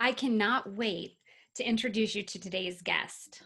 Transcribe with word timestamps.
I 0.00 0.12
cannot 0.12 0.72
wait 0.72 1.18
to 1.54 1.64
introduce 1.64 2.14
you 2.14 2.24
to 2.24 2.38
today's 2.38 2.82
guest. 2.82 3.42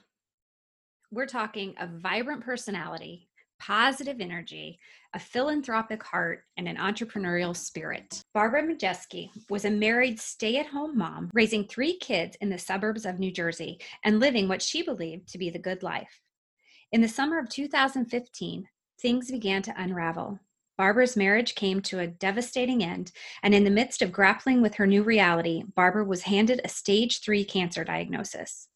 We're 1.10 1.26
talking 1.26 1.74
a 1.78 1.86
vibrant 1.86 2.42
personality, 2.42 3.28
positive 3.58 4.20
energy, 4.20 4.78
a 5.14 5.18
philanthropic 5.18 6.02
heart, 6.02 6.44
and 6.56 6.68
an 6.68 6.76
entrepreneurial 6.76 7.56
spirit. 7.56 8.22
Barbara 8.32 8.62
Majeski 8.62 9.28
was 9.50 9.64
a 9.64 9.70
married 9.70 10.18
stay 10.20 10.56
at 10.56 10.66
home 10.66 10.96
mom, 10.96 11.30
raising 11.32 11.64
three 11.64 11.98
kids 11.98 12.36
in 12.40 12.48
the 12.48 12.58
suburbs 12.58 13.04
of 13.04 13.18
New 13.18 13.30
Jersey 13.30 13.78
and 14.04 14.20
living 14.20 14.48
what 14.48 14.62
she 14.62 14.82
believed 14.82 15.28
to 15.28 15.38
be 15.38 15.50
the 15.50 15.58
good 15.58 15.82
life. 15.82 16.22
In 16.92 17.00
the 17.02 17.08
summer 17.08 17.38
of 17.38 17.48
2015, 17.48 18.68
things 19.00 19.30
began 19.30 19.62
to 19.62 19.74
unravel. 19.76 20.38
Barbara's 20.78 21.16
marriage 21.16 21.56
came 21.56 21.82
to 21.82 21.98
a 21.98 22.06
devastating 22.06 22.84
end, 22.84 23.10
and 23.42 23.52
in 23.52 23.64
the 23.64 23.70
midst 23.70 24.00
of 24.00 24.12
grappling 24.12 24.62
with 24.62 24.76
her 24.76 24.86
new 24.86 25.02
reality, 25.02 25.64
Barbara 25.74 26.04
was 26.04 26.22
handed 26.22 26.60
a 26.62 26.68
stage 26.68 27.20
three 27.20 27.44
cancer 27.44 27.82
diagnosis. 27.82 28.68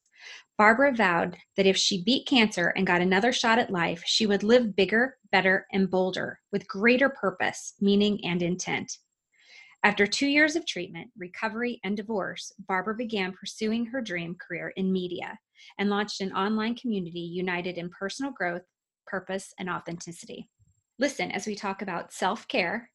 Barbara 0.58 0.92
vowed 0.92 1.36
that 1.56 1.66
if 1.66 1.76
she 1.76 2.02
beat 2.02 2.26
cancer 2.26 2.74
and 2.76 2.86
got 2.86 3.00
another 3.00 3.32
shot 3.32 3.60
at 3.60 3.70
life, 3.70 4.02
she 4.04 4.26
would 4.26 4.42
live 4.42 4.74
bigger, 4.74 5.16
better, 5.30 5.66
and 5.72 5.88
bolder 5.88 6.40
with 6.50 6.66
greater 6.66 7.08
purpose, 7.08 7.74
meaning, 7.80 8.18
and 8.24 8.42
intent. 8.42 8.98
After 9.84 10.06
two 10.06 10.28
years 10.28 10.56
of 10.56 10.66
treatment, 10.66 11.10
recovery, 11.16 11.80
and 11.84 11.96
divorce, 11.96 12.52
Barbara 12.68 12.96
began 12.96 13.32
pursuing 13.32 13.86
her 13.86 14.00
dream 14.00 14.36
career 14.36 14.72
in 14.76 14.92
media 14.92 15.38
and 15.78 15.88
launched 15.88 16.20
an 16.20 16.32
online 16.32 16.74
community 16.74 17.20
united 17.20 17.78
in 17.78 17.90
personal 17.90 18.32
growth, 18.32 18.62
purpose, 19.06 19.54
and 19.58 19.70
authenticity. 19.70 20.48
Listen 21.02 21.32
as 21.32 21.48
we 21.48 21.56
talk 21.56 21.82
about 21.82 22.12
self 22.12 22.46
care, 22.46 22.92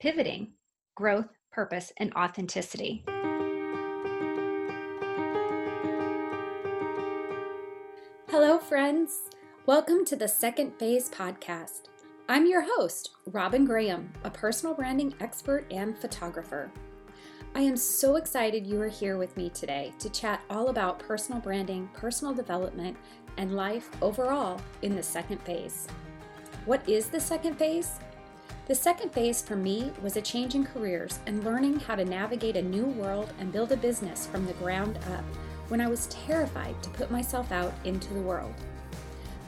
pivoting, 0.00 0.54
growth, 0.96 1.28
purpose, 1.52 1.92
and 1.98 2.12
authenticity. 2.14 3.04
Hello, 8.26 8.58
friends. 8.58 9.30
Welcome 9.66 10.04
to 10.06 10.16
the 10.16 10.26
Second 10.26 10.72
Phase 10.80 11.08
podcast. 11.08 11.82
I'm 12.28 12.44
your 12.48 12.64
host, 12.66 13.12
Robin 13.26 13.64
Graham, 13.64 14.12
a 14.24 14.30
personal 14.30 14.74
branding 14.74 15.14
expert 15.20 15.72
and 15.72 15.96
photographer. 15.96 16.72
I 17.54 17.60
am 17.60 17.76
so 17.76 18.16
excited 18.16 18.66
you 18.66 18.80
are 18.82 18.88
here 18.88 19.16
with 19.16 19.36
me 19.36 19.48
today 19.50 19.92
to 20.00 20.10
chat 20.10 20.42
all 20.50 20.70
about 20.70 20.98
personal 20.98 21.40
branding, 21.40 21.88
personal 21.94 22.34
development, 22.34 22.96
and 23.36 23.54
life 23.54 23.90
overall 24.02 24.60
in 24.82 24.96
the 24.96 25.02
second 25.04 25.40
phase. 25.42 25.86
What 26.66 26.88
is 26.88 27.08
the 27.08 27.20
second 27.20 27.56
phase? 27.56 27.98
The 28.68 28.74
second 28.74 29.12
phase 29.12 29.42
for 29.42 29.54
me 29.54 29.92
was 30.02 30.16
a 30.16 30.22
change 30.22 30.54
in 30.54 30.64
careers 30.64 31.18
and 31.26 31.44
learning 31.44 31.80
how 31.80 31.94
to 31.94 32.06
navigate 32.06 32.56
a 32.56 32.62
new 32.62 32.86
world 32.86 33.30
and 33.38 33.52
build 33.52 33.70
a 33.72 33.76
business 33.76 34.26
from 34.26 34.46
the 34.46 34.54
ground 34.54 34.98
up 35.12 35.24
when 35.68 35.82
I 35.82 35.88
was 35.88 36.06
terrified 36.06 36.82
to 36.82 36.88
put 36.88 37.10
myself 37.10 37.52
out 37.52 37.74
into 37.84 38.14
the 38.14 38.22
world. 38.22 38.54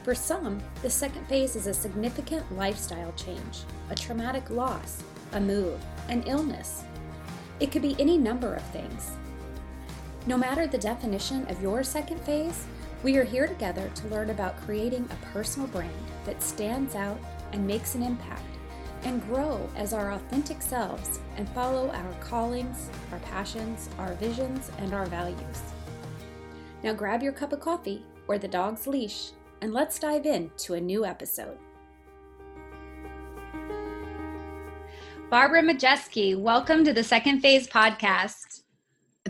For 0.03 0.13
some, 0.13 0.61
the 0.83 0.91
second 0.91 1.27
phase 1.27 1.55
is 1.55 1.65
a 1.65 1.73
significant 1.73 2.55
lifestyle 2.55 3.11
change, 3.13 3.63
a 3.89 3.95
traumatic 3.95 4.51
loss, 4.51 5.01
a 5.31 5.39
move, 5.39 5.83
an 6.09 6.21
illness. 6.27 6.83
It 7.59 7.71
could 7.71 7.81
be 7.81 7.95
any 7.97 8.19
number 8.19 8.53
of 8.53 8.63
things. 8.65 9.09
No 10.27 10.37
matter 10.37 10.67
the 10.67 10.77
definition 10.77 11.47
of 11.47 11.63
your 11.63 11.83
second 11.83 12.21
phase, 12.21 12.67
we 13.03 13.17
are 13.17 13.23
here 13.23 13.45
together 13.45 13.91
to 13.93 14.07
learn 14.07 14.31
about 14.31 14.57
creating 14.61 15.07
a 15.11 15.25
personal 15.27 15.67
brand 15.67 15.93
that 16.25 16.41
stands 16.41 16.95
out 16.95 17.19
and 17.53 17.65
makes 17.65 17.93
an 17.93 18.01
impact, 18.01 18.41
and 19.03 19.23
grow 19.27 19.69
as 19.75 19.93
our 19.93 20.13
authentic 20.13 20.61
selves 20.61 21.19
and 21.37 21.47
follow 21.49 21.91
our 21.91 22.13
callings, 22.19 22.89
our 23.11 23.19
passions, 23.19 23.87
our 23.99 24.13
visions, 24.15 24.71
and 24.79 24.93
our 24.93 25.05
values. 25.05 25.61
Now 26.83 26.93
grab 26.93 27.21
your 27.21 27.31
cup 27.31 27.53
of 27.53 27.59
coffee 27.59 28.03
or 28.27 28.39
the 28.39 28.47
dog's 28.47 28.87
leash, 28.87 29.31
and 29.61 29.73
let's 29.73 29.99
dive 29.99 30.25
in 30.25 30.49
to 30.57 30.73
a 30.73 30.81
new 30.81 31.05
episode. 31.05 31.57
Barbara 35.29 35.61
Majeski, 35.61 36.37
welcome 36.39 36.83
to 36.83 36.93
the 36.93 37.03
Second 37.03 37.41
Phase 37.41 37.67
podcast. 37.67 38.63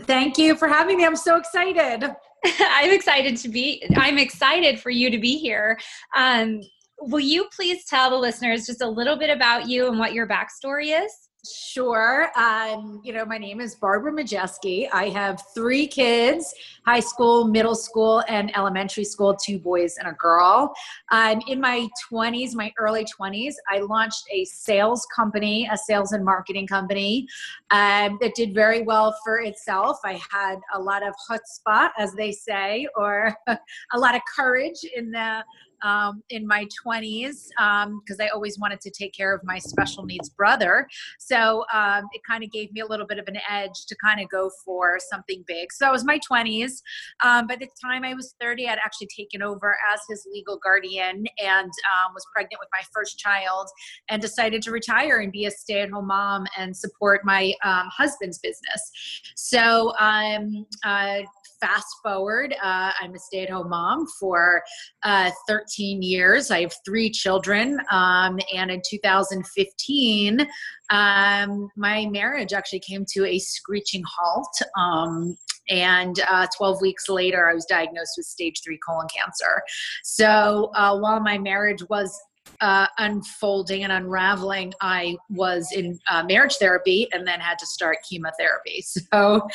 Thank 0.00 0.38
you 0.38 0.56
for 0.56 0.68
having 0.68 0.96
me. 0.96 1.04
I'm 1.04 1.16
so 1.16 1.36
excited. 1.36 2.10
I'm 2.60 2.90
excited 2.90 3.36
to 3.38 3.48
be. 3.48 3.84
I'm 3.96 4.18
excited 4.18 4.80
for 4.80 4.90
you 4.90 5.10
to 5.10 5.18
be 5.18 5.38
here. 5.38 5.78
Um, 6.16 6.60
will 7.00 7.20
you 7.20 7.46
please 7.54 7.84
tell 7.84 8.10
the 8.10 8.16
listeners 8.16 8.66
just 8.66 8.82
a 8.82 8.88
little 8.88 9.16
bit 9.16 9.30
about 9.30 9.68
you 9.68 9.88
and 9.88 9.98
what 9.98 10.12
your 10.12 10.26
backstory 10.26 11.02
is? 11.04 11.27
Sure. 11.46 12.30
Um, 12.36 13.00
you 13.04 13.12
know, 13.12 13.24
my 13.24 13.38
name 13.38 13.60
is 13.60 13.76
Barbara 13.76 14.10
Majeski. 14.10 14.88
I 14.92 15.08
have 15.10 15.40
three 15.54 15.86
kids 15.86 16.52
high 16.84 16.98
school, 16.98 17.44
middle 17.44 17.76
school, 17.76 18.24
and 18.28 18.54
elementary 18.56 19.04
school 19.04 19.36
two 19.36 19.58
boys 19.58 19.96
and 19.98 20.08
a 20.08 20.12
girl. 20.12 20.74
Um, 21.12 21.40
in 21.46 21.60
my 21.60 21.88
20s, 22.10 22.54
my 22.54 22.72
early 22.76 23.04
20s, 23.04 23.54
I 23.68 23.78
launched 23.80 24.24
a 24.32 24.46
sales 24.46 25.06
company, 25.14 25.68
a 25.70 25.76
sales 25.76 26.12
and 26.12 26.24
marketing 26.24 26.66
company 26.66 27.28
um, 27.70 28.18
that 28.20 28.34
did 28.34 28.52
very 28.52 28.82
well 28.82 29.16
for 29.24 29.38
itself. 29.38 29.98
I 30.04 30.20
had 30.30 30.56
a 30.74 30.80
lot 30.80 31.06
of 31.06 31.14
chutzpah, 31.30 31.90
as 31.98 32.14
they 32.14 32.32
say, 32.32 32.88
or 32.96 33.36
a 33.46 33.98
lot 33.98 34.16
of 34.16 34.22
courage 34.34 34.82
in 34.96 35.12
the 35.12 35.44
um, 35.82 36.22
in 36.30 36.46
my 36.46 36.66
20s 36.84 37.48
because 37.48 38.20
um, 38.20 38.20
I 38.20 38.28
always 38.28 38.58
wanted 38.58 38.80
to 38.80 38.90
take 38.90 39.12
care 39.12 39.34
of 39.34 39.42
my 39.44 39.58
special 39.58 40.04
needs 40.04 40.28
brother. 40.28 40.88
So 41.18 41.64
um, 41.72 42.04
it 42.12 42.22
kind 42.28 42.42
of 42.42 42.50
gave 42.50 42.72
me 42.72 42.80
a 42.80 42.86
little 42.86 43.06
bit 43.06 43.18
of 43.18 43.28
an 43.28 43.38
edge 43.48 43.86
to 43.86 43.96
kind 44.02 44.20
of 44.20 44.28
go 44.28 44.50
for 44.64 44.98
something 45.10 45.44
big. 45.46 45.72
So 45.72 45.84
that 45.84 45.92
was 45.92 46.04
my 46.04 46.18
20s. 46.30 46.82
Um, 47.22 47.46
by 47.46 47.56
the 47.56 47.68
time 47.82 48.04
I 48.04 48.14
was 48.14 48.34
30, 48.40 48.68
I'd 48.68 48.78
actually 48.78 49.08
taken 49.16 49.42
over 49.42 49.76
as 49.92 50.00
his 50.08 50.26
legal 50.32 50.58
guardian 50.58 51.24
and 51.38 51.70
was 52.14 52.26
pregnant 52.32 52.60
with 52.60 52.68
my 52.72 52.82
first 52.92 53.18
child 53.18 53.68
and 54.08 54.20
decided 54.20 54.62
to 54.62 54.70
retire 54.70 55.18
and 55.18 55.30
be 55.30 55.46
a 55.46 55.50
stay 55.50 55.80
at 55.82 55.90
home 55.90 56.08
mom 56.08 56.46
and 56.56 56.76
support 56.76 57.24
my 57.24 57.52
husband's 57.62 58.38
business. 58.38 58.90
So 59.36 59.92
um, 59.98 60.66
uh, 60.84 61.20
fast 61.60 61.86
forward, 62.02 62.54
uh, 62.62 62.92
I'm 63.00 63.14
a 63.14 63.18
stay 63.18 63.42
at 63.42 63.50
home 63.50 63.70
mom 63.70 64.06
for 64.18 64.62
uh, 65.02 65.30
13 65.48 65.67
years. 65.76 66.50
I 66.50 66.62
have 66.62 66.72
three 66.84 67.10
children. 67.10 67.78
Um, 67.90 68.38
and 68.54 68.70
in 68.70 68.82
2015, 68.88 70.46
um, 70.90 71.68
my 71.76 72.06
marriage 72.06 72.52
actually 72.52 72.80
came 72.80 73.04
to 73.12 73.26
a 73.26 73.38
screeching 73.38 74.02
halt. 74.06 74.56
Um, 74.76 75.36
and 75.68 76.18
uh, 76.28 76.46
12 76.56 76.80
weeks 76.80 77.08
later, 77.08 77.48
I 77.48 77.54
was 77.54 77.66
diagnosed 77.66 78.14
with 78.16 78.26
stage 78.26 78.60
three 78.64 78.78
colon 78.86 79.06
cancer. 79.14 79.62
So 80.02 80.70
uh, 80.74 80.98
while 80.98 81.20
my 81.20 81.38
marriage 81.38 81.82
was 81.90 82.18
uh, 82.60 82.86
unfolding 82.98 83.84
and 83.84 83.92
unraveling, 83.92 84.72
I 84.80 85.16
was 85.30 85.70
in 85.72 85.98
uh, 86.10 86.24
marriage 86.24 86.56
therapy 86.56 87.08
and 87.12 87.26
then 87.26 87.40
had 87.40 87.58
to 87.58 87.66
start 87.66 87.98
chemotherapy. 88.08 88.84
So 89.12 89.46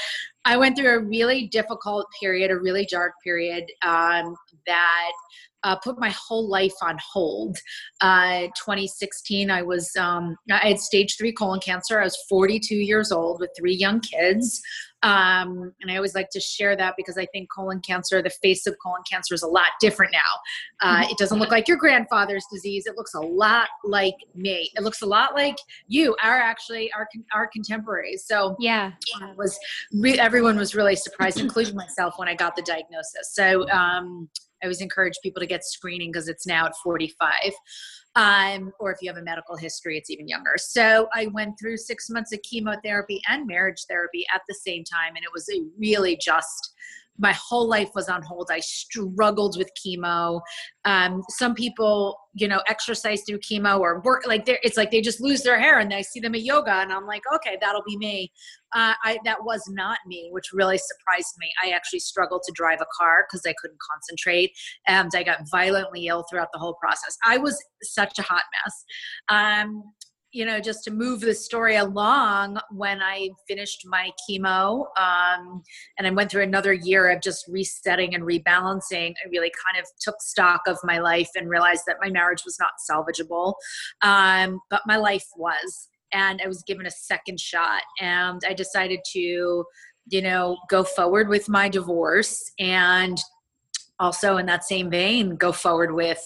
I 0.46 0.58
went 0.58 0.78
through 0.78 0.96
a 0.96 1.00
really 1.00 1.48
difficult 1.48 2.08
period, 2.20 2.52
a 2.52 2.58
really 2.58 2.86
dark 2.90 3.14
period 3.24 3.66
um, 3.84 4.36
that 4.66 5.12
uh, 5.64 5.76
put 5.78 6.00
my 6.00 6.10
whole 6.10 6.48
life 6.48 6.74
on 6.82 6.98
hold. 7.14 7.58
Uh, 8.02 8.48
2016, 8.58 9.50
I 9.50 9.62
was 9.62 9.96
um, 9.98 10.36
I 10.52 10.68
had 10.68 10.80
stage 10.80 11.18
three 11.18 11.32
colon 11.32 11.60
cancer. 11.60 12.00
I 12.00 12.04
was 12.04 12.18
42 12.30 12.76
years 12.76 13.12
old 13.12 13.40
with 13.40 13.52
three 13.58 13.76
young 13.76 14.00
kids. 14.00 14.62
Um, 15.04 15.74
and 15.82 15.92
I 15.92 15.98
always 15.98 16.16
like 16.16 16.30
to 16.30 16.40
share 16.40 16.78
that 16.78 16.94
because 16.96 17.18
I 17.18 17.26
think 17.26 17.52
colon 17.52 17.82
cancer, 17.82 18.22
the 18.22 18.30
face 18.30 18.66
of 18.66 18.76
colon 18.82 19.02
cancer, 19.10 19.34
is 19.34 19.44
a 19.44 19.48
lot 19.48 19.68
different 19.82 20.14
now. 20.14 20.20
Uh, 20.82 21.02
mm-hmm. 21.02 21.12
it 21.12 21.18
doesn't 21.18 21.40
look 21.40 21.52
like 21.52 21.68
your 21.68 21.76
grandfather's 21.76 22.46
disease. 22.52 22.86
It 22.88 22.96
looks 22.96 23.14
a 23.14 23.20
lot 23.20 23.68
like 23.84 24.16
me. 24.34 24.72
It 24.76 24.84
looks 24.84 25.02
a 25.02 25.06
lot 25.06 25.36
like 25.36 25.58
you, 25.88 26.16
our 26.24 26.38
actually 26.38 26.90
our 26.94 27.08
our 27.34 27.48
contemporaries. 27.48 28.24
So 28.26 28.56
yeah, 28.60 28.94
was 29.36 29.60
re- 29.94 30.18
everyone 30.20 30.56
was 30.56 30.74
really 30.74 30.96
surprised, 30.96 31.38
including 31.38 31.76
myself, 31.76 32.14
when 32.18 32.30
I 32.30 32.36
got 32.36 32.56
the 32.56 32.62
diagnosis. 32.62 33.34
So 33.34 33.70
um, 33.72 34.30
I 34.64 34.68
always 34.68 34.82
encourage 34.82 35.16
people 35.22 35.42
to 35.42 35.46
get 35.46 35.66
screening 35.66 36.12
because 36.12 36.30
it's 36.30 36.48
now 36.48 36.66
at 36.66 36.76
45. 36.78 37.34
Um, 38.16 38.72
or 38.80 38.92
if 38.92 39.00
you 39.02 39.10
have 39.10 39.18
a 39.18 39.24
medical 39.24 39.58
history, 39.58 39.98
it's 39.98 40.10
even 40.10 40.28
younger. 40.28 40.54
So 40.58 41.10
I 41.14 41.28
went 41.28 41.60
through 41.60 41.78
six 41.78 42.10
months 42.10 42.32
of 42.32 42.42
chemotherapy 42.44 43.22
and 43.28 43.46
marriage 43.46 43.86
therapy 43.90 44.24
at 44.34 44.42
the 44.48 44.54
same 44.54 44.84
time, 44.84 45.16
and 45.16 45.26
it 45.26 45.32
was 45.34 45.50
a 45.50 45.62
really 45.78 46.16
just 46.16 46.74
my 47.20 47.34
whole 47.34 47.68
life 47.68 47.90
was 47.94 48.10
on 48.10 48.24
hold. 48.24 48.50
I 48.52 48.60
struggled 48.60 49.58
with 49.58 49.70
chemo. 49.80 50.42
Um, 50.86 51.22
some 51.30 51.54
people, 51.54 52.18
you 52.34 52.48
know, 52.48 52.62
exercise 52.68 53.22
through 53.28 53.40
chemo 53.40 53.80
or 53.80 54.02
work 54.02 54.26
like 54.26 54.44
it's 54.48 54.78
like 54.78 54.90
they 54.90 55.02
just 55.02 55.22
lose 55.22 55.44
their 55.44 55.60
hair 55.60 55.80
and 55.80 55.94
I 55.94 56.02
see 56.02 56.20
them 56.20 56.34
at 56.34 56.42
yoga 56.42 56.72
and 56.72 56.92
I'm 56.92 57.06
like, 57.06 57.22
okay, 57.36 57.58
that'll 57.62 57.84
be 57.86 57.98
me. 57.98 58.32
Uh, 58.74 58.94
I, 59.04 59.20
that 59.26 59.44
was 59.44 59.62
not 59.70 60.00
me, 60.08 60.30
which 60.32 60.46
really 60.54 60.80
surprised 60.80 61.36
me. 61.38 61.52
I 61.64 61.70
actually 61.70 62.00
struggled 62.00 62.42
to 62.48 62.52
drive 62.56 62.82
a 62.82 62.88
car 62.98 63.28
because 63.30 63.44
I 63.46 63.54
couldn't 63.62 63.80
concentrate 63.92 64.52
and 64.88 65.12
I 65.16 65.22
got 65.22 65.50
violently 65.52 66.08
ill 66.08 66.26
throughout 66.30 66.50
the 66.52 66.60
whole 66.60 66.76
process. 66.82 67.16
I 67.24 67.38
was 67.38 67.64
such 67.84 68.18
a 68.18 68.24
hot 68.24 68.44
mess. 68.66 68.86
Um, 69.30 69.84
you 70.34 70.46
know, 70.46 70.60
just 70.60 70.84
to 70.84 70.92
move 70.92 71.22
the 71.22 71.34
story 71.34 71.76
along, 71.76 72.58
when 72.72 73.02
I 73.02 73.30
finished 73.48 73.84
my 73.86 74.10
chemo 74.28 74.86
um, 74.98 75.62
and 75.98 76.08
I 76.08 76.10
went 76.10 76.32
through 76.32 76.42
another 76.42 76.74
year 76.74 77.12
of 77.12 77.22
just 77.22 77.48
resetting 77.48 78.16
and 78.16 78.24
rebalancing, 78.24 79.12
I 79.12 79.30
really 79.32 79.52
kind 79.64 79.80
of 79.80 79.88
took 80.02 80.16
stock 80.22 80.62
of 80.68 80.80
my 80.84 80.98
life 80.98 81.30
and 81.36 81.50
realized 81.50 81.84
that 81.86 81.98
my 82.02 82.10
marriage 82.10 82.44
was 82.46 82.58
not 82.60 82.72
salvageable, 82.90 83.54
um, 84.02 84.60
but 84.72 84.82
my 84.88 84.98
life 84.98 85.26
was. 85.38 85.90
And 86.12 86.42
I 86.44 86.48
was 86.48 86.64
given 86.64 86.88
a 86.88 86.92
second 86.92 87.40
shot, 87.40 87.82
and 88.00 88.42
I 88.48 88.54
decided 88.54 89.00
to, 89.14 89.66
you 90.10 90.22
know, 90.22 90.58
go 90.70 90.84
forward 90.84 91.30
with 91.30 91.48
my 91.48 91.70
divorce 91.70 92.52
and 92.60 93.20
also 94.00 94.38
in 94.38 94.46
that 94.48 94.64
same 94.64 94.90
vein 94.90 95.36
go 95.36 95.52
forward 95.52 95.94
with 95.94 96.20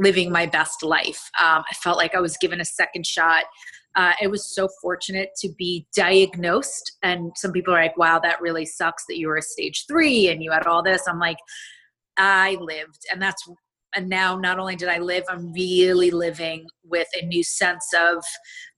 living 0.00 0.32
my 0.32 0.46
best 0.46 0.82
life. 0.82 1.30
Um, 1.38 1.62
I 1.70 1.74
felt 1.74 1.98
like 1.98 2.14
I 2.14 2.20
was 2.20 2.36
given 2.38 2.60
a 2.60 2.64
second 2.64 3.06
shot. 3.06 3.44
Uh, 3.96 4.12
I 4.20 4.26
was 4.28 4.54
so 4.54 4.68
fortunate 4.80 5.30
to 5.40 5.50
be 5.58 5.86
diagnosed. 5.94 6.96
And 7.02 7.32
some 7.36 7.52
people 7.52 7.74
are 7.74 7.82
like, 7.82 7.98
wow, 7.98 8.18
that 8.20 8.40
really 8.40 8.64
sucks 8.64 9.04
that 9.08 9.18
you 9.18 9.28
were 9.28 9.36
a 9.36 9.42
stage 9.42 9.84
three 9.86 10.28
and 10.28 10.42
you 10.42 10.52
had 10.52 10.66
all 10.66 10.82
this. 10.82 11.02
I'm 11.06 11.18
like, 11.18 11.36
I 12.16 12.56
lived. 12.60 13.00
And 13.12 13.20
that's, 13.20 13.42
and 13.94 14.08
now 14.08 14.36
not 14.36 14.58
only 14.58 14.76
did 14.76 14.88
I 14.88 14.98
live, 14.98 15.24
I'm 15.28 15.52
really 15.52 16.10
living 16.10 16.66
with 16.84 17.08
a 17.20 17.26
new 17.26 17.42
sense 17.42 17.86
of 17.98 18.24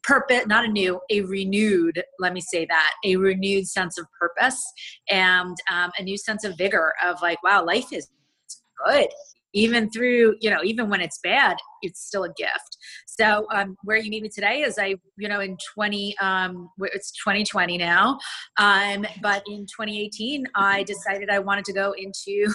purpose, 0.03 0.47
not 0.47 0.65
a 0.65 0.69
new, 0.69 0.99
a 1.11 1.21
renewed, 1.21 2.03
let 2.19 2.33
me 2.33 2.41
say 2.41 2.65
that, 2.65 2.93
a 3.05 3.17
renewed 3.17 3.69
sense 3.69 3.99
of 3.99 4.07
purpose 4.19 4.61
and 5.09 5.57
um, 5.71 5.93
a 5.99 6.03
new 6.03 6.17
sense 6.17 6.43
of 6.43 6.57
vigor 6.57 6.95
of 7.05 7.21
like, 7.23 7.41
wow, 7.45 7.65
life 7.65 7.93
is 7.93 8.09
good 8.87 9.09
even 9.55 9.91
through 9.91 10.35
you 10.41 10.51
know 10.51 10.61
even 10.65 10.89
when 10.89 11.01
it's 11.01 11.19
bad 11.23 11.57
it's 11.83 12.07
still 12.07 12.25
a 12.25 12.33
gift. 12.35 12.77
So 13.07 13.47
um, 13.53 13.77
where 13.83 13.97
you 13.97 14.11
meet 14.11 14.23
me 14.23 14.29
today 14.29 14.63
is 14.63 14.79
i 14.79 14.95
you 15.19 15.29
know 15.29 15.41
in 15.41 15.57
20 15.75 16.17
um, 16.19 16.71
it's 16.81 17.13
2020 17.13 17.79
now 17.79 18.19
um, 18.59 19.07
but 19.21 19.43
in 19.47 19.67
2018 19.67 20.47
i 20.55 20.83
decided 20.85 21.31
i 21.31 21.39
wanted 21.39 21.65
to 21.65 21.73
go 21.73 21.93
into 21.93 22.53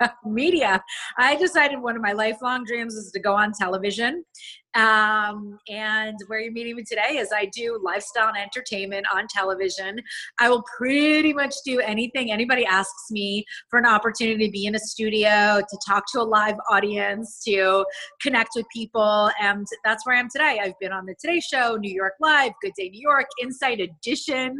media. 0.24 0.82
I 1.18 1.36
decided 1.36 1.80
one 1.80 1.96
of 1.96 2.02
my 2.02 2.12
lifelong 2.12 2.64
dreams 2.64 2.94
is 2.94 3.10
to 3.12 3.20
go 3.20 3.34
on 3.34 3.52
television 3.52 4.24
um, 4.74 5.58
and 5.68 6.16
where 6.26 6.40
you're 6.40 6.52
meeting 6.52 6.76
me 6.76 6.84
today 6.84 7.18
is 7.18 7.30
I 7.34 7.46
do 7.46 7.80
lifestyle 7.82 8.28
and 8.28 8.38
entertainment 8.38 9.06
on 9.14 9.26
television. 9.28 10.00
I 10.40 10.48
will 10.48 10.64
pretty 10.78 11.32
much 11.32 11.54
do 11.64 11.80
anything 11.80 12.32
anybody 12.32 12.64
asks 12.64 13.10
me 13.10 13.44
for 13.68 13.78
an 13.78 13.86
opportunity 13.86 14.46
to 14.46 14.50
be 14.50 14.66
in 14.66 14.74
a 14.74 14.78
studio, 14.78 15.60
to 15.60 15.78
talk 15.86 16.04
to 16.12 16.20
a 16.20 16.22
live 16.22 16.56
audience, 16.70 17.42
to 17.44 17.84
connect 18.20 18.50
with 18.56 18.66
people. 18.74 19.30
And 19.40 19.66
that's 19.84 20.06
where 20.06 20.16
I 20.16 20.20
am 20.20 20.28
today. 20.30 20.60
I've 20.62 20.78
been 20.80 20.92
on 20.92 21.06
the 21.06 21.14
Today 21.20 21.40
Show, 21.40 21.76
New 21.76 21.92
York 21.92 22.14
Live, 22.20 22.52
Good 22.62 22.72
Day 22.76 22.88
New 22.88 23.00
York, 23.00 23.26
Inside 23.40 23.80
Edition, 23.80 24.58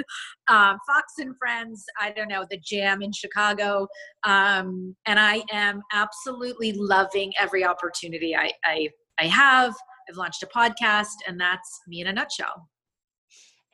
um, 0.48 0.78
Fox 0.86 1.14
and 1.18 1.34
Friends, 1.38 1.84
I 2.00 2.10
don't 2.10 2.28
know, 2.28 2.44
The 2.50 2.58
Jam 2.58 3.02
in 3.02 3.12
Chicago. 3.12 3.86
Um, 4.24 4.94
and 5.06 5.18
I 5.18 5.42
am 5.50 5.82
absolutely 5.92 6.72
loving 6.72 7.32
every 7.40 7.64
opportunity 7.64 8.36
I, 8.36 8.52
I, 8.64 8.88
I 9.18 9.26
have. 9.26 9.74
I've 10.12 10.18
launched 10.18 10.42
a 10.42 10.46
podcast, 10.46 11.14
and 11.26 11.40
that's 11.40 11.80
me 11.88 12.02
in 12.02 12.06
a 12.06 12.12
nutshell. 12.12 12.68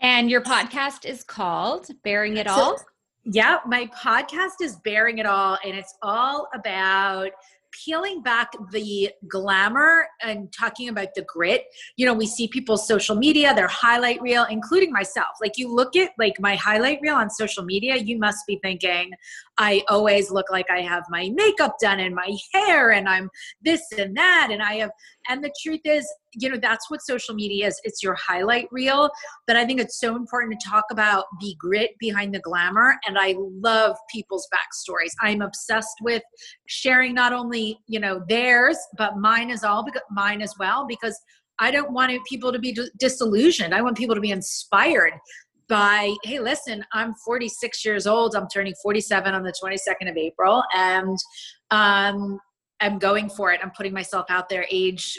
And 0.01 0.31
your 0.31 0.41
podcast 0.41 1.05
is 1.05 1.25
called 1.25 1.89
Baring 2.05 2.37
It 2.37 2.47
All? 2.47 2.79
So, 2.79 2.85
yeah, 3.25 3.59
my 3.67 3.87
podcast 3.87 4.63
is 4.63 4.77
Baring 4.85 5.19
It 5.19 5.27
All, 5.27 5.59
and 5.65 5.77
it's 5.77 5.93
all 6.03 6.49
about 6.55 7.31
peeling 7.85 8.23
back 8.23 8.53
the 8.71 9.11
glamour 9.29 10.07
and 10.23 10.53
talking 10.59 10.89
about 10.89 11.09
the 11.15 11.23
grit 11.29 11.65
you 11.99 12.07
know 12.07 12.15
we 12.15 12.27
see 12.27 12.49
people's 12.49 12.89
social 12.89 13.15
media 13.15 13.55
their 13.55 13.69
highlight 13.69 14.21
reel 14.23 14.47
including 14.49 14.91
myself 14.91 15.29
like 15.43 15.59
you 15.59 15.73
look 15.73 15.95
at 15.95 16.11
like 16.19 16.35
my 16.41 16.55
highlight 16.57 16.99
reel 17.03 17.15
on 17.15 17.29
social 17.29 17.63
media 17.63 17.95
you 17.97 18.19
must 18.19 18.47
be 18.47 18.59
thinking 18.63 19.11
i 19.59 19.83
always 19.89 20.31
look 20.31 20.47
like 20.51 20.67
i 20.71 20.81
have 20.81 21.03
my 21.11 21.31
makeup 21.35 21.75
done 21.81 22.01
and 22.01 22.15
my 22.15 22.37
hair 22.53 22.91
and 22.93 23.09
i'm 23.09 23.29
this 23.63 23.83
and 23.99 24.17
that 24.17 24.49
and 24.51 24.63
i 24.63 24.75
have 24.75 24.91
and 25.29 25.45
the 25.45 25.53
truth 25.63 25.81
is 25.85 26.07
you 26.35 26.49
know 26.49 26.59
that's 26.61 26.91
what 26.91 27.01
social 27.03 27.35
media 27.35 27.67
is. 27.67 27.81
It's 27.85 28.03
your 28.03 28.15
highlight 28.15 28.69
reel 28.71 29.11
but 29.47 29.57
i 29.57 29.65
think 29.65 29.81
it's 29.81 29.99
so 29.99 30.17
important 30.17 30.59
to 30.61 30.69
talk 30.69 30.85
about 30.91 31.25
the 31.41 31.55
grit 31.59 31.91
behind 31.99 32.35
the 32.35 32.41
glamour 32.41 32.97
and 33.07 33.19
i 33.19 33.35
love 33.39 33.97
people's 34.13 34.49
backstories. 34.53 35.13
I'm 35.23 35.43
obsessed 35.43 35.97
with 36.03 36.23
sharing 36.67 37.15
not 37.15 37.33
only 37.33 37.79
you 37.87 38.01
know 38.01 38.23
theirs 38.29 38.79
but 38.97 39.17
mine 39.17 39.51
as 39.51 39.65
all 39.65 39.87
mine 40.11 40.43
as 40.43 40.55
well 40.59 40.87
because 40.87 41.19
i 41.59 41.71
don't 41.71 41.93
want 41.93 42.13
people 42.29 42.53
to 42.53 42.59
be 42.59 42.77
disillusioned. 42.99 43.75
I 43.75 43.83
want 43.83 43.97
people 43.97 44.15
to 44.15 44.21
be 44.21 44.31
inspired 44.31 45.13
by 45.69 46.15
hey 46.25 46.39
listen 46.39 46.85
i'm 46.93 47.15
46 47.15 47.85
years 47.85 48.07
old 48.07 48.35
i'm 48.35 48.49
turning 48.49 48.75
47 48.83 49.35
on 49.35 49.43
the 49.43 49.53
22nd 49.63 50.11
of 50.11 50.17
april 50.17 50.63
and 50.75 51.19
um 51.71 52.39
i'm 52.81 52.99
going 52.99 53.29
for 53.29 53.53
it 53.53 53.61
i'm 53.63 53.73
putting 53.73 53.93
myself 53.93 54.27
out 54.31 54.49
there 54.49 54.67
age 54.71 55.19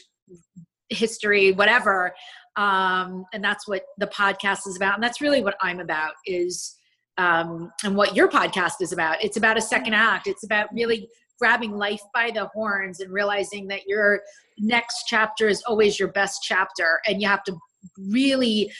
history, 0.89 1.51
whatever. 1.51 2.13
Um, 2.55 3.25
and 3.33 3.43
that's 3.43 3.67
what 3.67 3.83
the 3.97 4.07
podcast 4.07 4.67
is 4.67 4.75
about. 4.75 4.95
And 4.95 5.03
that's 5.03 5.21
really 5.21 5.41
what 5.41 5.55
I'm 5.61 5.79
about 5.79 6.13
is, 6.25 6.75
um, 7.17 7.71
and 7.83 7.95
what 7.95 8.15
your 8.15 8.29
podcast 8.29 8.81
is 8.81 8.91
about. 8.91 9.23
It's 9.23 9.37
about 9.37 9.57
a 9.57 9.61
second 9.61 9.93
act. 9.93 10.27
It's 10.27 10.43
about 10.43 10.67
really 10.73 11.09
grabbing 11.37 11.71
life 11.71 12.01
by 12.13 12.31
the 12.31 12.47
horns 12.47 12.99
and 12.99 13.13
realizing 13.13 13.67
that 13.67 13.87
your 13.87 14.21
next 14.57 15.05
chapter 15.07 15.47
is 15.47 15.61
always 15.63 15.99
your 15.99 16.09
best 16.09 16.41
chapter. 16.43 16.99
And 17.07 17.21
you 17.21 17.27
have 17.27 17.43
to 17.43 17.57
really 17.97 18.71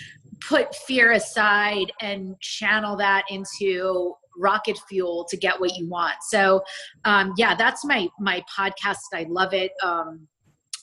put 0.48 0.74
fear 0.76 1.12
aside 1.12 1.92
and 2.02 2.40
channel 2.40 2.96
that 2.98 3.26
into 3.30 4.14
rocket 4.38 4.78
fuel 4.88 5.26
to 5.30 5.38
get 5.38 5.60
what 5.60 5.76
you 5.76 5.88
want. 5.88 6.16
So, 6.30 6.62
um, 7.06 7.34
yeah, 7.38 7.56
that's 7.56 7.86
my, 7.86 8.08
my 8.20 8.44
podcast. 8.58 8.98
I 9.14 9.26
love 9.30 9.54
it. 9.54 9.72
Um, 9.84 10.28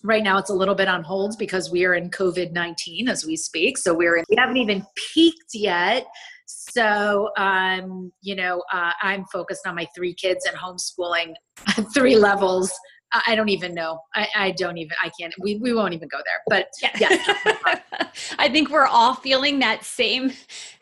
right 0.05 0.23
now 0.23 0.39
it's 0.39 0.51
a 0.51 0.55
little 0.55 0.75
bit 0.75 0.89
on 0.89 1.03
hold 1.03 1.37
because 1.39 1.71
we 1.71 1.85
are 1.85 1.95
in 1.95 2.11
covid-19 2.11 3.09
as 3.09 3.25
we 3.25 3.35
speak 3.35 3.79
so 3.79 3.95
we're 3.95 4.17
in, 4.17 4.25
we 4.29 4.37
haven't 4.37 4.59
even 4.59 4.85
peaked 4.95 5.55
yet 5.55 6.07
so 6.47 7.31
um, 7.39 8.13
you 8.21 8.37
know 8.37 8.63
uh, 8.73 8.93
i'm 9.03 9.25
focused 9.33 9.67
on 9.67 9.75
my 9.75 9.87
three 9.97 10.15
kids 10.15 10.47
and 10.47 10.57
homeschooling 10.57 11.33
three 11.95 12.17
levels 12.17 12.73
I 13.27 13.35
don't 13.35 13.49
even 13.49 13.75
know. 13.75 14.01
I, 14.15 14.29
I, 14.35 14.51
don't 14.53 14.79
even, 14.79 14.97
I 15.03 15.11
can't, 15.19 15.35
we, 15.41 15.57
we 15.57 15.75
won't 15.75 15.95
even 15.95 16.09
go 16.09 16.19
there. 16.19 16.41
But 16.49 16.69
yeah. 17.01 17.81
I 18.39 18.49
think 18.49 18.71
we're 18.71 18.87
all 18.87 19.15
feeling 19.15 19.59
that 19.61 19.85
same 19.85 20.33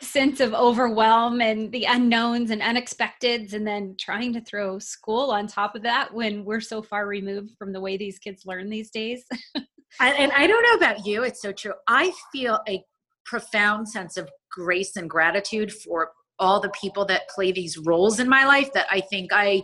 sense 0.00 0.40
of 0.40 0.54
overwhelm 0.54 1.40
and 1.40 1.70
the 1.72 1.84
unknowns 1.84 2.50
and 2.50 2.62
unexpecteds, 2.62 3.52
and 3.52 3.66
then 3.66 3.96
trying 3.98 4.32
to 4.34 4.40
throw 4.40 4.78
school 4.78 5.30
on 5.30 5.46
top 5.46 5.74
of 5.74 5.82
that 5.82 6.12
when 6.12 6.44
we're 6.44 6.60
so 6.60 6.82
far 6.82 7.06
removed 7.06 7.56
from 7.58 7.72
the 7.72 7.80
way 7.80 7.96
these 7.96 8.18
kids 8.18 8.46
learn 8.46 8.70
these 8.70 8.90
days. 8.90 9.24
and, 9.54 9.66
and 10.00 10.32
I 10.32 10.46
don't 10.46 10.62
know 10.62 10.76
about 10.76 11.06
you, 11.06 11.22
it's 11.24 11.42
so 11.42 11.52
true. 11.52 11.74
I 11.88 12.12
feel 12.32 12.60
a 12.68 12.82
profound 13.24 13.88
sense 13.88 14.16
of 14.16 14.30
grace 14.50 14.96
and 14.96 15.08
gratitude 15.08 15.72
for 15.72 16.10
all 16.38 16.60
the 16.60 16.70
people 16.70 17.04
that 17.06 17.28
play 17.28 17.52
these 17.52 17.78
roles 17.78 18.20
in 18.20 18.28
my 18.28 18.44
life 18.44 18.72
that 18.72 18.86
I 18.90 19.00
think 19.00 19.32
I 19.32 19.62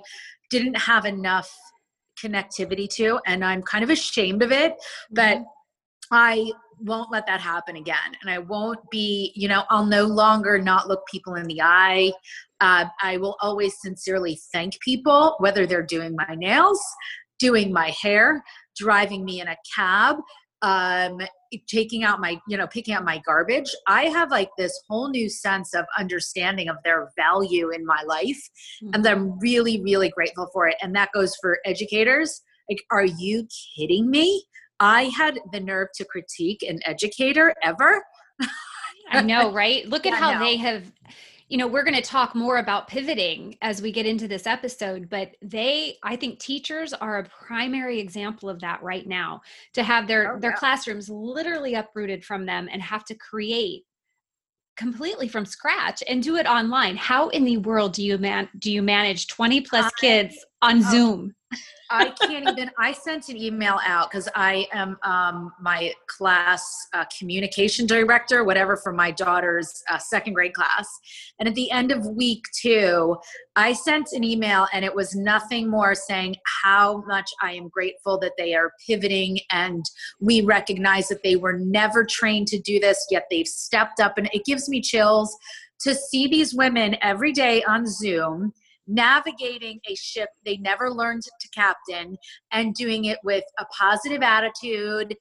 didn't 0.50 0.76
have 0.76 1.04
enough 1.04 1.54
connectivity 2.22 2.88
to 2.88 3.18
and 3.26 3.44
i'm 3.44 3.62
kind 3.62 3.84
of 3.84 3.90
ashamed 3.90 4.42
of 4.42 4.52
it 4.52 4.74
but 5.10 5.38
mm-hmm. 5.38 5.44
i 6.12 6.50
won't 6.82 7.12
let 7.12 7.26
that 7.26 7.40
happen 7.40 7.76
again 7.76 8.16
and 8.22 8.30
i 8.30 8.38
won't 8.38 8.78
be 8.90 9.32
you 9.34 9.48
know 9.48 9.64
i'll 9.70 9.86
no 9.86 10.04
longer 10.04 10.58
not 10.58 10.88
look 10.88 11.02
people 11.10 11.34
in 11.34 11.46
the 11.46 11.60
eye 11.60 12.12
uh, 12.60 12.84
i 13.02 13.16
will 13.16 13.36
always 13.40 13.74
sincerely 13.80 14.38
thank 14.52 14.78
people 14.80 15.36
whether 15.38 15.66
they're 15.66 15.82
doing 15.82 16.14
my 16.16 16.34
nails 16.34 16.80
doing 17.38 17.72
my 17.72 17.92
hair 18.02 18.42
driving 18.76 19.24
me 19.24 19.40
in 19.40 19.48
a 19.48 19.56
cab 19.74 20.16
um, 20.62 21.20
taking 21.66 22.04
out 22.04 22.20
my 22.20 22.38
you 22.48 22.56
know 22.56 22.66
picking 22.66 22.94
out 22.94 23.04
my 23.04 23.20
garbage 23.26 23.74
i 23.88 24.04
have 24.04 24.30
like 24.30 24.50
this 24.56 24.78
whole 24.88 25.08
new 25.08 25.28
sense 25.28 25.74
of 25.74 25.84
understanding 25.98 26.68
of 26.68 26.76
their 26.84 27.10
value 27.16 27.70
in 27.70 27.84
my 27.84 28.02
life 28.06 28.48
mm-hmm. 28.82 28.90
and 28.94 29.06
i'm 29.06 29.36
really 29.40 29.82
really 29.82 30.10
grateful 30.10 30.48
for 30.52 30.68
it 30.68 30.76
and 30.82 30.94
that 30.94 31.10
goes 31.12 31.34
for 31.40 31.58
educators. 31.64 32.42
Like 32.68 32.82
are 32.90 33.04
you 33.04 33.48
kidding 33.76 34.10
me? 34.10 34.44
I 34.78 35.04
had 35.16 35.40
the 35.52 35.60
nerve 35.60 35.88
to 35.96 36.04
critique 36.04 36.62
an 36.62 36.80
educator 36.86 37.54
ever. 37.62 38.02
I 39.10 39.22
know 39.22 39.52
right? 39.52 39.86
Look 39.86 40.06
at 40.06 40.10
yeah, 40.12 40.16
how 40.16 40.38
they 40.38 40.56
have 40.56 40.90
you 41.50 41.58
know 41.58 41.66
we're 41.66 41.82
going 41.82 41.94
to 41.94 42.00
talk 42.00 42.34
more 42.34 42.58
about 42.58 42.86
pivoting 42.86 43.56
as 43.60 43.82
we 43.82 43.90
get 43.90 44.06
into 44.06 44.28
this 44.28 44.46
episode 44.46 45.10
but 45.10 45.32
they 45.42 45.98
i 46.02 46.16
think 46.16 46.38
teachers 46.38 46.94
are 46.94 47.18
a 47.18 47.24
primary 47.24 47.98
example 47.98 48.48
of 48.48 48.60
that 48.60 48.82
right 48.82 49.06
now 49.06 49.40
to 49.74 49.82
have 49.82 50.06
their 50.06 50.36
oh, 50.36 50.38
their 50.38 50.52
yeah. 50.52 50.56
classrooms 50.56 51.10
literally 51.10 51.74
uprooted 51.74 52.24
from 52.24 52.46
them 52.46 52.68
and 52.72 52.80
have 52.80 53.04
to 53.04 53.14
create 53.16 53.82
completely 54.76 55.28
from 55.28 55.44
scratch 55.44 56.02
and 56.08 56.22
do 56.22 56.36
it 56.36 56.46
online 56.46 56.96
how 56.96 57.28
in 57.30 57.44
the 57.44 57.58
world 57.58 57.92
do 57.92 58.04
you 58.04 58.16
man 58.16 58.48
do 58.60 58.72
you 58.72 58.80
manage 58.80 59.26
20 59.26 59.60
plus 59.62 59.92
kids 59.94 60.46
on 60.62 60.78
oh, 60.78 60.90
zoom 60.90 61.34
I 61.90 62.10
can't 62.10 62.48
even. 62.48 62.70
I 62.78 62.92
sent 62.92 63.28
an 63.28 63.36
email 63.36 63.78
out 63.84 64.10
because 64.10 64.28
I 64.36 64.68
am 64.72 64.96
um, 65.02 65.52
my 65.60 65.92
class 66.06 66.64
uh, 66.92 67.04
communication 67.18 67.86
director, 67.86 68.44
whatever, 68.44 68.76
for 68.76 68.92
my 68.92 69.10
daughter's 69.10 69.82
uh, 69.90 69.98
second 69.98 70.34
grade 70.34 70.54
class. 70.54 70.88
And 71.40 71.48
at 71.48 71.54
the 71.56 71.70
end 71.72 71.90
of 71.90 72.06
week 72.06 72.44
two, 72.60 73.16
I 73.56 73.72
sent 73.72 74.12
an 74.12 74.22
email, 74.22 74.68
and 74.72 74.84
it 74.84 74.94
was 74.94 75.16
nothing 75.16 75.68
more 75.68 75.96
saying 75.96 76.36
how 76.62 77.02
much 77.08 77.28
I 77.42 77.52
am 77.52 77.68
grateful 77.68 78.18
that 78.20 78.34
they 78.38 78.54
are 78.54 78.72
pivoting, 78.86 79.40
and 79.50 79.84
we 80.20 80.42
recognize 80.42 81.08
that 81.08 81.24
they 81.24 81.34
were 81.34 81.58
never 81.58 82.04
trained 82.04 82.46
to 82.48 82.60
do 82.60 82.78
this, 82.78 83.04
yet 83.10 83.26
they've 83.30 83.48
stepped 83.48 83.98
up, 83.98 84.16
and 84.16 84.30
it 84.32 84.44
gives 84.44 84.68
me 84.68 84.80
chills 84.80 85.36
to 85.80 85.94
see 85.94 86.28
these 86.28 86.54
women 86.54 86.96
every 87.02 87.32
day 87.32 87.64
on 87.64 87.86
Zoom 87.86 88.52
navigating 88.86 89.78
a 89.88 89.94
ship 89.94 90.28
they 90.44 90.56
never 90.58 90.90
learned 90.90 91.22
to 91.22 91.48
captain 91.50 92.16
and 92.52 92.74
doing 92.74 93.04
it 93.06 93.18
with 93.22 93.44
a 93.58 93.64
positive 93.66 94.22
attitude 94.22 95.16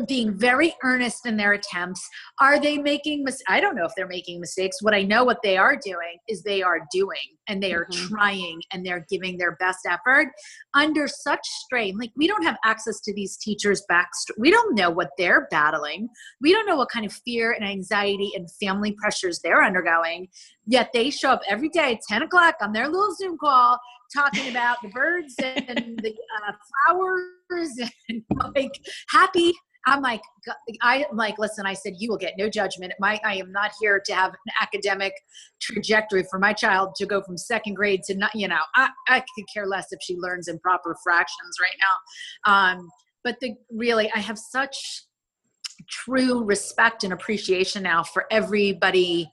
being 0.00 0.36
very 0.36 0.74
earnest 0.82 1.26
in 1.26 1.36
their 1.36 1.52
attempts. 1.52 2.06
Are 2.40 2.60
they 2.60 2.78
making 2.78 3.24
mis- 3.24 3.42
I 3.48 3.60
don't 3.60 3.74
know 3.74 3.84
if 3.84 3.92
they're 3.96 4.06
making 4.06 4.40
mistakes. 4.40 4.82
What 4.82 4.94
I 4.94 5.02
know 5.02 5.24
what 5.24 5.40
they 5.42 5.56
are 5.56 5.76
doing 5.76 6.18
is 6.28 6.42
they 6.42 6.62
are 6.62 6.80
doing 6.92 7.36
and 7.48 7.62
they 7.62 7.72
are 7.72 7.86
mm-hmm. 7.86 8.14
trying 8.14 8.60
and 8.72 8.84
they're 8.84 9.06
giving 9.10 9.38
their 9.38 9.56
best 9.56 9.80
effort 9.88 10.28
under 10.74 11.08
such 11.08 11.46
strain. 11.64 11.98
Like 11.98 12.12
we 12.16 12.26
don't 12.26 12.44
have 12.44 12.56
access 12.64 13.00
to 13.00 13.14
these 13.14 13.36
teachers' 13.36 13.84
backstory. 13.90 14.38
We 14.38 14.50
don't 14.50 14.74
know 14.74 14.90
what 14.90 15.10
they're 15.18 15.48
battling. 15.50 16.08
We 16.40 16.52
don't 16.52 16.66
know 16.66 16.76
what 16.76 16.90
kind 16.90 17.06
of 17.06 17.12
fear 17.12 17.52
and 17.52 17.64
anxiety 17.64 18.32
and 18.34 18.48
family 18.60 18.92
pressures 18.92 19.40
they're 19.42 19.64
undergoing. 19.64 20.28
Yet 20.66 20.90
they 20.94 21.10
show 21.10 21.30
up 21.30 21.42
every 21.48 21.68
day 21.68 21.94
at 21.94 22.00
10 22.08 22.22
o'clock 22.22 22.56
on 22.60 22.72
their 22.72 22.88
little 22.88 23.14
Zoom 23.14 23.36
call 23.38 23.78
talking 24.14 24.48
about 24.50 24.76
the 24.82 24.88
birds 24.88 25.34
and 25.38 25.98
the 26.02 26.14
uh, 26.46 26.52
flowers 26.86 27.90
and 28.08 28.22
like 28.54 28.72
happy 29.08 29.54
I'm 29.86 30.00
like, 30.00 30.22
I'm 30.80 31.04
like, 31.14 31.38
listen, 31.38 31.66
I 31.66 31.74
said, 31.74 31.94
you 31.98 32.08
will 32.08 32.18
get 32.18 32.34
no 32.38 32.48
judgment. 32.48 32.92
My, 33.00 33.20
I 33.24 33.36
am 33.36 33.50
not 33.50 33.72
here 33.80 34.00
to 34.04 34.14
have 34.14 34.30
an 34.30 34.52
academic 34.60 35.12
trajectory 35.60 36.24
for 36.30 36.38
my 36.38 36.52
child 36.52 36.94
to 36.96 37.06
go 37.06 37.20
from 37.22 37.36
second 37.36 37.74
grade 37.74 38.02
to 38.04 38.16
not, 38.16 38.34
you 38.34 38.46
know, 38.46 38.60
I, 38.76 38.90
I 39.08 39.20
could 39.34 39.44
care 39.52 39.66
less 39.66 39.86
if 39.90 39.98
she 40.00 40.16
learns 40.16 40.46
improper 40.46 40.96
fractions 41.02 41.56
right 41.60 41.76
now. 41.80 42.52
Um, 42.52 42.88
but 43.24 43.36
the 43.40 43.54
really, 43.70 44.10
I 44.14 44.18
have 44.18 44.38
such 44.38 45.04
true 45.88 46.44
respect 46.44 47.04
and 47.04 47.12
appreciation 47.12 47.82
now 47.82 48.04
for 48.04 48.26
everybody, 48.30 49.30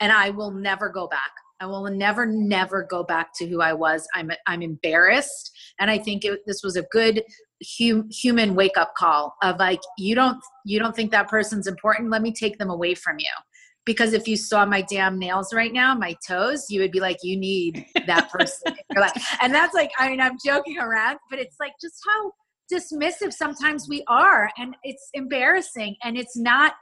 and 0.00 0.10
I 0.10 0.30
will 0.30 0.50
never 0.50 0.88
go 0.88 1.06
back. 1.06 1.30
I 1.60 1.66
will 1.66 1.88
never, 1.88 2.26
never 2.26 2.82
go 2.82 3.04
back 3.04 3.28
to 3.36 3.46
who 3.46 3.60
I 3.60 3.72
was. 3.72 4.06
I'm, 4.14 4.30
I'm 4.46 4.60
embarrassed, 4.60 5.52
and 5.78 5.90
I 5.90 5.98
think 5.98 6.24
it, 6.24 6.40
this 6.46 6.62
was 6.62 6.76
a 6.76 6.82
good 6.90 7.22
hum, 7.78 8.08
human 8.10 8.54
wake 8.54 8.76
up 8.76 8.94
call 8.96 9.34
of 9.42 9.58
like, 9.58 9.80
you 9.98 10.14
don't, 10.14 10.38
you 10.64 10.78
don't 10.78 10.94
think 10.94 11.10
that 11.10 11.28
person's 11.28 11.66
important. 11.66 12.10
Let 12.10 12.22
me 12.22 12.32
take 12.32 12.58
them 12.58 12.70
away 12.70 12.94
from 12.94 13.18
you. 13.18 13.30
Because 13.84 14.14
if 14.14 14.26
you 14.26 14.36
saw 14.36 14.64
my 14.64 14.80
damn 14.80 15.18
nails 15.18 15.52
right 15.52 15.72
now, 15.72 15.94
my 15.94 16.16
toes, 16.26 16.66
you 16.70 16.80
would 16.80 16.90
be 16.90 17.00
like, 17.00 17.18
you 17.22 17.36
need 17.36 17.84
that 18.06 18.30
person. 18.30 18.74
and 19.42 19.54
that's 19.54 19.74
like, 19.74 19.90
I 19.98 20.08
mean, 20.08 20.20
I'm 20.20 20.38
joking 20.44 20.78
around, 20.78 21.18
but 21.28 21.38
it's 21.38 21.56
like 21.60 21.72
just 21.82 21.96
how 22.06 22.32
dismissive 22.72 23.32
sometimes 23.32 23.88
we 23.88 24.04
are, 24.08 24.50
and 24.56 24.76
it's 24.82 25.08
embarrassing, 25.14 25.96
and 26.02 26.16
it's 26.16 26.36
not. 26.36 26.74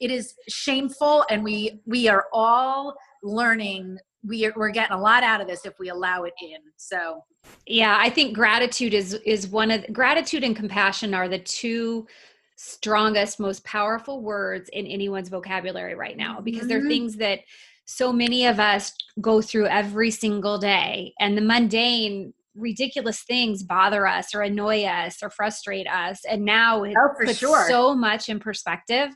It 0.00 0.10
is 0.10 0.34
shameful, 0.48 1.24
and 1.30 1.44
we 1.44 1.80
we 1.86 2.08
are 2.08 2.26
all 2.32 2.94
learning 3.22 3.98
we 4.26 4.46
are, 4.46 4.52
we're 4.56 4.70
getting 4.70 4.96
a 4.96 5.00
lot 5.00 5.22
out 5.22 5.40
of 5.40 5.46
this 5.46 5.64
if 5.66 5.78
we 5.78 5.88
allow 5.88 6.24
it 6.24 6.34
in 6.40 6.58
so 6.76 7.22
yeah 7.66 7.96
i 8.00 8.08
think 8.08 8.34
gratitude 8.34 8.94
is 8.94 9.14
is 9.26 9.48
one 9.48 9.70
of 9.70 9.84
gratitude 9.92 10.44
and 10.44 10.56
compassion 10.56 11.14
are 11.14 11.28
the 11.28 11.38
two 11.38 12.06
strongest 12.56 13.40
most 13.40 13.64
powerful 13.64 14.22
words 14.22 14.70
in 14.72 14.86
anyone's 14.86 15.28
vocabulary 15.28 15.94
right 15.94 16.16
now 16.16 16.40
because 16.40 16.60
mm-hmm. 16.60 16.68
they're 16.68 16.88
things 16.88 17.16
that 17.16 17.40
so 17.84 18.12
many 18.12 18.46
of 18.46 18.60
us 18.60 18.92
go 19.20 19.42
through 19.42 19.66
every 19.66 20.10
single 20.10 20.58
day 20.58 21.12
and 21.18 21.36
the 21.36 21.42
mundane 21.42 22.32
ridiculous 22.54 23.22
things 23.22 23.62
bother 23.62 24.06
us 24.06 24.34
or 24.34 24.42
annoy 24.42 24.84
us 24.84 25.22
or 25.22 25.30
frustrate 25.30 25.86
us. 25.88 26.20
And 26.28 26.44
now 26.44 26.82
it 26.82 26.94
oh, 26.98 27.08
puts 27.18 27.38
sure. 27.38 27.66
so 27.68 27.94
much 27.94 28.28
in 28.28 28.38
perspective. 28.38 29.08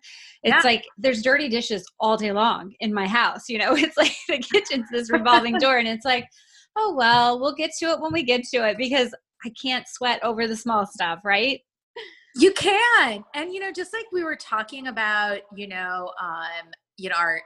It's 0.43 0.65
yeah. 0.65 0.71
like 0.71 0.85
there's 0.97 1.23
dirty 1.23 1.49
dishes 1.49 1.85
all 2.01 2.17
day 2.17 2.33
long 2.33 2.73
in 2.81 2.93
my 2.93 3.07
house 3.07 3.49
you 3.49 3.59
know? 3.59 3.77
It's 3.87 3.97
like 3.97 4.15
the 4.29 4.39
kitchen's 4.39 4.89
this 4.91 5.11
revolving 5.11 5.59
door 5.59 5.79
and 5.79 5.89
it's 5.89 6.05
like 6.05 6.27
oh 6.77 6.95
well 6.97 7.41
we'll 7.41 7.55
get 7.55 7.71
to 7.79 7.87
it 7.87 8.01
when 8.01 8.13
we 8.13 8.23
get 8.23 8.43
to 8.53 8.69
it 8.69 8.77
because 8.77 9.15
i 9.45 9.51
can't 9.61 9.87
sweat 9.89 10.23
over 10.23 10.47
the 10.47 10.57
small 10.57 10.87
stuff 10.87 11.21
right? 11.25 11.61
You 12.39 12.53
can. 12.53 13.25
And 13.35 13.53
you 13.53 13.61
know 13.61 13.73
just 13.73 13.93
like 13.93 14.07
we 14.13 14.25
were 14.25 14.37
talking 14.37 14.89
about 14.89 15.41
you 15.55 15.69
know 15.69 16.13
um 16.21 16.71
you 16.97 17.11
know 17.11 17.17
our 17.17 17.41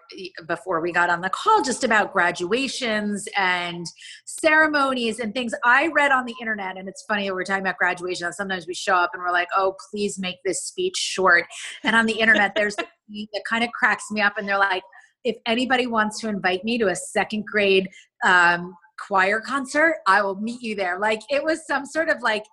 before 0.46 0.80
we 0.80 0.92
got 0.92 1.10
on 1.10 1.20
the 1.20 1.30
call 1.30 1.62
just 1.62 1.82
about 1.84 2.12
graduations 2.12 3.26
and 3.36 3.86
ceremonies 4.24 5.18
and 5.18 5.34
things 5.34 5.52
i 5.64 5.88
read 5.88 6.12
on 6.12 6.24
the 6.24 6.34
internet 6.40 6.76
and 6.76 6.88
it's 6.88 7.02
funny 7.02 7.30
we're 7.30 7.44
talking 7.44 7.62
about 7.62 7.76
graduation 7.76 8.26
and 8.26 8.34
sometimes 8.34 8.66
we 8.66 8.74
show 8.74 8.94
up 8.94 9.10
and 9.12 9.22
we're 9.22 9.32
like 9.32 9.48
oh 9.56 9.74
please 9.90 10.18
make 10.18 10.36
this 10.44 10.64
speech 10.64 10.96
short. 10.96 11.44
And 11.84 11.96
on 11.96 12.06
the 12.06 12.20
internet 12.20 12.52
there's 12.54 12.76
that 12.76 13.42
kind 13.48 13.64
of 13.64 13.70
cracks 13.72 14.04
me 14.10 14.20
up 14.20 14.34
and 14.38 14.48
they're 14.48 14.58
like 14.58 14.82
if 15.24 15.36
anybody 15.46 15.86
wants 15.86 16.20
to 16.20 16.28
invite 16.28 16.64
me 16.64 16.78
to 16.78 16.88
a 16.88 16.96
second 16.96 17.44
grade 17.44 17.88
um, 18.24 18.74
choir 18.98 19.40
concert 19.40 19.96
i 20.06 20.22
will 20.22 20.36
meet 20.36 20.62
you 20.62 20.74
there. 20.74 20.98
Like 20.98 21.22
it 21.28 21.42
was 21.42 21.66
some 21.66 21.86
sort 21.86 22.08
of 22.08 22.22
like 22.22 22.44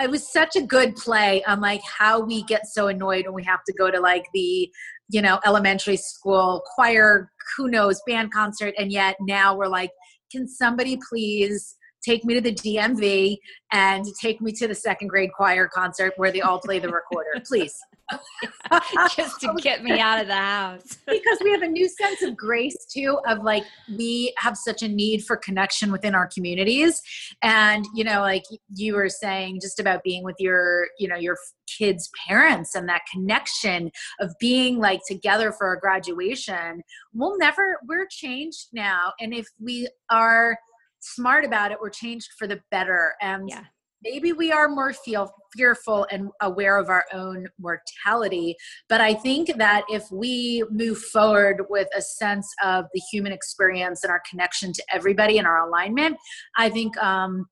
it 0.00 0.10
was 0.10 0.30
such 0.32 0.56
a 0.56 0.62
good 0.62 0.94
play 0.96 1.42
on 1.44 1.60
like 1.60 1.82
how 1.82 2.20
we 2.20 2.42
get 2.44 2.66
so 2.66 2.88
annoyed 2.88 3.26
when 3.26 3.34
we 3.34 3.44
have 3.44 3.64
to 3.64 3.72
go 3.72 3.90
to 3.90 4.00
like 4.00 4.26
the 4.32 4.70
you 5.08 5.22
know, 5.22 5.38
elementary 5.44 5.96
school 5.96 6.62
choir, 6.74 7.30
who 7.56 7.68
knows, 7.68 8.00
band 8.06 8.32
concert. 8.32 8.74
And 8.78 8.90
yet 8.90 9.16
now 9.20 9.56
we're 9.56 9.68
like, 9.68 9.90
can 10.32 10.48
somebody 10.48 10.98
please 11.08 11.76
take 12.04 12.24
me 12.24 12.34
to 12.34 12.40
the 12.40 12.54
DMV 12.54 13.36
and 13.72 14.04
take 14.20 14.40
me 14.40 14.52
to 14.52 14.68
the 14.68 14.74
second 14.74 15.08
grade 15.08 15.30
choir 15.36 15.68
concert 15.68 16.12
where 16.16 16.30
they 16.30 16.40
all 16.40 16.60
play 16.60 16.78
the 16.78 16.88
recorder, 16.88 17.30
please. 17.44 17.74
just 19.16 19.40
to 19.40 19.52
get 19.62 19.82
me 19.82 19.98
out 19.98 20.20
of 20.20 20.28
the 20.28 20.34
house. 20.34 20.98
because 21.06 21.38
we 21.42 21.50
have 21.50 21.62
a 21.62 21.68
new 21.68 21.88
sense 21.88 22.22
of 22.22 22.36
grace 22.36 22.76
too 22.92 23.18
of 23.26 23.42
like 23.42 23.64
we 23.96 24.32
have 24.38 24.56
such 24.56 24.82
a 24.82 24.88
need 24.88 25.24
for 25.24 25.36
connection 25.36 25.90
within 25.90 26.14
our 26.14 26.28
communities. 26.32 27.00
And 27.42 27.84
you 27.94 28.04
know 28.04 28.20
like 28.20 28.44
you 28.74 28.94
were 28.94 29.08
saying 29.08 29.60
just 29.60 29.80
about 29.80 30.02
being 30.02 30.22
with 30.22 30.36
your 30.38 30.88
you 30.98 31.08
know 31.08 31.16
your 31.16 31.36
kids 31.78 32.08
parents 32.26 32.74
and 32.74 32.88
that 32.88 33.02
connection 33.12 33.90
of 34.20 34.32
being 34.38 34.78
like 34.78 35.00
together 35.08 35.52
for 35.52 35.72
a 35.72 35.80
graduation. 35.80 36.82
We'll 37.12 37.38
never 37.38 37.78
we're 37.88 38.06
changed 38.08 38.68
now. 38.72 39.12
And 39.20 39.34
if 39.34 39.46
we 39.60 39.88
are 40.10 40.56
smart 41.00 41.44
about 41.44 41.72
it 41.72 41.78
we're 41.80 41.90
changed 41.90 42.28
for 42.38 42.46
the 42.46 42.60
better. 42.70 43.14
And 43.20 43.48
yeah 43.48 43.64
maybe 44.06 44.32
we 44.32 44.52
are 44.52 44.68
more 44.68 44.92
feel 44.92 45.32
fearful 45.54 46.06
and 46.10 46.28
aware 46.42 46.78
of 46.78 46.88
our 46.88 47.04
own 47.12 47.46
mortality 47.58 48.54
but 48.88 49.00
i 49.00 49.12
think 49.12 49.56
that 49.56 49.82
if 49.88 50.04
we 50.10 50.62
move 50.70 50.98
forward 50.98 51.62
with 51.68 51.88
a 51.96 52.00
sense 52.00 52.48
of 52.64 52.84
the 52.94 53.00
human 53.10 53.32
experience 53.32 54.04
and 54.04 54.10
our 54.10 54.22
connection 54.28 54.72
to 54.72 54.82
everybody 54.92 55.38
and 55.38 55.46
our 55.46 55.66
alignment 55.66 56.16
i 56.56 56.68
think 56.68 56.96
um, 56.98 57.46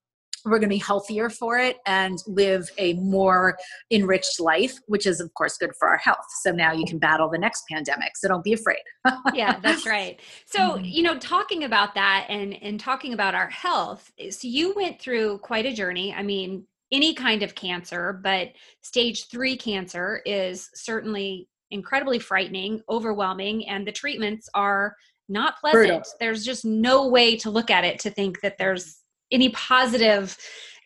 we're 0.45 0.59
going 0.59 0.63
to 0.63 0.75
be 0.75 0.79
healthier 0.79 1.31
for 1.31 1.59
it 1.59 1.79
and 1.87 2.19
live 2.27 2.69
a 2.79 2.95
more 2.95 3.57
enriched 3.91 4.41
life, 4.41 4.75
which 4.87 5.07
is, 5.07 5.21
of 5.21 5.33
course, 5.35 5.57
good 5.57 5.71
for 5.79 5.89
our 5.89 5.97
health. 5.97 6.27
So 6.43 6.53
now 6.53 6.73
you 6.73 6.85
can 6.85 6.99
battle 6.99 7.29
the 7.29 7.39
next 7.39 7.65
pandemic. 7.71 8.17
So 8.17 8.29
don't 8.29 8.45
be 8.45 8.53
afraid. 8.53 8.83
yeah, 9.35 9.59
that's 9.61 9.87
right. 9.87 10.21
So, 10.47 10.61
mm-hmm. 10.61 10.85
you 10.85 11.03
know, 11.03 11.19
talking 11.19 11.65
about 11.65 11.95
that 11.95 12.27
and, 12.29 12.55
and 12.63 12.79
talking 12.79 13.15
about 13.15 13.35
our 13.35 13.49
health, 13.51 14.13
so 14.31 14.49
you 14.49 14.75
went 14.75 15.01
through 15.01 15.39
quite 15.39 15.67
a 15.67 15.73
journey. 15.73 16.15
I 16.15 16.23
mean, 16.23 16.67
any 16.93 17.15
kind 17.15 17.43
of 17.43 17.55
cancer, 17.55 18.21
but 18.23 18.51
stage 18.83 19.29
three 19.29 19.57
cancer 19.57 20.23
is 20.25 20.71
certainly 20.75 21.49
incredibly 21.71 22.19
frightening, 22.19 22.83
overwhelming, 22.89 23.67
and 23.69 23.87
the 23.87 23.93
treatments 23.93 24.49
are 24.55 24.95
not 25.29 25.59
pleasant. 25.59 25.83
Brutal. 25.83 26.03
There's 26.21 26.45
just 26.45 26.65
no 26.65 27.09
way 27.09 27.37
to 27.39 27.51
look 27.51 27.71
at 27.71 27.85
it 27.85 27.99
to 28.01 28.11
think 28.11 28.41
that 28.43 28.59
there's 28.59 29.01
any 29.31 29.51
positive 29.51 30.37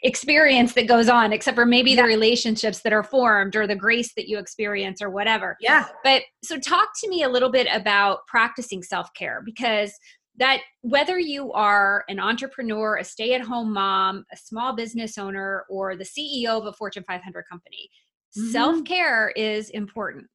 experience 0.02 0.74
that 0.74 0.86
goes 0.86 1.08
on 1.08 1.32
except 1.32 1.56
for 1.56 1.66
maybe 1.66 1.90
yeah. 1.90 2.02
the 2.02 2.08
relationships 2.08 2.80
that 2.82 2.92
are 2.92 3.02
formed 3.02 3.56
or 3.56 3.66
the 3.66 3.74
grace 3.74 4.14
that 4.14 4.28
you 4.28 4.38
experience 4.38 5.02
or 5.02 5.10
whatever. 5.10 5.56
Yeah. 5.60 5.86
But 6.04 6.22
so 6.44 6.58
talk 6.58 6.90
to 7.02 7.08
me 7.08 7.22
a 7.24 7.28
little 7.28 7.50
bit 7.50 7.66
about 7.72 8.20
practicing 8.28 8.82
self-care 8.82 9.42
because 9.44 9.92
that 10.38 10.60
whether 10.82 11.18
you 11.18 11.52
are 11.52 12.04
an 12.08 12.20
entrepreneur, 12.20 12.96
a 12.96 13.04
stay-at-home 13.04 13.72
mom, 13.72 14.24
a 14.32 14.36
small 14.36 14.74
business 14.74 15.18
owner 15.18 15.64
or 15.68 15.96
the 15.96 16.04
CEO 16.04 16.58
of 16.58 16.66
a 16.66 16.72
Fortune 16.72 17.04
500 17.06 17.44
company, 17.50 17.90
mm-hmm. 18.38 18.50
self-care 18.50 19.30
is 19.30 19.70
important. 19.70 20.26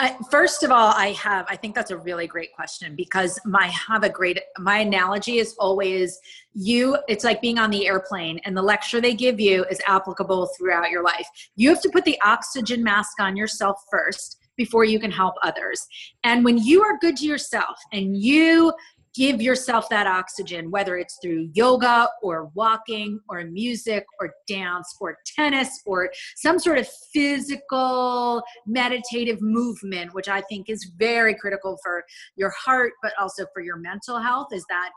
I, 0.00 0.16
first 0.30 0.62
of 0.62 0.70
all, 0.70 0.94
I 0.96 1.08
have, 1.12 1.44
I 1.46 1.56
think 1.56 1.74
that's 1.74 1.90
a 1.90 1.96
really 1.98 2.26
great 2.26 2.54
question 2.54 2.96
because 2.96 3.38
my 3.44 3.66
have 3.66 4.02
a 4.02 4.08
great, 4.08 4.40
my 4.58 4.78
analogy 4.78 5.36
is 5.36 5.54
always 5.58 6.18
you, 6.54 6.96
it's 7.06 7.22
like 7.22 7.42
being 7.42 7.58
on 7.58 7.68
the 7.68 7.86
airplane 7.86 8.40
and 8.46 8.56
the 8.56 8.62
lecture 8.62 9.02
they 9.02 9.12
give 9.12 9.38
you 9.38 9.66
is 9.66 9.78
applicable 9.86 10.48
throughout 10.56 10.88
your 10.88 11.04
life. 11.04 11.28
You 11.54 11.68
have 11.68 11.82
to 11.82 11.90
put 11.90 12.06
the 12.06 12.18
oxygen 12.24 12.82
mask 12.82 13.20
on 13.20 13.36
yourself 13.36 13.84
first 13.90 14.38
before 14.56 14.84
you 14.84 14.98
can 14.98 15.10
help 15.10 15.34
others. 15.42 15.86
And 16.24 16.46
when 16.46 16.56
you 16.56 16.82
are 16.82 16.96
good 16.96 17.18
to 17.18 17.26
yourself 17.26 17.78
and 17.92 18.16
you 18.16 18.72
give 19.14 19.42
yourself 19.42 19.88
that 19.88 20.06
oxygen, 20.06 20.70
whether 20.70 20.96
it's 20.96 21.18
through 21.22 21.50
yoga 21.54 22.08
or 22.22 22.50
walking 22.54 23.20
or 23.28 23.44
music 23.44 24.04
or 24.20 24.32
dance 24.46 24.96
or 25.00 25.16
tennis 25.36 25.80
or 25.86 26.10
some 26.36 26.58
sort 26.58 26.78
of 26.78 26.88
physical 27.12 28.42
meditative 28.66 29.40
movement, 29.40 30.14
which 30.14 30.28
I 30.28 30.40
think 30.42 30.68
is 30.68 30.90
very 30.96 31.34
critical 31.34 31.78
for 31.82 32.04
your 32.36 32.52
heart, 32.64 32.92
but 33.02 33.12
also 33.20 33.46
for 33.52 33.62
your 33.62 33.76
mental 33.76 34.18
health, 34.18 34.48
is 34.52 34.64
that 34.68 34.90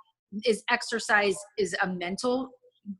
is 0.45 0.63
exercise 0.69 1.35
is 1.57 1.75
a 1.81 1.87
mental 1.87 2.49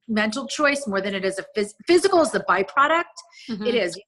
mental 0.07 0.47
choice 0.47 0.87
more 0.87 1.01
than 1.01 1.13
it 1.13 1.25
is 1.25 1.39
a 1.39 1.45
phys- 1.57 1.73
physical 1.87 2.21
is 2.21 2.31
the 2.31 2.39
byproduct 2.41 3.03
mm-hmm. 3.49 3.65
it 3.65 3.75
is 3.75 3.99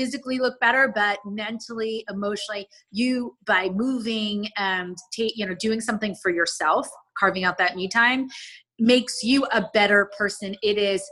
physically 0.00 0.38
look 0.38 0.58
better 0.60 0.90
but 0.94 1.18
mentally 1.26 2.04
emotionally 2.08 2.66
you 2.90 3.36
by 3.46 3.68
moving 3.68 4.48
and 4.56 4.96
take 5.12 5.32
you 5.36 5.44
know 5.46 5.54
doing 5.60 5.80
something 5.80 6.14
for 6.22 6.30
yourself 6.30 6.88
carving 7.18 7.44
out 7.44 7.58
that 7.58 7.76
me 7.76 7.86
time 7.86 8.26
makes 8.80 9.22
you 9.22 9.44
a 9.52 9.66
better 9.74 10.10
person. 10.16 10.56
It 10.62 10.78
is 10.78 11.08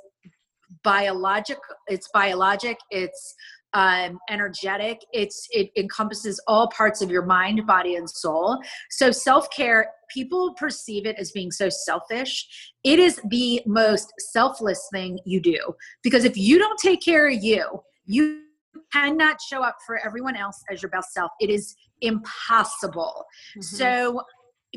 biologic 0.84 1.58
it's 1.86 2.08
biologic 2.12 2.76
it's 2.90 3.34
um, 3.72 4.18
energetic 4.28 4.98
it's 5.12 5.46
it 5.50 5.70
encompasses 5.78 6.40
all 6.46 6.68
parts 6.68 7.00
of 7.00 7.10
your 7.10 7.24
mind 7.24 7.66
body 7.66 7.96
and 7.96 8.08
soul. 8.08 8.58
So 8.90 9.10
self-care 9.10 9.90
people 10.12 10.54
perceive 10.54 11.06
it 11.06 11.16
as 11.18 11.30
being 11.32 11.50
so 11.50 11.68
selfish. 11.68 12.46
It 12.84 12.98
is 12.98 13.20
the 13.30 13.62
most 13.66 14.12
selfless 14.18 14.80
thing 14.92 15.18
you 15.24 15.40
do 15.40 15.58
because 16.02 16.24
if 16.24 16.36
you 16.36 16.58
don't 16.58 16.78
take 16.78 17.02
care 17.02 17.28
of 17.28 17.42
you 17.42 17.80
you 18.06 18.47
cannot 18.92 19.40
show 19.40 19.62
up 19.62 19.76
for 19.86 20.04
everyone 20.04 20.36
else 20.36 20.62
as 20.70 20.82
your 20.82 20.90
best 20.90 21.12
self. 21.12 21.30
It 21.40 21.50
is 21.50 21.74
impossible. 22.00 23.24
Mm-hmm. 23.56 23.60
So, 23.62 24.22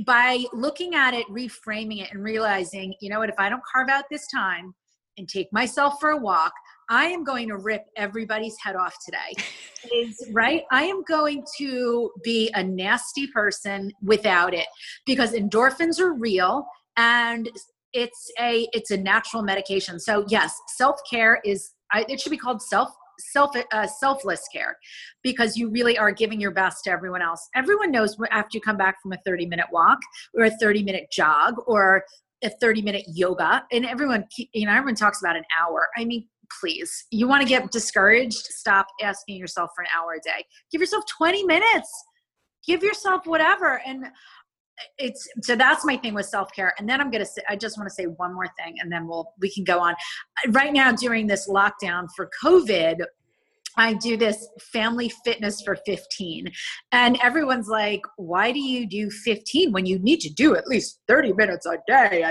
by 0.06 0.46
looking 0.54 0.96
at 0.96 1.14
it, 1.14 1.28
reframing 1.28 2.02
it, 2.02 2.14
and 2.14 2.24
realizing, 2.24 2.94
you 3.02 3.10
know 3.10 3.20
what, 3.20 3.30
if 3.30 3.36
I 3.38 3.50
don't 3.50 3.62
carve 3.74 3.90
out 3.90 4.06
this 4.10 4.26
time 4.34 4.74
and 5.18 5.28
take 5.28 5.52
myself 5.52 6.00
for 6.00 6.12
a 6.12 6.18
walk, 6.18 6.54
I 6.90 7.06
am 7.06 7.24
going 7.24 7.48
to 7.50 7.58
rip 7.58 7.86
everybody's 7.98 8.56
head 8.64 8.76
off 8.76 8.96
today. 9.06 9.44
is 9.94 10.28
right? 10.32 10.64
I 10.72 10.84
am 10.84 11.04
going 11.04 11.44
to 11.58 12.12
be 12.24 12.52
a 12.54 12.64
nasty 12.64 13.28
person 13.28 13.92
without 14.02 14.54
it 14.54 14.68
because 15.06 15.34
endorphins 15.34 16.00
are 16.00 16.14
real 16.14 16.66
and 16.98 17.50
it's 17.94 18.32
a 18.40 18.68
it's 18.74 18.92
a 18.92 18.98
natural 18.98 19.44
medication. 19.44 20.00
So 20.00 20.26
yes, 20.28 20.58
self-care 20.76 21.42
is 21.44 21.72
I, 21.92 22.06
it 22.08 22.22
should 22.22 22.30
be 22.30 22.38
called 22.38 22.62
self 22.62 22.90
self 23.22 23.56
uh, 23.72 23.88
selfless 23.88 24.48
care 24.54 24.78
because 25.24 25.58
you 25.58 25.70
really 25.70 25.98
are 25.98 26.12
giving 26.12 26.40
your 26.40 26.52
best 26.52 26.84
to 26.86 26.92
everyone 26.92 27.22
else. 27.22 27.48
Everyone 27.56 27.92
knows 27.92 28.18
after 28.32 28.58
you 28.58 28.62
come 28.62 28.78
back 28.78 29.02
from 29.02 29.14
a 29.14 29.18
30 29.26 29.46
minute 29.46 29.68
walk 29.72 30.00
or 30.34 30.46
a 30.46 30.52
30 30.52 30.84
minute 30.84 31.08
jog 31.12 31.56
or 31.68 32.04
a 32.44 32.50
30 32.50 32.82
minute 32.82 33.06
yoga 33.08 33.64
and 33.72 33.86
everyone 33.86 34.26
you 34.54 34.66
know 34.66 34.74
everyone 34.74 34.96
talks 34.96 35.22
about 35.22 35.36
an 35.36 35.44
hour. 35.60 35.88
I 35.98 36.06
mean 36.06 36.28
please 36.60 37.06
you 37.12 37.28
want 37.28 37.42
to 37.42 37.48
get 37.48 37.72
discouraged 37.72 38.46
stop 38.46 38.88
asking 39.02 39.38
yourself 39.38 39.72
for 39.76 39.84
an 39.84 39.88
hour 39.98 40.14
a 40.14 40.20
day. 40.20 40.46
Give 40.72 40.82
yourself 40.82 41.06
20 41.18 41.46
minutes. 41.46 41.90
Give 42.66 42.84
yourself 42.84 43.26
whatever 43.26 43.82
and 43.86 44.06
it's 44.98 45.28
so 45.42 45.56
that's 45.56 45.86
my 45.86 45.98
thing 45.98 46.14
with 46.14 46.26
self-care. 46.26 46.74
And 46.80 46.88
then 46.88 47.02
i'm 47.02 47.12
gonna 47.12 47.26
say 47.26 47.42
i 47.50 47.56
just 47.56 47.78
want 47.78 47.90
to 47.90 47.94
say 47.94 48.06
one 48.06 48.34
more 48.34 48.48
thing 48.58 48.76
and 48.82 48.92
then 48.92 49.08
we'll 49.08 49.34
we 49.40 49.52
can 49.52 49.64
go 49.64 49.80
on. 49.80 49.96
Right 50.50 50.74
now 50.74 50.92
during 50.92 51.28
this 51.28 51.50
lockdown 51.50 52.08
for 52.16 52.30
covid 52.44 53.04
I 53.78 53.94
do 53.94 54.18
this 54.18 54.48
family 54.60 55.12
fitness 55.24 55.62
for 55.62 55.78
15. 55.86 56.52
And 56.92 57.18
everyone's 57.22 57.68
like, 57.68 58.02
why 58.18 58.52
do 58.52 58.60
you 58.60 58.88
do 58.88 59.10
15 59.10 59.72
when 59.72 59.86
you 59.86 60.00
need 60.00 60.20
to 60.22 60.30
do 60.30 60.56
at 60.56 60.68
least 60.68 61.00
30 61.08 61.34
minutes 61.34 61.66
a 61.66 61.78
day? 61.88 62.24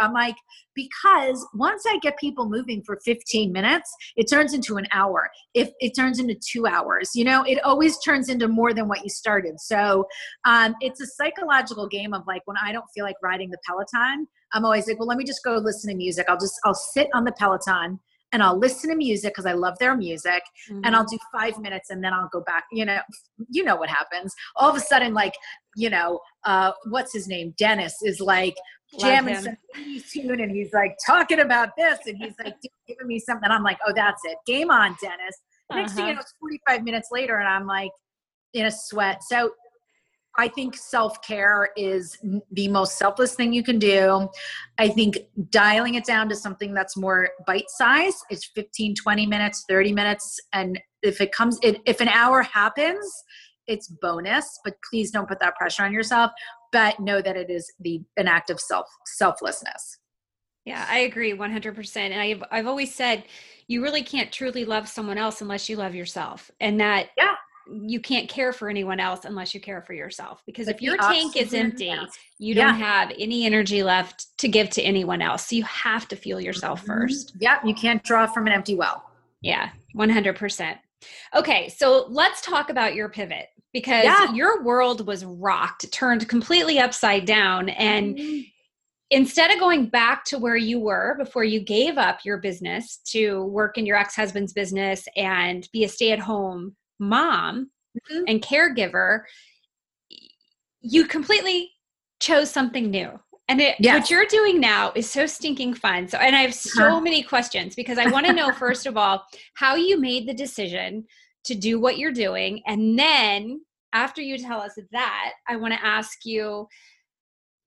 I'm 0.00 0.12
like, 0.12 0.36
because 0.74 1.46
once 1.54 1.84
I 1.86 1.98
get 1.98 2.18
people 2.18 2.48
moving 2.48 2.82
for 2.84 2.98
15 3.04 3.52
minutes, 3.52 3.94
it 4.16 4.24
turns 4.24 4.54
into 4.54 4.76
an 4.76 4.86
hour. 4.92 5.30
If 5.54 5.70
it 5.80 5.94
turns 5.94 6.18
into 6.18 6.34
two 6.34 6.66
hours, 6.66 7.10
you 7.14 7.24
know, 7.24 7.44
it 7.44 7.62
always 7.64 7.98
turns 7.98 8.28
into 8.28 8.48
more 8.48 8.72
than 8.72 8.88
what 8.88 9.02
you 9.02 9.10
started. 9.10 9.60
So 9.60 10.06
um, 10.44 10.74
it's 10.80 11.00
a 11.00 11.06
psychological 11.06 11.86
game 11.88 12.14
of 12.14 12.22
like 12.26 12.42
when 12.46 12.56
I 12.62 12.72
don't 12.72 12.86
feel 12.94 13.04
like 13.04 13.16
riding 13.22 13.50
the 13.50 13.58
Peloton, 13.66 14.26
I'm 14.54 14.64
always 14.64 14.86
like, 14.86 14.98
well, 14.98 15.08
let 15.08 15.18
me 15.18 15.24
just 15.24 15.44
go 15.44 15.56
listen 15.56 15.90
to 15.90 15.96
music. 15.96 16.26
I'll 16.28 16.38
just, 16.38 16.54
I'll 16.64 16.74
sit 16.74 17.08
on 17.14 17.24
the 17.24 17.32
Peloton 17.32 17.98
and 18.32 18.42
I'll 18.42 18.58
listen 18.58 18.90
to 18.90 18.96
music 18.96 19.32
because 19.32 19.46
I 19.46 19.52
love 19.52 19.78
their 19.78 19.96
music 19.96 20.42
mm-hmm. 20.68 20.80
and 20.84 20.96
I'll 20.96 21.04
mm-hmm. 21.04 21.16
do 21.16 21.38
five 21.38 21.58
minutes 21.58 21.90
and 21.90 22.02
then 22.02 22.12
I'll 22.12 22.30
go 22.32 22.40
back. 22.40 22.64
You 22.72 22.86
know, 22.86 22.98
you 23.50 23.62
know 23.62 23.76
what 23.76 23.90
happens. 23.90 24.34
All 24.56 24.70
of 24.70 24.76
a 24.76 24.80
sudden, 24.80 25.12
like, 25.12 25.34
you 25.76 25.90
know, 25.90 26.20
uh, 26.44 26.72
what's 26.88 27.12
his 27.12 27.28
name? 27.28 27.54
Dennis 27.58 28.02
is 28.02 28.20
like 28.20 28.56
jamming 28.98 29.40
some 29.40 29.56
tune 30.10 30.40
and 30.40 30.50
he's 30.50 30.72
like 30.72 30.96
talking 31.06 31.40
about 31.40 31.70
this 31.76 31.98
and 32.06 32.16
he's 32.16 32.34
like 32.42 32.56
giving 32.88 33.06
me 33.06 33.18
something. 33.18 33.50
I'm 33.50 33.62
like, 33.62 33.78
oh, 33.86 33.92
that's 33.94 34.22
it. 34.24 34.38
Game 34.46 34.70
on, 34.70 34.96
Dennis. 35.00 35.36
Next 35.70 35.92
uh-huh. 35.92 35.96
thing 35.96 36.06
you 36.06 36.12
uh-huh. 36.12 36.14
know, 36.14 36.20
it's 36.20 36.34
45 36.40 36.84
minutes 36.84 37.08
later 37.12 37.38
and 37.38 37.48
I'm 37.48 37.66
like 37.66 37.90
in 38.54 38.66
a 38.66 38.70
sweat. 38.70 39.22
So 39.24 39.52
I 40.38 40.48
think 40.48 40.76
self 40.76 41.20
care 41.22 41.70
is 41.76 42.16
the 42.52 42.68
most 42.68 42.96
selfless 42.96 43.34
thing 43.34 43.52
you 43.52 43.62
can 43.62 43.78
do. 43.78 44.28
I 44.78 44.88
think 44.88 45.18
dialing 45.50 45.94
it 45.94 46.04
down 46.04 46.28
to 46.30 46.36
something 46.36 46.72
that's 46.72 46.96
more 46.96 47.30
bite 47.46 47.68
size 47.68 48.14
is 48.30 48.44
15, 48.44 48.94
20 48.94 49.26
minutes, 49.26 49.64
30 49.68 49.92
minutes. 49.92 50.40
And 50.52 50.80
if 51.02 51.20
it 51.20 51.32
comes, 51.32 51.58
if 51.62 52.00
an 52.00 52.08
hour 52.08 52.42
happens, 52.42 53.24
it's 53.66 53.88
bonus, 53.88 54.58
but 54.64 54.74
please 54.88 55.10
don't 55.10 55.28
put 55.28 55.40
that 55.40 55.56
pressure 55.56 55.84
on 55.84 55.92
yourself. 55.92 56.30
But 56.72 56.98
know 56.98 57.20
that 57.20 57.36
it 57.36 57.50
is 57.50 57.70
the 57.80 58.00
an 58.16 58.28
act 58.28 58.50
of 58.50 58.58
self 58.58 58.86
selflessness. 59.06 59.98
Yeah, 60.64 60.86
I 60.88 61.00
agree 61.00 61.32
100%. 61.32 61.96
And 61.96 62.20
I've 62.20 62.42
I've 62.50 62.66
always 62.66 62.94
said 62.94 63.24
you 63.66 63.82
really 63.82 64.02
can't 64.02 64.32
truly 64.32 64.64
love 64.64 64.88
someone 64.88 65.18
else 65.18 65.40
unless 65.40 65.68
you 65.68 65.76
love 65.76 65.94
yourself. 65.94 66.50
And 66.60 66.80
that 66.80 67.08
yeah 67.16 67.34
you 67.80 68.00
can't 68.00 68.28
care 68.28 68.52
for 68.52 68.68
anyone 68.68 69.00
else 69.00 69.24
unless 69.24 69.54
you 69.54 69.60
care 69.60 69.82
for 69.82 69.92
yourself 69.92 70.42
because 70.46 70.68
if 70.68 70.82
your 70.82 70.96
tank 70.96 71.36
is 71.36 71.54
empty 71.54 71.94
you 72.38 72.54
don't 72.54 72.74
have 72.74 73.12
any 73.18 73.44
energy 73.46 73.82
left 73.82 74.26
to 74.38 74.48
give 74.48 74.68
to 74.70 74.82
anyone 74.82 75.22
else 75.22 75.48
so 75.48 75.56
you 75.56 75.64
have 75.64 76.06
to 76.08 76.16
feel 76.16 76.40
yourself 76.40 76.80
mm-hmm. 76.80 76.92
first 76.92 77.34
yeah 77.40 77.58
you 77.64 77.74
can't 77.74 78.02
draw 78.02 78.26
from 78.26 78.46
an 78.46 78.52
empty 78.52 78.74
well 78.74 79.04
yeah 79.40 79.70
100% 79.96 80.76
okay 81.34 81.68
so 81.68 82.06
let's 82.08 82.40
talk 82.42 82.70
about 82.70 82.94
your 82.94 83.08
pivot 83.08 83.46
because 83.72 84.04
yeah. 84.04 84.32
your 84.32 84.62
world 84.62 85.06
was 85.06 85.24
rocked 85.24 85.90
turned 85.92 86.28
completely 86.28 86.78
upside 86.78 87.24
down 87.24 87.68
and 87.70 88.16
mm-hmm. 88.16 88.40
instead 89.10 89.50
of 89.50 89.58
going 89.58 89.86
back 89.86 90.24
to 90.24 90.38
where 90.38 90.56
you 90.56 90.78
were 90.78 91.16
before 91.18 91.44
you 91.44 91.60
gave 91.60 91.98
up 91.98 92.20
your 92.24 92.38
business 92.38 92.98
to 93.04 93.44
work 93.46 93.78
in 93.78 93.86
your 93.86 93.96
ex-husband's 93.96 94.52
business 94.52 95.06
and 95.16 95.68
be 95.72 95.84
a 95.84 95.88
stay-at-home 95.88 96.76
mom 97.02 97.70
mm-hmm. 98.10 98.24
and 98.28 98.40
caregiver, 98.40 99.22
you 100.80 101.04
completely 101.04 101.70
chose 102.20 102.50
something 102.50 102.90
new. 102.90 103.18
And 103.48 103.60
it, 103.60 103.76
yes. 103.80 104.00
what 104.00 104.10
you're 104.10 104.26
doing 104.26 104.60
now 104.60 104.92
is 104.94 105.10
so 105.10 105.26
stinking 105.26 105.74
fun. 105.74 106.08
So, 106.08 106.16
and 106.18 106.34
I 106.34 106.40
have 106.40 106.54
so 106.54 106.90
huh. 106.90 107.00
many 107.00 107.22
questions 107.22 107.74
because 107.74 107.98
I 107.98 108.08
want 108.08 108.24
to 108.26 108.32
know, 108.32 108.52
first 108.58 108.86
of 108.86 108.96
all, 108.96 109.24
how 109.54 109.74
you 109.74 110.00
made 110.00 110.26
the 110.26 110.34
decision 110.34 111.04
to 111.44 111.54
do 111.54 111.80
what 111.80 111.98
you're 111.98 112.12
doing. 112.12 112.62
And 112.66 112.98
then 112.98 113.60
after 113.92 114.22
you 114.22 114.38
tell 114.38 114.60
us 114.60 114.78
that, 114.92 115.32
I 115.48 115.56
want 115.56 115.74
to 115.74 115.84
ask 115.84 116.24
you 116.24 116.68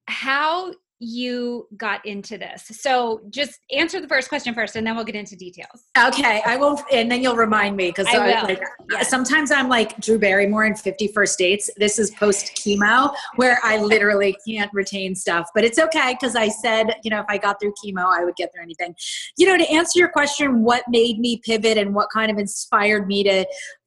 how 0.08 0.74
you 1.00 1.68
got 1.76 2.06
into 2.06 2.38
this. 2.38 2.64
So 2.68 3.22
just 3.30 3.60
answer 3.72 4.00
the 4.00 4.08
first 4.08 4.30
question 4.30 4.54
first 4.54 4.76
and 4.76 4.88
then 4.88 4.96
we'll 4.96 5.06
get 5.06 5.16
into 5.16 5.36
details. 5.36 5.84
Okay. 5.98 6.42
I 6.46 6.56
won't, 6.58 6.82
and 6.92 7.12
then 7.12 7.22
you'll 7.22 7.36
remind 7.36 7.76
me 7.76 7.90
because 7.90 8.06
like 8.06 8.60
yes. 8.90 9.10
sometimes 9.10 9.52
I'm 9.52 9.68
like 9.68 10.00
Drew 10.00 10.18
Barrymore 10.18 10.66
in 10.66 10.76
Fifty 10.76 11.08
First 11.08 11.38
Dates. 11.38 11.70
This 11.78 12.00
is 12.00 12.12
post 12.12 12.56
chemo 12.56 13.14
where 13.36 13.60
I 13.64 13.78
literally 13.78 14.38
can't 14.48 14.72
retain 14.74 15.16
stuff. 15.16 15.50
But 15.54 15.64
it's 15.66 15.80
okay 15.80 16.16
because 16.20 16.36
I 16.36 16.48
said, 16.48 16.96
you 17.04 17.12
know, 17.12 17.20
if 17.20 17.26
I 17.28 17.38
got 17.38 17.60
through 17.60 17.74
chemo, 17.84 18.06
I 18.06 18.24
would 18.24 18.36
get 18.36 18.54
through 18.54 18.64
anything. 18.64 18.96
You 19.38 19.48
know, 19.48 19.58
to 19.58 19.70
answer 19.70 20.00
your 20.00 20.10
question, 20.10 20.64
what 20.64 20.84
made 20.88 21.20
me 21.20 21.42
pivot 21.44 21.78
and 21.78 21.94
what 21.94 22.10
kind 22.10 22.32
of 22.32 22.38
inspired 22.38 23.08
me 23.08 23.24
to 23.24 23.46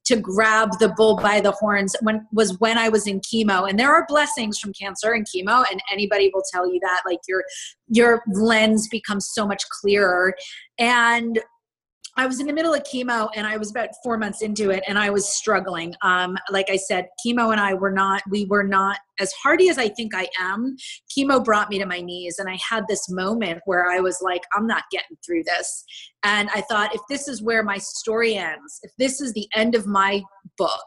to 0.08 0.16
grab 0.16 0.70
the 0.78 0.88
bull 0.96 1.16
by 1.16 1.40
the 1.40 1.52
horns 1.52 1.94
when 2.00 2.26
was 2.32 2.58
when 2.58 2.78
I 2.78 2.88
was 2.88 3.06
in 3.06 3.20
chemo. 3.20 3.68
And 3.68 3.78
there 3.78 3.92
are 3.94 4.06
blessings 4.08 4.58
from 4.58 4.72
cancer 4.72 5.12
and 5.12 5.26
chemo, 5.26 5.64
and 5.70 5.80
anybody 5.92 6.30
will 6.34 6.44
tell 6.52 6.66
you 6.72 6.80
that. 6.80 7.02
Like 7.06 7.20
your 7.28 7.44
your 7.88 8.22
lens 8.34 8.88
becomes 8.88 9.28
so 9.32 9.46
much 9.46 9.62
clearer. 9.68 10.34
And 10.78 11.38
I 12.18 12.26
was 12.26 12.40
in 12.40 12.48
the 12.48 12.52
middle 12.52 12.74
of 12.74 12.82
chemo 12.82 13.28
and 13.36 13.46
I 13.46 13.56
was 13.56 13.70
about 13.70 13.90
four 14.02 14.18
months 14.18 14.42
into 14.42 14.70
it 14.70 14.82
and 14.88 14.98
I 14.98 15.08
was 15.08 15.28
struggling. 15.28 15.94
Um, 16.02 16.36
like 16.50 16.68
I 16.68 16.74
said, 16.74 17.06
chemo 17.24 17.52
and 17.52 17.60
I 17.60 17.74
were 17.74 17.92
not, 17.92 18.22
we 18.28 18.44
were 18.46 18.64
not 18.64 18.98
as 19.20 19.32
hardy 19.32 19.68
as 19.68 19.78
I 19.78 19.88
think 19.88 20.16
I 20.16 20.26
am. 20.40 20.74
Chemo 21.16 21.44
brought 21.44 21.70
me 21.70 21.78
to 21.78 21.86
my 21.86 22.00
knees 22.00 22.40
and 22.40 22.48
I 22.48 22.58
had 22.68 22.84
this 22.88 23.08
moment 23.08 23.60
where 23.66 23.88
I 23.88 24.00
was 24.00 24.18
like, 24.20 24.42
I'm 24.52 24.66
not 24.66 24.82
getting 24.90 25.16
through 25.24 25.44
this. 25.44 25.84
And 26.24 26.50
I 26.52 26.62
thought, 26.62 26.92
if 26.92 27.00
this 27.08 27.28
is 27.28 27.40
where 27.40 27.62
my 27.62 27.78
story 27.78 28.34
ends, 28.34 28.80
if 28.82 28.90
this 28.98 29.20
is 29.20 29.32
the 29.34 29.46
end 29.54 29.76
of 29.76 29.86
my 29.86 30.20
book, 30.56 30.86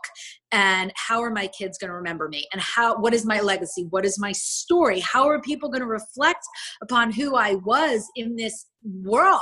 and 0.52 0.92
how 0.96 1.22
are 1.22 1.32
my 1.32 1.48
kids 1.48 1.78
going 1.78 1.90
to 1.90 1.96
remember 1.96 2.28
me? 2.28 2.48
And 2.52 2.62
how, 2.62 2.98
what 3.00 3.14
is 3.14 3.26
my 3.26 3.40
legacy? 3.40 3.88
What 3.90 4.06
is 4.06 4.20
my 4.20 4.32
story? 4.32 5.00
How 5.00 5.28
are 5.28 5.42
people 5.42 5.70
going 5.70 5.82
to 5.82 5.88
reflect 5.88 6.44
upon 6.82 7.12
who 7.12 7.36
I 7.36 7.56
was 7.56 8.06
in 8.16 8.36
this 8.36 8.68
world? 8.84 9.42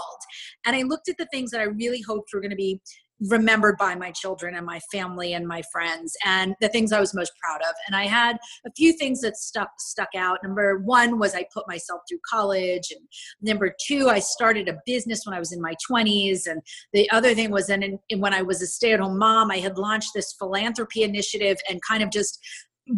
And 0.65 0.75
I 0.75 0.83
looked 0.83 1.09
at 1.09 1.17
the 1.17 1.27
things 1.31 1.51
that 1.51 1.61
I 1.61 1.65
really 1.65 2.01
hoped 2.01 2.29
were 2.33 2.41
going 2.41 2.51
to 2.51 2.55
be 2.55 2.79
remembered 3.27 3.77
by 3.77 3.95
my 3.95 4.11
children 4.11 4.55
and 4.55 4.65
my 4.65 4.79
family 4.91 5.33
and 5.33 5.47
my 5.47 5.61
friends 5.71 6.15
and 6.25 6.55
the 6.61 6.69
things 6.69 6.91
I 6.91 6.99
was 6.99 7.13
most 7.13 7.33
proud 7.41 7.61
of. 7.61 7.75
And 7.87 7.95
I 7.95 8.05
had 8.05 8.37
a 8.65 8.71
few 8.77 8.93
things 8.93 9.21
that 9.21 9.35
stuck 9.35 9.69
stuck 9.79 10.09
out. 10.15 10.39
Number 10.43 10.79
one 10.79 11.19
was 11.19 11.35
I 11.35 11.45
put 11.53 11.67
myself 11.67 12.01
through 12.07 12.19
college, 12.29 12.91
and 12.91 13.05
number 13.41 13.75
two, 13.87 14.09
I 14.09 14.19
started 14.19 14.69
a 14.69 14.77
business 14.85 15.21
when 15.25 15.35
I 15.35 15.39
was 15.39 15.51
in 15.51 15.61
my 15.61 15.73
20s. 15.89 16.47
And 16.47 16.61
the 16.93 17.09
other 17.11 17.35
thing 17.35 17.51
was, 17.51 17.69
and 17.69 17.99
when 18.17 18.33
I 18.33 18.41
was 18.41 18.61
a 18.61 18.67
stay-at-home 18.67 19.17
mom, 19.17 19.51
I 19.51 19.57
had 19.57 19.77
launched 19.77 20.11
this 20.15 20.33
philanthropy 20.33 21.03
initiative 21.03 21.57
and 21.69 21.81
kind 21.81 22.03
of 22.03 22.11
just 22.11 22.39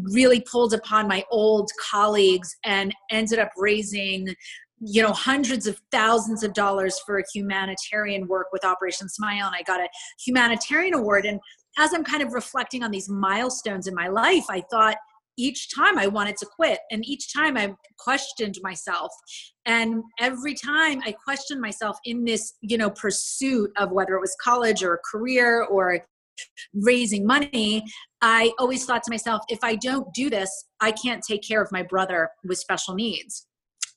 really 0.03 0.39
pulled 0.41 0.73
upon 0.73 1.07
my 1.07 1.23
old 1.31 1.69
colleagues 1.91 2.55
and 2.63 2.93
ended 3.09 3.39
up 3.39 3.49
raising 3.57 4.33
you 4.81 5.01
know 5.01 5.13
hundreds 5.13 5.67
of 5.67 5.79
thousands 5.91 6.43
of 6.43 6.53
dollars 6.53 6.99
for 7.05 7.23
humanitarian 7.33 8.27
work 8.27 8.47
with 8.51 8.65
operation 8.65 9.07
smile 9.07 9.45
and 9.45 9.55
i 9.55 9.61
got 9.63 9.79
a 9.79 9.87
humanitarian 10.25 10.93
award. 10.93 11.25
And 11.25 11.39
as 11.77 11.93
i'm 11.93 12.03
kind 12.03 12.23
of 12.23 12.33
reflecting 12.33 12.83
on 12.83 12.91
these 12.91 13.07
milestones 13.07 13.87
in 13.87 13.93
my 13.93 14.07
life 14.07 14.45
i 14.49 14.61
thought 14.71 14.97
each 15.37 15.73
time 15.73 15.97
i 15.97 16.07
wanted 16.07 16.35
to 16.37 16.47
quit 16.47 16.79
and 16.89 17.05
each 17.05 17.33
time 17.33 17.57
i 17.57 17.73
questioned 17.97 18.57
myself. 18.63 19.11
And 19.65 20.03
every 20.19 20.55
time 20.55 21.01
i 21.05 21.11
questioned 21.11 21.61
myself 21.61 21.97
in 22.05 22.25
this 22.25 22.53
you 22.61 22.77
know 22.77 22.89
pursuit 22.89 23.71
of 23.77 23.91
whether 23.91 24.15
it 24.15 24.21
was 24.21 24.35
college 24.41 24.83
or 24.83 24.95
a 24.95 24.99
career 25.11 25.63
or 25.63 25.99
raising 26.73 27.23
money 27.23 27.83
i 28.21 28.51
always 28.57 28.83
thought 28.83 29.03
to 29.03 29.11
myself 29.11 29.41
if 29.47 29.59
i 29.61 29.75
don't 29.75 30.11
do 30.13 30.27
this 30.27 30.49
i 30.79 30.91
can't 30.91 31.21
take 31.21 31.43
care 31.47 31.61
of 31.61 31.71
my 31.71 31.83
brother 31.83 32.29
with 32.43 32.57
special 32.57 32.95
needs 32.95 33.45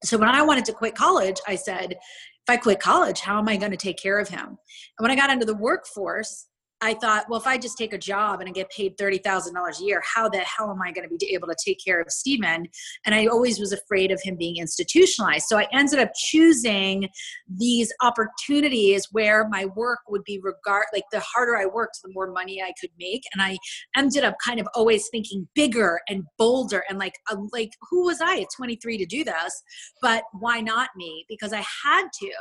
so 0.05 0.19
when 0.19 0.29
I 0.29 0.43
wanted 0.43 0.65
to 0.67 0.73
quit 0.73 0.95
college, 0.95 1.37
I 1.47 1.57
said, 1.57 1.93
if 1.93 2.49
I 2.49 2.57
quit 2.57 2.81
college, 2.81 3.21
how 3.21 3.39
am 3.39 3.49
I 3.49 3.57
going 3.57 3.71
to 3.71 3.77
take 3.77 3.97
care 3.97 4.19
of 4.19 4.29
him? 4.29 4.47
And 4.47 4.59
when 4.99 5.11
I 5.11 5.17
got 5.17 5.31
into 5.31 5.47
the 5.47 5.55
workforce, 5.55 6.47
I 6.81 6.95
thought, 6.95 7.27
well, 7.29 7.41
if 7.41 7.47
I 7.47 7.57
just 7.57 7.79
take 7.79 7.93
a 7.93 7.99
job 7.99 8.41
and 8.41 8.49
I 8.49 8.53
get 8.53 8.71
paid 8.71 8.97
$30,000 8.99 9.81
a 9.81 9.85
year, 9.85 10.03
how 10.15 10.29
the 10.29 10.39
hell 10.39 10.71
am 10.71 10.83
I 10.83 10.93
going 10.93 11.09
to 11.09 11.17
be 11.17 11.33
able 11.35 11.49
to 11.49 11.57
take 11.65 11.79
care 11.83 12.01
of 12.01 12.11
Steven? 12.11 12.67
And 13.07 13.15
I 13.15 13.27
always 13.27 13.59
was 13.59 13.73
afraid 13.73 14.11
of 14.11 14.21
him 14.23 14.37
being 14.37 14.57
institutionalized. 14.59 15.47
So 15.47 15.57
I 15.57 15.67
ended 15.73 15.99
up 15.99 16.11
choosing 16.15 17.09
these 17.49 17.93
opportunities 18.03 19.09
where 19.13 19.49
my 19.49 19.67
work 19.77 20.01
would 20.09 20.25
be 20.25 20.41
regard 20.43 20.85
like 20.93 21.05
the 21.11 21.21
harder 21.21 21.57
I 21.57 21.67
worked, 21.67 22.01
the 22.03 22.13
more 22.13 22.31
money 22.31 22.61
I 22.61 22.73
could 22.81 22.91
make. 22.99 23.23
And 23.33 23.41
I 23.41 23.57
ended 23.97 24.25
up 24.25 24.35
kind 24.45 24.61
of 24.61 24.69
always 24.75 25.09
thinking 25.11 25.49
bigger 25.55 26.01
and 26.09 26.25
bolder 26.39 26.85
and 26.89 26.99
like, 26.99 27.15
like 27.53 27.71
who 27.91 28.05
was 28.05 28.21
I 28.21 28.41
at 28.41 28.49
23 28.57 28.99
to 28.99 29.07
do 29.07 29.25
this? 29.25 29.63
But 30.03 30.25
why 30.33 30.61
not 30.61 30.91
me? 30.97 31.25
Because 31.29 31.53
I 31.53 31.65
had 31.85 32.09
to. 32.21 32.33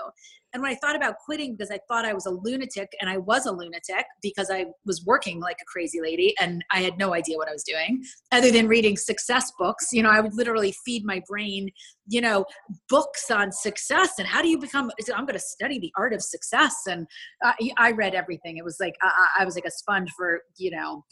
And 0.53 0.61
when 0.61 0.71
I 0.71 0.75
thought 0.75 0.95
about 0.95 1.15
quitting 1.25 1.55
because 1.55 1.71
I 1.71 1.79
thought 1.87 2.05
I 2.05 2.13
was 2.13 2.25
a 2.25 2.29
lunatic, 2.29 2.91
and 3.01 3.09
I 3.09 3.17
was 3.17 3.45
a 3.45 3.51
lunatic 3.51 4.05
because 4.21 4.49
I 4.51 4.65
was 4.85 5.03
working 5.05 5.39
like 5.39 5.57
a 5.61 5.65
crazy 5.65 5.99
lady 5.99 6.35
and 6.39 6.63
I 6.71 6.81
had 6.81 6.97
no 6.97 7.13
idea 7.13 7.37
what 7.37 7.49
I 7.49 7.53
was 7.53 7.63
doing 7.63 8.03
other 8.31 8.51
than 8.51 8.67
reading 8.67 8.95
success 8.95 9.51
books. 9.57 9.89
You 9.91 10.03
know, 10.03 10.09
I 10.09 10.19
would 10.19 10.35
literally 10.35 10.73
feed 10.85 11.05
my 11.05 11.21
brain, 11.27 11.69
you 12.07 12.21
know, 12.21 12.45
books 12.89 13.31
on 13.31 13.51
success 13.51 14.11
and 14.19 14.27
how 14.27 14.41
do 14.41 14.47
you 14.47 14.59
become, 14.59 14.91
I'm 15.15 15.25
going 15.25 15.33
to 15.33 15.39
study 15.39 15.79
the 15.79 15.91
art 15.97 16.13
of 16.13 16.21
success. 16.21 16.75
And 16.87 17.07
I, 17.43 17.53
I 17.77 17.91
read 17.91 18.13
everything. 18.13 18.57
It 18.57 18.63
was 18.63 18.77
like, 18.79 18.93
I, 19.01 19.27
I 19.39 19.45
was 19.45 19.55
like 19.55 19.65
a 19.65 19.71
sponge 19.71 20.11
for, 20.15 20.41
you 20.57 20.71
know, 20.71 21.03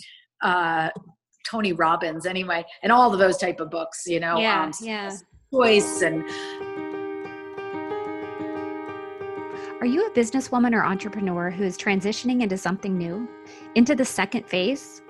uh, 0.44 0.90
Tony 1.50 1.74
Robbins 1.74 2.26
anyway, 2.26 2.64
and 2.84 2.92
all 2.92 3.12
of 3.12 3.20
those 3.20 3.38
type 3.38 3.60
of 3.60 3.72
books, 3.72 4.04
you 4.06 4.20
know, 4.20 4.38
yeah, 4.38 4.64
um, 4.64 4.72
yeah. 4.80 5.16
choice 5.52 6.02
and 6.02 6.24
Are 9.82 9.88
you 9.88 10.06
a 10.06 10.12
businesswoman 10.12 10.76
or 10.76 10.86
entrepreneur 10.86 11.50
who 11.50 11.64
is 11.64 11.76
transitioning 11.76 12.44
into 12.44 12.56
something 12.56 12.96
new, 12.96 13.28
into 13.74 13.96
the 13.96 14.06
second 14.06 14.46
phase? 14.46 15.02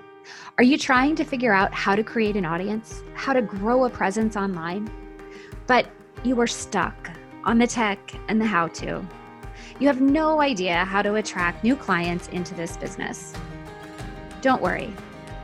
Are 0.58 0.64
you 0.64 0.78
trying 0.78 1.14
to 1.18 1.26
figure 1.26 1.52
out 1.52 1.74
how 1.74 1.94
to 1.94 2.06
create 2.06 2.38
an 2.38 2.46
audience, 2.46 3.04
how 3.14 3.34
to 3.34 3.42
grow 3.42 3.84
a 3.84 3.90
presence 3.90 4.38
online? 4.38 4.90
But 5.68 5.88
you 6.24 6.40
are 6.40 6.48
stuck 6.48 7.12
on 7.44 7.58
the 7.58 7.68
tech 7.68 8.00
and 8.30 8.40
the 8.40 8.46
how 8.46 8.68
to. 8.68 9.06
You 9.82 9.88
have 9.88 10.00
no 10.00 10.40
idea 10.40 10.86
how 10.86 11.02
to 11.02 11.16
attract 11.16 11.66
new 11.66 11.76
clients 11.76 12.30
into 12.30 12.56
this 12.56 12.78
business. 12.78 13.34
Don't 14.40 14.62
worry. 14.62 14.94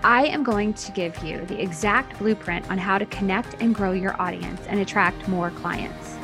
I 0.05 0.27
am 0.27 0.41
going 0.41 0.73
to 0.73 0.91
give 0.93 1.21
you 1.21 1.45
the 1.47 1.61
exact 1.61 2.17
blueprint 2.17 2.71
on 2.71 2.77
how 2.77 2.97
to 2.97 3.05
connect 3.07 3.61
and 3.61 3.75
grow 3.75 3.91
your 3.91 4.15
audience 4.21 4.61
and 4.67 4.79
attract 4.79 5.27
more 5.27 5.49
clients. 5.49 6.15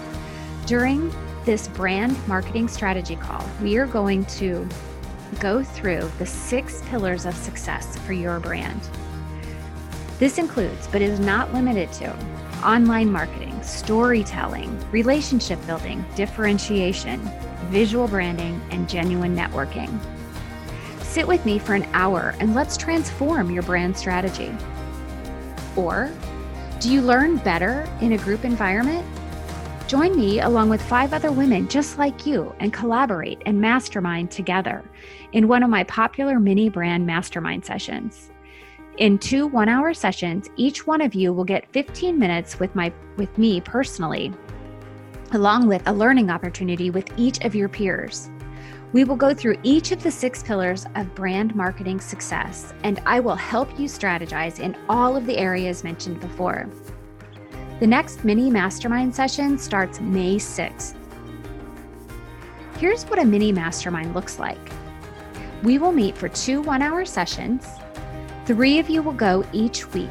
During 0.66 1.14
this 1.46 1.68
brand 1.68 2.16
marketing 2.28 2.68
strategy 2.68 3.16
call, 3.16 3.44
we 3.62 3.78
are 3.78 3.86
going 3.86 4.26
to 4.26 4.68
go 5.40 5.64
through 5.64 6.10
the 6.20 6.26
six 6.26 6.82
pillars 6.88 7.26
of 7.26 7.36
success 7.36 7.98
for 8.00 8.14
your 8.14 8.40
brand. 8.40 8.82
This 10.20 10.38
includes, 10.38 10.88
but 10.88 11.02
is 11.02 11.20
not 11.20 11.54
limited 11.54 11.92
to, 11.94 12.16
online 12.64 13.12
marketing, 13.12 13.62
storytelling, 13.62 14.80
relationship 14.92 15.64
building, 15.66 16.06
differentiation, 16.16 17.20
visual 17.66 18.08
branding, 18.08 18.62
and 18.72 18.88
genuine 18.88 19.36
networking. 19.36 20.00
Sit 21.02 21.28
with 21.28 21.46
me 21.46 21.60
for 21.60 21.74
an 21.74 21.88
hour 21.94 22.36
and 22.40 22.56
let's 22.56 22.78
transform 22.78 23.52
your 23.52 23.64
brand 23.64 23.98
strategy. 23.98 24.56
Or, 25.76 26.12
do 26.80 26.92
you 26.92 27.02
learn 27.02 27.38
better 27.38 27.88
in 28.02 28.14
a 28.14 28.18
group 28.18 28.46
environment? 28.46 29.06
Join 29.94 30.16
me 30.18 30.40
along 30.40 30.70
with 30.70 30.82
five 30.82 31.14
other 31.14 31.32
women 31.32 31.68
just 31.68 32.00
like 32.00 32.26
you 32.26 32.56
and 32.60 32.74
collaborate 32.74 33.40
and 33.46 33.62
mastermind 33.62 34.32
together 34.32 34.84
in 35.34 35.48
one 35.48 35.62
of 35.62 35.70
my 35.70 35.84
popular 35.84 36.40
mini 36.40 36.68
brand 36.68 37.06
mastermind 37.06 37.64
sessions. 37.64 38.32
In 38.98 39.20
two 39.20 39.48
1-hour 39.48 39.94
sessions, 39.94 40.50
each 40.56 40.88
one 40.88 41.00
of 41.00 41.14
you 41.14 41.32
will 41.32 41.44
get 41.44 41.72
15 41.74 42.18
minutes 42.18 42.60
with 42.60 42.74
my 42.74 42.92
with 43.18 43.38
me 43.38 43.62
personally, 43.62 44.34
along 45.32 45.68
with 45.68 45.88
a 45.88 45.94
learning 45.94 46.32
opportunity 46.32 46.90
with 46.90 47.08
each 47.16 47.46
of 47.46 47.54
your 47.54 47.70
peers. 47.70 48.32
We 48.94 49.04
will 49.04 49.16
go 49.16 49.32
through 49.32 49.60
each 49.62 49.92
of 49.92 50.02
the 50.02 50.10
six 50.10 50.42
pillars 50.42 50.88
of 50.96 51.14
brand 51.14 51.56
marketing 51.56 52.00
success, 52.00 52.74
and 52.82 53.00
I 53.06 53.20
will 53.20 53.36
help 53.36 53.80
you 53.80 53.86
strategize 53.88 54.60
in 54.60 54.76
all 54.90 55.16
of 55.16 55.28
the 55.28 55.38
areas 55.38 55.84
mentioned 55.84 56.20
before. 56.20 56.68
The 57.84 57.88
next 57.88 58.24
mini 58.24 58.50
mastermind 58.50 59.14
session 59.14 59.58
starts 59.58 60.00
May 60.00 60.38
6th. 60.38 60.96
Here's 62.78 63.04
what 63.04 63.20
a 63.20 63.26
mini 63.26 63.52
mastermind 63.52 64.16
looks 64.16 64.40
like 64.40 64.72
we 65.64 65.78
will 65.78 65.92
meet 65.92 66.18
for 66.18 66.30
two 66.30 66.62
one 66.62 66.82
hour 66.82 67.04
sessions. 67.04 67.68
Three 68.46 68.80
of 68.80 68.90
you 68.90 69.04
will 69.04 69.12
go 69.12 69.46
each 69.52 69.86
week. 69.94 70.10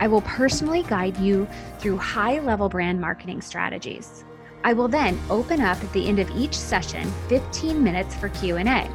I 0.00 0.08
will 0.08 0.22
personally 0.22 0.84
guide 0.84 1.18
you 1.18 1.46
through 1.80 1.98
high 1.98 2.38
level 2.38 2.70
brand 2.70 2.98
marketing 2.98 3.42
strategies. 3.42 4.24
I 4.64 4.72
will 4.72 4.88
then 4.88 5.20
open 5.28 5.60
up 5.60 5.84
at 5.84 5.92
the 5.92 6.08
end 6.08 6.18
of 6.18 6.30
each 6.30 6.56
session 6.56 7.12
15 7.28 7.84
minutes 7.84 8.14
for 8.14 8.30
Q&A. 8.30 8.88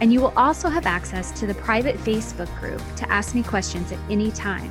And 0.00 0.12
you 0.12 0.20
will 0.20 0.34
also 0.36 0.68
have 0.68 0.84
access 0.84 1.30
to 1.40 1.46
the 1.46 1.54
private 1.54 1.96
Facebook 1.96 2.54
group 2.60 2.82
to 2.96 3.10
ask 3.10 3.34
me 3.34 3.42
questions 3.42 3.90
at 3.90 3.98
any 4.10 4.30
time. 4.32 4.70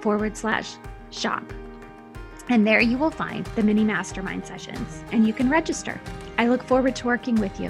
forward 0.00 0.36
slash 0.36 0.74
shop. 1.10 1.44
And 2.48 2.66
there 2.66 2.80
you 2.80 2.98
will 2.98 3.10
find 3.10 3.44
the 3.46 3.62
mini 3.62 3.84
mastermind 3.84 4.44
sessions 4.46 5.04
and 5.12 5.24
you 5.26 5.32
can 5.32 5.48
register. 5.50 6.00
I 6.38 6.48
look 6.48 6.62
forward 6.62 6.96
to 6.96 7.06
working 7.06 7.36
with 7.36 7.60
you. 7.60 7.68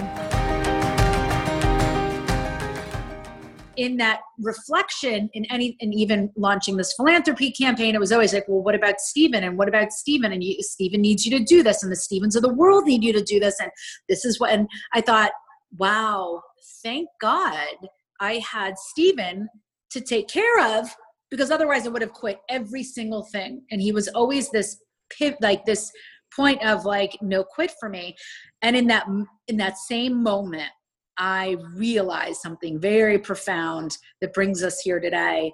In 3.75 3.97
that 3.97 4.21
reflection 4.39 5.29
in 5.33 5.45
any 5.45 5.75
and 5.81 5.93
even 5.93 6.31
launching 6.35 6.77
this 6.77 6.93
philanthropy 6.93 7.51
campaign 7.51 7.95
it 7.95 7.99
was 7.99 8.11
always 8.11 8.33
like 8.33 8.47
well 8.47 8.61
what 8.61 8.75
about 8.75 8.99
stephen? 8.99 9.43
And 9.43 9.57
what 9.57 9.67
about 9.67 9.91
stephen? 9.91 10.31
And 10.31 10.43
you, 10.43 10.61
stephen 10.61 11.01
needs 11.01 11.25
you 11.25 11.37
to 11.37 11.43
do 11.43 11.63
this 11.63 11.83
and 11.83 11.91
the 11.91 11.95
stevens 11.95 12.35
of 12.35 12.41
the 12.41 12.53
world 12.53 12.85
need 12.85 13.03
you 13.03 13.13
to 13.13 13.23
do 13.23 13.39
this 13.39 13.59
and 13.59 13.71
this 14.09 14.25
is 14.25 14.39
what 14.39 14.51
and 14.51 14.67
i 14.93 15.01
thought 15.01 15.31
wow 15.77 16.41
thank 16.83 17.07
god 17.19 17.75
i 18.19 18.41
had 18.51 18.77
stephen 18.77 19.49
to 19.89 20.01
take 20.01 20.27
care 20.27 20.79
of 20.79 20.87
because 21.33 21.49
otherwise 21.49 21.87
i 21.87 21.89
would 21.89 22.03
have 22.03 22.13
quit 22.13 22.39
every 22.47 22.83
single 22.83 23.23
thing. 23.23 23.63
And 23.71 23.81
he 23.81 23.91
was 23.91 24.07
always 24.09 24.51
this 24.51 24.77
pivot 25.09 25.41
like 25.41 25.65
this 25.65 25.91
point 26.35 26.63
of 26.63 26.85
like 26.85 27.17
no 27.23 27.43
quit 27.43 27.73
for 27.79 27.89
me. 27.89 28.15
And 28.61 28.75
in 28.75 28.85
that 28.87 29.07
in 29.47 29.57
that 29.57 29.79
same 29.79 30.21
moment 30.21 30.69
I 31.17 31.57
realized 31.75 32.41
something 32.41 32.79
very 32.79 33.19
profound 33.19 33.97
that 34.21 34.33
brings 34.33 34.63
us 34.63 34.79
here 34.79 34.99
today. 34.99 35.51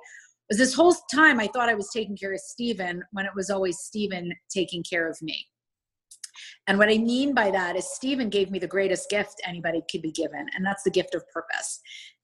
Was 0.50 0.58
this 0.58 0.74
whole 0.74 0.96
time 1.14 1.40
I 1.40 1.48
thought 1.48 1.70
I 1.70 1.76
was 1.76 1.90
taking 1.94 2.18
care 2.18 2.34
of 2.34 2.40
Stephen 2.40 3.04
when 3.12 3.26
it 3.26 3.32
was 3.36 3.50
always 3.50 3.80
Stephen 3.80 4.32
taking 4.50 4.84
care 4.84 5.08
of 5.08 5.22
me. 5.22 5.46
And 6.68 6.78
what 6.78 6.90
I 6.90 6.98
mean 6.98 7.34
by 7.34 7.52
that 7.52 7.76
is 7.76 7.94
Stephen 7.96 8.30
gave 8.30 8.52
me 8.52 8.60
the 8.60 8.68
greatest 8.68 9.10
gift 9.10 9.42
anybody 9.46 9.82
could 9.92 10.02
be 10.02 10.12
given, 10.12 10.46
and 10.56 10.66
that's 10.66 10.84
the 10.84 10.92
gift 10.92 11.16
of 11.16 11.28
purpose. 11.34 11.82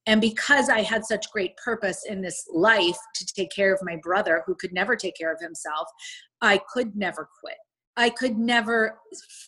And 0.08 0.21
because 0.21 0.69
I 0.69 0.82
had 0.82 1.04
such 1.04 1.32
great 1.32 1.58
purpose 1.58 2.06
in 2.08 2.21
this 2.21 2.48
life 2.54 2.98
to 3.15 3.26
take 3.26 3.50
care 3.50 3.74
of 3.74 3.80
my 3.82 3.98
brother 4.04 4.43
who 4.45 4.56
could 4.56 4.71
never 4.71 4.95
take 4.95 5.15
care 5.15 5.34
of 5.34 5.41
himself, 5.41 5.88
I 6.41 6.60
could 6.71 6.95
never 6.95 7.28
quit. 7.41 7.58
I 7.97 8.10
could 8.10 8.38
never 8.38 8.99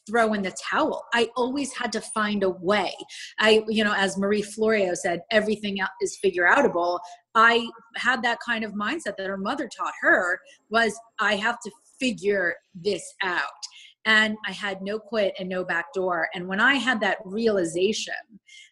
throw 0.07 0.33
in 0.33 0.41
the 0.41 0.51
towel. 0.51 1.05
I 1.13 1.29
always 1.35 1.73
had 1.73 1.91
to 1.93 2.01
find 2.01 2.43
a 2.43 2.49
way. 2.49 2.93
I, 3.39 3.63
you 3.67 3.83
know, 3.83 3.93
as 3.93 4.17
Marie 4.17 4.43
Forleo 4.43 4.95
said, 4.95 5.21
everything 5.31 5.77
is 6.01 6.17
figure 6.21 6.47
outable. 6.47 6.99
I 7.35 7.67
had 7.95 8.23
that 8.23 8.39
kind 8.45 8.63
of 8.63 8.71
mindset 8.71 9.17
that 9.17 9.27
her 9.27 9.37
mother 9.37 9.69
taught 9.75 9.93
her 10.01 10.39
was 10.69 10.97
I 11.19 11.35
have 11.35 11.59
to 11.61 11.71
figure 11.99 12.55
this 12.73 13.03
out. 13.23 13.43
And 14.05 14.37
I 14.47 14.53
had 14.53 14.81
no 14.81 14.99
quit 14.99 15.33
and 15.37 15.49
no 15.49 15.65
back 15.65 15.93
door. 15.93 16.29
And 16.33 16.47
when 16.47 16.61
I 16.61 16.75
had 16.75 17.01
that 17.01 17.17
realization 17.25 18.13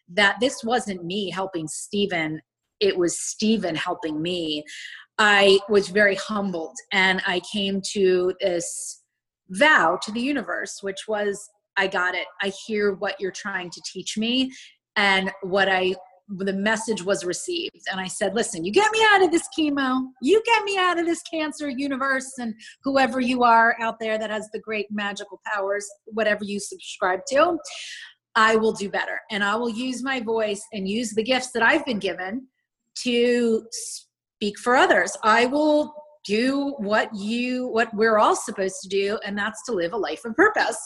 that 0.08 0.36
this 0.40 0.64
wasn't 0.64 1.04
me 1.04 1.30
helping 1.30 1.68
Stephen, 1.68 2.40
it 2.80 2.96
was 2.96 3.20
Stephen 3.20 3.74
helping 3.74 4.22
me, 4.22 4.64
I 5.18 5.58
was 5.68 5.88
very 5.88 6.14
humbled. 6.14 6.76
And 6.92 7.20
I 7.26 7.40
came 7.40 7.82
to 7.92 8.32
this 8.40 9.02
vow 9.50 9.98
to 10.02 10.12
the 10.12 10.20
universe, 10.20 10.78
which 10.82 11.08
was, 11.08 11.48
I 11.76 11.86
got 11.86 12.14
it. 12.14 12.26
I 12.42 12.52
hear 12.66 12.94
what 12.94 13.20
you're 13.20 13.30
trying 13.30 13.70
to 13.70 13.82
teach 13.84 14.16
me. 14.16 14.50
And 14.96 15.30
what 15.42 15.68
I, 15.68 15.94
the 16.28 16.52
message 16.52 17.04
was 17.04 17.24
received. 17.24 17.82
And 17.90 18.00
I 18.00 18.08
said, 18.08 18.34
listen, 18.34 18.64
you 18.64 18.72
get 18.72 18.90
me 18.92 19.00
out 19.12 19.22
of 19.22 19.30
this 19.30 19.46
chemo, 19.56 20.06
you 20.22 20.42
get 20.44 20.64
me 20.64 20.76
out 20.78 20.98
of 20.98 21.06
this 21.06 21.22
cancer 21.22 21.68
universe, 21.68 22.32
and 22.38 22.54
whoever 22.82 23.20
you 23.20 23.44
are 23.44 23.76
out 23.80 24.00
there 24.00 24.18
that 24.18 24.30
has 24.30 24.48
the 24.52 24.58
great 24.58 24.86
magical 24.90 25.40
powers, 25.46 25.86
whatever 26.06 26.44
you 26.44 26.58
subscribe 26.58 27.20
to, 27.28 27.58
I 28.34 28.56
will 28.56 28.72
do 28.72 28.90
better. 28.90 29.20
And 29.30 29.44
I 29.44 29.54
will 29.54 29.70
use 29.70 30.02
my 30.02 30.20
voice 30.20 30.62
and 30.72 30.88
use 30.88 31.12
the 31.12 31.22
gifts 31.22 31.52
that 31.52 31.62
I've 31.62 31.84
been 31.86 31.98
given 31.98 32.48
to 33.04 33.66
speak 33.70 34.58
for 34.58 34.76
others. 34.76 35.16
I 35.22 35.46
will 35.46 35.94
do 36.26 36.74
what 36.78 37.08
you 37.14 37.68
what 37.68 37.92
we're 37.94 38.18
all 38.18 38.36
supposed 38.36 38.76
to 38.82 38.88
do 38.88 39.18
and 39.24 39.36
that's 39.36 39.64
to 39.64 39.72
live 39.72 39.92
a 39.92 39.96
life 39.96 40.24
of 40.24 40.34
purpose 40.34 40.78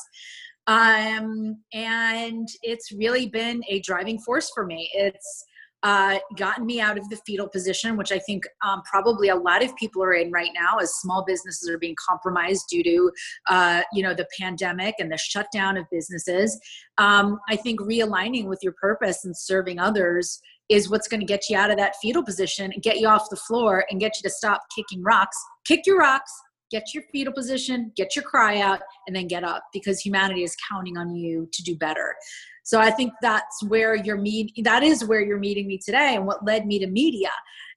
um, 0.66 1.57
and 1.72 2.48
it's 2.62 2.92
really 2.92 3.26
been 3.26 3.62
a 3.68 3.81
driving 3.81 4.18
force 4.18 4.50
for 4.55 4.66
me 4.66 4.90
it's 4.94 5.44
uh, 5.83 6.18
gotten 6.37 6.66
me 6.66 6.81
out 6.81 6.98
of 6.98 7.09
the 7.09 7.16
fetal 7.26 7.48
position, 7.48 7.96
which 7.96 8.12
I 8.12 8.18
think 8.18 8.44
um, 8.64 8.83
probably 8.83 9.29
a 9.29 9.35
lot 9.35 9.64
of 9.64 9.74
people 9.76 10.03
are 10.03 10.12
in 10.12 10.31
right 10.31 10.50
now, 10.55 10.79
as 10.79 10.94
small 10.96 11.24
businesses 11.26 11.68
are 11.70 11.79
being 11.79 11.96
compromised 12.09 12.66
due 12.68 12.83
to, 12.83 13.11
uh, 13.48 13.83
you 13.92 14.03
know, 14.03 14.14
the 14.14 14.26
pandemic 14.38 14.96
and 14.98 15.11
the 15.11 15.16
shutdown 15.16 15.76
of 15.76 15.87
businesses. 15.90 16.61
Um, 16.98 17.40
I 17.48 17.57
think 17.57 17.81
realigning 17.81 18.46
with 18.46 18.61
your 18.62 18.74
purpose 18.74 19.24
and 19.24 19.37
serving 19.37 19.79
others 19.79 20.40
is 20.70 20.88
what's 20.88 21.09
going 21.09 21.20
to 21.20 21.26
get 21.26 21.50
you 21.50 21.56
out 21.56 21.70
of 21.70 21.76
that 21.76 21.96
fetal 22.00 22.24
position 22.24 22.72
and 22.72 22.83
get 22.83 22.98
you 22.98 23.09
off 23.09 23.28
the 23.28 23.37
floor 23.37 23.85
and 23.90 24.00
get 24.00 24.12
you 24.16 24.22
to 24.22 24.30
stop 24.30 24.61
kicking 24.74 25.02
rocks. 25.02 25.37
Kick 25.66 25.80
your 25.85 25.98
rocks, 25.98 26.33
get 26.70 26.94
your 26.94 27.02
fetal 27.12 27.33
position, 27.33 27.92
get 27.96 28.14
your 28.14 28.24
cry 28.24 28.61
out, 28.61 28.80
and 29.06 29.14
then 29.14 29.26
get 29.26 29.42
up 29.42 29.64
because 29.72 30.00
humanity 30.00 30.44
is 30.44 30.56
counting 30.70 30.96
on 30.96 31.14
you 31.14 31.48
to 31.52 31.62
do 31.64 31.76
better. 31.76 32.14
So 32.62 32.78
I 32.78 32.92
think 32.92 33.12
that's 33.20 33.64
where 33.64 33.96
you're 33.96 34.16
meet 34.16 34.52
that 34.62 34.85
is 34.85 35.04
where 35.04 35.20
you're 35.20 35.38
meeting 35.38 35.66
me 35.66 35.78
today 35.85 36.14
and 36.14 36.24
what 36.24 36.44
led 36.44 36.66
me 36.66 36.78
to 36.78 36.87
media 36.87 37.30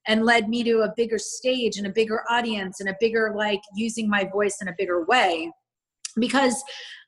and 0.07 0.25
led 0.25 0.49
me 0.49 0.63
to 0.63 0.81
a 0.81 0.93
bigger 0.95 1.17
stage 1.17 1.77
and 1.77 1.87
a 1.87 1.89
bigger 1.89 2.23
audience 2.29 2.79
and 2.79 2.89
a 2.89 2.95
bigger 2.99 3.33
like 3.35 3.61
using 3.75 4.07
my 4.07 4.29
voice 4.31 4.57
in 4.61 4.67
a 4.67 4.75
bigger 4.77 5.05
way 5.05 5.51
because 6.19 6.61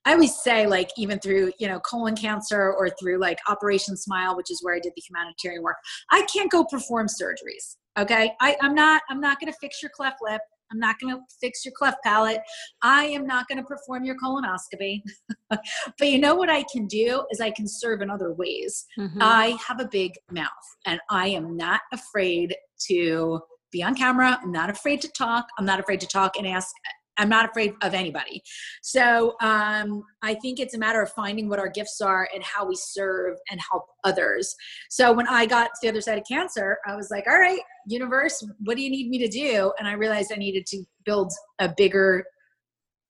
I 0.05 0.13
always 0.13 0.35
say, 0.41 0.67
like, 0.67 0.89
even 0.97 1.19
through, 1.19 1.51
you 1.59 1.67
know, 1.67 1.79
colon 1.79 2.15
cancer 2.15 2.73
or 2.73 2.89
through 2.99 3.19
like 3.19 3.39
Operation 3.47 3.97
Smile, 3.97 4.35
which 4.35 4.51
is 4.51 4.59
where 4.63 4.75
I 4.75 4.79
did 4.79 4.93
the 4.95 5.03
humanitarian 5.07 5.63
work, 5.63 5.77
I 6.11 6.25
can't 6.33 6.51
go 6.51 6.63
perform 6.63 7.07
surgeries. 7.07 7.77
Okay. 7.97 8.33
I, 8.41 8.55
I'm 8.61 8.75
not, 8.75 9.01
I'm 9.09 9.19
not 9.19 9.39
going 9.39 9.51
to 9.51 9.57
fix 9.59 9.81
your 9.81 9.91
cleft 9.95 10.17
lip. 10.21 10.41
I'm 10.71 10.79
not 10.79 10.95
going 10.99 11.15
to 11.15 11.21
fix 11.39 11.63
your 11.63 11.73
cleft 11.77 11.97
palate. 12.03 12.41
I 12.81 13.05
am 13.05 13.25
not 13.25 13.47
going 13.47 13.59
to 13.59 13.63
perform 13.63 14.03
your 14.03 14.15
colonoscopy. 14.17 15.01
but 15.49 15.61
you 16.01 16.19
know 16.19 16.35
what 16.35 16.49
I 16.49 16.63
can 16.71 16.87
do 16.87 17.25
is 17.31 17.39
I 17.39 17.51
can 17.51 17.67
serve 17.67 18.01
in 18.01 18.09
other 18.09 18.33
ways. 18.33 18.85
Mm-hmm. 18.99 19.19
I 19.21 19.57
have 19.65 19.79
a 19.79 19.87
big 19.87 20.13
mouth 20.31 20.49
and 20.85 20.99
I 21.09 21.27
am 21.27 21.55
not 21.55 21.81
afraid 21.93 22.55
to 22.87 23.39
be 23.71 23.83
on 23.83 23.95
camera. 23.95 24.39
I'm 24.41 24.51
not 24.51 24.69
afraid 24.69 25.01
to 25.01 25.07
talk. 25.09 25.47
I'm 25.57 25.65
not 25.65 25.79
afraid 25.79 25.99
to 26.01 26.07
talk 26.07 26.37
and 26.37 26.47
ask 26.47 26.73
I'm 27.17 27.29
not 27.29 27.49
afraid 27.49 27.73
of 27.81 27.93
anybody. 27.93 28.41
So 28.81 29.35
um, 29.41 30.03
I 30.21 30.35
think 30.35 30.59
it's 30.59 30.73
a 30.73 30.77
matter 30.77 31.01
of 31.01 31.11
finding 31.11 31.49
what 31.49 31.59
our 31.59 31.69
gifts 31.69 32.01
are 32.01 32.27
and 32.33 32.43
how 32.43 32.65
we 32.65 32.75
serve 32.75 33.37
and 33.49 33.59
help 33.71 33.85
others. 34.03 34.55
So 34.89 35.13
when 35.13 35.27
I 35.27 35.45
got 35.45 35.67
to 35.67 35.79
the 35.81 35.89
other 35.89 36.01
side 36.01 36.17
of 36.17 36.23
cancer, 36.27 36.77
I 36.87 36.95
was 36.95 37.09
like, 37.11 37.25
all 37.27 37.39
right, 37.39 37.59
universe, 37.87 38.45
what 38.63 38.77
do 38.77 38.83
you 38.83 38.89
need 38.89 39.09
me 39.09 39.17
to 39.19 39.27
do? 39.27 39.71
And 39.79 39.87
I 39.87 39.93
realized 39.93 40.31
I 40.31 40.37
needed 40.37 40.65
to 40.67 40.83
build 41.05 41.31
a 41.59 41.73
bigger 41.75 42.25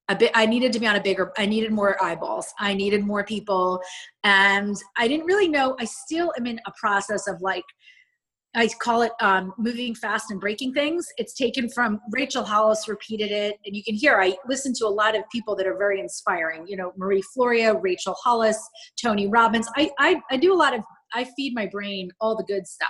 a 0.07 0.15
bit 0.15 0.31
i 0.35 0.45
needed 0.45 0.71
to 0.71 0.79
be 0.79 0.85
on 0.85 0.95
a 0.95 1.01
bigger 1.01 1.31
i 1.37 1.45
needed 1.45 1.71
more 1.71 2.01
eyeballs 2.03 2.53
i 2.59 2.73
needed 2.73 3.03
more 3.03 3.23
people 3.23 3.81
and 4.23 4.75
i 4.97 5.07
didn't 5.07 5.25
really 5.25 5.47
know 5.47 5.75
i 5.79 5.85
still 5.85 6.31
am 6.37 6.45
in 6.45 6.59
a 6.67 6.71
process 6.79 7.27
of 7.27 7.41
like 7.41 7.63
I 8.55 8.69
call 8.79 9.01
it 9.01 9.11
um, 9.21 9.53
moving 9.57 9.93
fast 9.95 10.31
and 10.31 10.39
breaking 10.39 10.73
things. 10.73 11.05
It's 11.17 11.33
taken 11.33 11.69
from 11.69 11.99
Rachel 12.11 12.43
Hollis 12.43 12.87
repeated 12.87 13.31
it, 13.31 13.59
and 13.65 13.75
you 13.75 13.83
can 13.83 13.95
hear 13.95 14.19
I 14.21 14.35
listen 14.47 14.73
to 14.75 14.85
a 14.85 14.89
lot 14.89 15.15
of 15.15 15.23
people 15.31 15.55
that 15.57 15.67
are 15.67 15.77
very 15.77 15.99
inspiring. 15.99 16.65
You 16.67 16.77
know, 16.77 16.93
Marie 16.97 17.23
Forleo, 17.35 17.81
Rachel 17.81 18.15
Hollis, 18.23 18.57
Tony 19.01 19.27
Robbins. 19.27 19.67
I, 19.75 19.91
I 19.99 20.21
I 20.31 20.37
do 20.37 20.53
a 20.53 20.55
lot 20.55 20.73
of 20.73 20.81
I 21.13 21.25
feed 21.35 21.53
my 21.55 21.65
brain 21.65 22.09
all 22.19 22.35
the 22.35 22.43
good 22.43 22.67
stuff. 22.67 22.89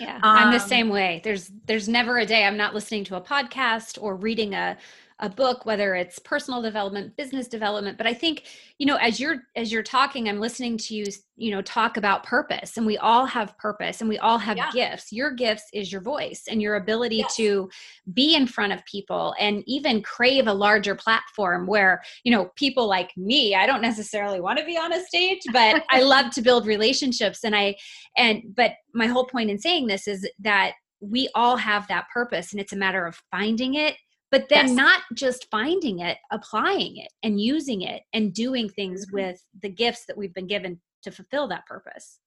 Yeah, 0.00 0.16
um, 0.16 0.20
I'm 0.22 0.50
the 0.50 0.62
um, 0.62 0.68
same 0.68 0.88
way. 0.88 1.20
There's 1.24 1.50
there's 1.66 1.88
never 1.88 2.18
a 2.18 2.26
day 2.26 2.44
I'm 2.44 2.56
not 2.56 2.74
listening 2.74 3.04
to 3.04 3.16
a 3.16 3.20
podcast 3.20 3.98
or 4.00 4.16
reading 4.16 4.54
a 4.54 4.76
a 5.20 5.28
book 5.28 5.64
whether 5.64 5.94
it's 5.94 6.18
personal 6.18 6.60
development 6.60 7.16
business 7.16 7.48
development 7.48 7.96
but 7.96 8.06
i 8.06 8.12
think 8.12 8.44
you 8.78 8.86
know 8.86 8.96
as 8.96 9.18
you're 9.18 9.44
as 9.56 9.72
you're 9.72 9.82
talking 9.82 10.28
i'm 10.28 10.40
listening 10.40 10.76
to 10.76 10.94
you 10.94 11.06
you 11.36 11.50
know 11.50 11.62
talk 11.62 11.96
about 11.96 12.22
purpose 12.22 12.76
and 12.76 12.86
we 12.86 12.98
all 12.98 13.24
have 13.24 13.56
purpose 13.56 14.00
and 14.00 14.08
we 14.10 14.18
all 14.18 14.36
have 14.36 14.56
yeah. 14.56 14.70
gifts 14.72 15.12
your 15.12 15.30
gifts 15.30 15.64
is 15.72 15.90
your 15.90 16.02
voice 16.02 16.44
and 16.50 16.60
your 16.60 16.76
ability 16.76 17.16
yes. 17.16 17.34
to 17.34 17.68
be 18.12 18.34
in 18.34 18.46
front 18.46 18.72
of 18.72 18.84
people 18.84 19.34
and 19.38 19.62
even 19.66 20.02
crave 20.02 20.46
a 20.46 20.52
larger 20.52 20.94
platform 20.94 21.66
where 21.66 22.02
you 22.24 22.32
know 22.32 22.50
people 22.56 22.86
like 22.86 23.10
me 23.16 23.54
i 23.54 23.66
don't 23.66 23.82
necessarily 23.82 24.40
want 24.40 24.58
to 24.58 24.64
be 24.66 24.76
on 24.76 24.92
a 24.92 25.02
stage 25.04 25.40
but 25.52 25.82
i 25.90 26.02
love 26.02 26.30
to 26.30 26.42
build 26.42 26.66
relationships 26.66 27.40
and 27.42 27.56
i 27.56 27.74
and 28.18 28.42
but 28.54 28.72
my 28.94 29.06
whole 29.06 29.26
point 29.26 29.50
in 29.50 29.58
saying 29.58 29.86
this 29.86 30.06
is 30.06 30.28
that 30.38 30.72
we 31.00 31.28
all 31.34 31.56
have 31.56 31.86
that 31.88 32.06
purpose 32.12 32.52
and 32.52 32.60
it's 32.60 32.72
a 32.72 32.76
matter 32.76 33.06
of 33.06 33.20
finding 33.30 33.74
it 33.74 33.96
but 34.36 34.50
then 34.50 34.66
yes. 34.66 34.76
not 34.76 35.00
just 35.14 35.46
finding 35.50 36.00
it 36.00 36.18
applying 36.30 36.98
it 36.98 37.10
and 37.22 37.40
using 37.40 37.80
it 37.80 38.02
and 38.12 38.34
doing 38.34 38.68
things 38.68 39.06
mm-hmm. 39.06 39.16
with 39.16 39.42
the 39.62 39.70
gifts 39.70 40.04
that 40.06 40.16
we've 40.16 40.34
been 40.34 40.46
given 40.46 40.78
to 41.02 41.10
fulfill 41.10 41.48
that 41.48 41.64
purpose 41.64 42.18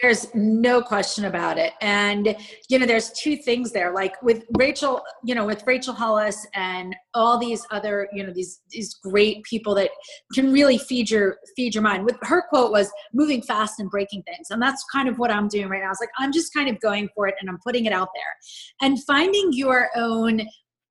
There's 0.00 0.34
no 0.34 0.80
question 0.80 1.24
about 1.26 1.58
it. 1.58 1.72
And, 1.80 2.36
you 2.68 2.78
know, 2.78 2.86
there's 2.86 3.10
two 3.12 3.36
things 3.36 3.72
there. 3.72 3.92
Like 3.92 4.20
with 4.22 4.44
Rachel, 4.56 5.02
you 5.24 5.34
know, 5.34 5.44
with 5.44 5.62
Rachel 5.66 5.92
Hollis 5.94 6.46
and 6.54 6.94
all 7.12 7.38
these 7.38 7.66
other, 7.70 8.08
you 8.12 8.24
know, 8.24 8.32
these 8.32 8.60
these 8.70 8.94
great 8.94 9.42
people 9.44 9.74
that 9.74 9.90
can 10.32 10.52
really 10.52 10.78
feed 10.78 11.10
your 11.10 11.36
feed 11.56 11.74
your 11.74 11.82
mind. 11.82 12.04
With 12.04 12.16
her 12.22 12.42
quote 12.48 12.70
was 12.70 12.90
moving 13.12 13.42
fast 13.42 13.78
and 13.80 13.90
breaking 13.90 14.22
things. 14.22 14.48
And 14.50 14.62
that's 14.62 14.84
kind 14.92 15.08
of 15.08 15.18
what 15.18 15.30
I'm 15.30 15.48
doing 15.48 15.68
right 15.68 15.82
now. 15.82 15.90
It's 15.90 16.00
like 16.00 16.10
I'm 16.18 16.32
just 16.32 16.54
kind 16.54 16.68
of 16.68 16.80
going 16.80 17.08
for 17.14 17.26
it 17.28 17.34
and 17.40 17.50
I'm 17.50 17.58
putting 17.62 17.84
it 17.84 17.92
out 17.92 18.08
there. 18.14 18.88
And 18.88 19.02
finding 19.04 19.52
your 19.52 19.90
own 19.96 20.42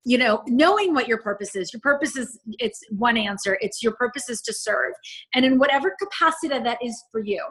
you 0.06 0.18
know 0.18 0.44
knowing 0.48 0.94
what 0.94 1.08
your 1.08 1.18
purpose 1.18 1.56
is 1.56 1.72
your 1.74 1.80
purpose 1.80 2.16
is 2.16 2.40
it's 2.60 2.82
one 2.90 3.18
answer 3.18 3.58
it's 3.62 3.82
your 3.82 3.94
purpose 3.94 4.30
is 4.30 4.42
to 4.42 4.54
serve. 4.54 4.94
And 5.34 5.46
in 5.46 5.60
whatever 5.60 5.96
capacity 6.00 6.60
that 6.60 6.78
is 6.84 7.04
for 7.12 7.22
you 7.22 7.42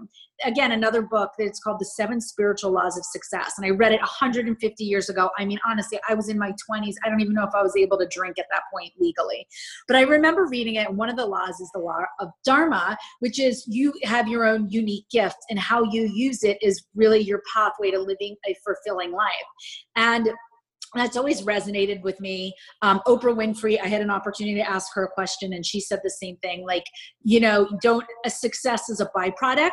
again 0.45 0.73
another 0.73 1.03
book 1.03 1.31
that's 1.39 1.61
called 1.61 1.79
the 1.81 1.85
seven 1.85 2.21
spiritual 2.21 2.73
laws 2.73 2.97
of 2.97 3.05
success. 3.05 3.55
And 3.57 3.67
i 3.67 3.71
read 3.71 3.93
it 3.93 4.01
150 4.01 4.85
years 4.85 5.09
ago. 5.09 5.31
I 5.39 5.45
mean 5.45 5.59
honestly 5.67 5.99
i 6.09 6.15
was 6.15 6.29
in 6.29 6.39
my 6.39 6.53
20s 6.71 6.95
i 7.05 7.09
don't 7.09 7.21
even 7.21 7.35
know 7.35 7.45
if 7.45 7.55
i 7.55 7.63
was 7.63 7.77
able 7.77 7.99
to 7.99 8.09
drink 8.11 8.39
at 8.39 8.47
that 8.51 8.63
point 8.73 8.93
legally. 8.99 9.47
But 9.89 9.97
i 9.97 10.03
remember 10.03 10.47
reading 10.47 10.77
it 10.77 10.89
and 10.89 10.97
one 10.97 11.09
of 11.09 11.17
the 11.17 11.27
laws 11.27 11.61
is 11.61 11.71
the 11.73 11.81
law 11.81 12.01
of 12.21 12.29
dharma 12.45 12.97
which 13.21 13.41
is 13.41 13.65
you 13.67 13.93
have 14.05 14.29
your 14.29 14.45
own 14.45 14.69
unique 14.71 15.09
gift 15.11 15.37
and 15.51 15.59
how 15.59 15.85
you 15.85 16.11
use 16.13 16.43
it 16.43 16.59
is 16.63 16.85
really 16.95 17.21
your 17.21 17.43
pathway 17.53 17.91
to 17.91 17.99
living 17.99 18.37
a 18.47 18.55
fulfilling 18.65 19.13
life. 19.13 19.31
And 19.97 20.31
that's 20.95 21.17
always 21.17 21.43
resonated 21.43 22.03
with 22.03 22.21
me. 22.21 22.55
Um, 22.83 23.01
Oprah 23.07 23.35
Winfrey, 23.35 23.81
I 23.83 23.87
had 23.87 24.03
an 24.03 24.11
opportunity 24.11 24.57
to 24.57 24.69
ask 24.69 24.89
her 24.95 25.05
a 25.05 25.09
question, 25.09 25.53
and 25.53 25.65
she 25.65 25.81
said 25.81 26.01
the 26.03 26.11
same 26.11 26.37
thing. 26.39 26.65
Like, 26.67 26.85
you 27.23 27.41
know, 27.41 27.69
don't 27.83 28.05
a 28.25 28.31
success 28.31 28.89
is 28.89 29.01
a 29.01 29.11
byproduct 29.17 29.71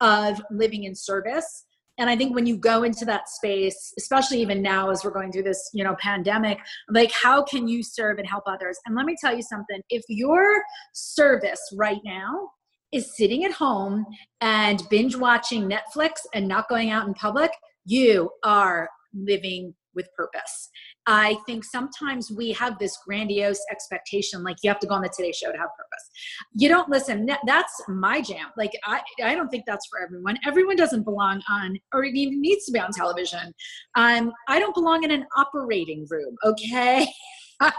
of 0.00 0.42
living 0.50 0.84
in 0.84 0.94
service. 0.94 1.64
And 1.98 2.10
I 2.10 2.16
think 2.16 2.34
when 2.34 2.44
you 2.44 2.58
go 2.58 2.82
into 2.82 3.06
that 3.06 3.28
space, 3.28 3.94
especially 3.98 4.42
even 4.42 4.60
now 4.60 4.90
as 4.90 5.02
we're 5.02 5.12
going 5.12 5.32
through 5.32 5.44
this, 5.44 5.70
you 5.72 5.82
know, 5.82 5.96
pandemic, 5.98 6.58
like 6.90 7.10
how 7.10 7.42
can 7.42 7.66
you 7.66 7.82
serve 7.82 8.18
and 8.18 8.28
help 8.28 8.44
others? 8.46 8.78
And 8.84 8.94
let 8.94 9.06
me 9.06 9.16
tell 9.18 9.34
you 9.34 9.42
something: 9.42 9.80
if 9.88 10.02
your 10.08 10.62
service 10.92 11.60
right 11.74 12.00
now 12.04 12.50
is 12.92 13.16
sitting 13.16 13.44
at 13.44 13.52
home 13.52 14.04
and 14.40 14.82
binge 14.90 15.16
watching 15.16 15.68
Netflix 15.68 16.12
and 16.34 16.46
not 16.46 16.68
going 16.68 16.90
out 16.90 17.06
in 17.06 17.14
public, 17.14 17.50
you 17.84 18.30
are 18.44 18.88
living 19.14 19.74
with 19.96 20.08
purpose. 20.14 20.70
I 21.06 21.38
think 21.46 21.64
sometimes 21.64 22.30
we 22.30 22.52
have 22.52 22.78
this 22.78 22.96
grandiose 23.06 23.60
expectation, 23.70 24.44
like 24.44 24.56
you 24.62 24.70
have 24.70 24.78
to 24.80 24.86
go 24.86 24.94
on 24.94 25.02
the 25.02 25.08
Today 25.08 25.32
Show 25.32 25.50
to 25.50 25.58
have 25.58 25.68
purpose. 25.76 26.10
You 26.54 26.68
don't 26.68 26.88
listen. 26.88 27.28
That's 27.46 27.82
my 27.88 28.20
jam. 28.20 28.46
Like 28.56 28.72
I, 28.84 29.00
I 29.24 29.34
don't 29.34 29.48
think 29.48 29.64
that's 29.66 29.86
for 29.88 30.00
everyone. 30.00 30.36
Everyone 30.46 30.76
doesn't 30.76 31.02
belong 31.02 31.42
on, 31.50 31.78
or 31.92 32.04
even 32.04 32.40
needs 32.40 32.66
to 32.66 32.72
be 32.72 32.78
on 32.78 32.92
television. 32.92 33.52
Um, 33.96 34.32
I 34.48 34.58
don't 34.58 34.74
belong 34.74 35.02
in 35.02 35.10
an 35.10 35.26
operating 35.36 36.06
room. 36.10 36.36
Okay. 36.44 37.06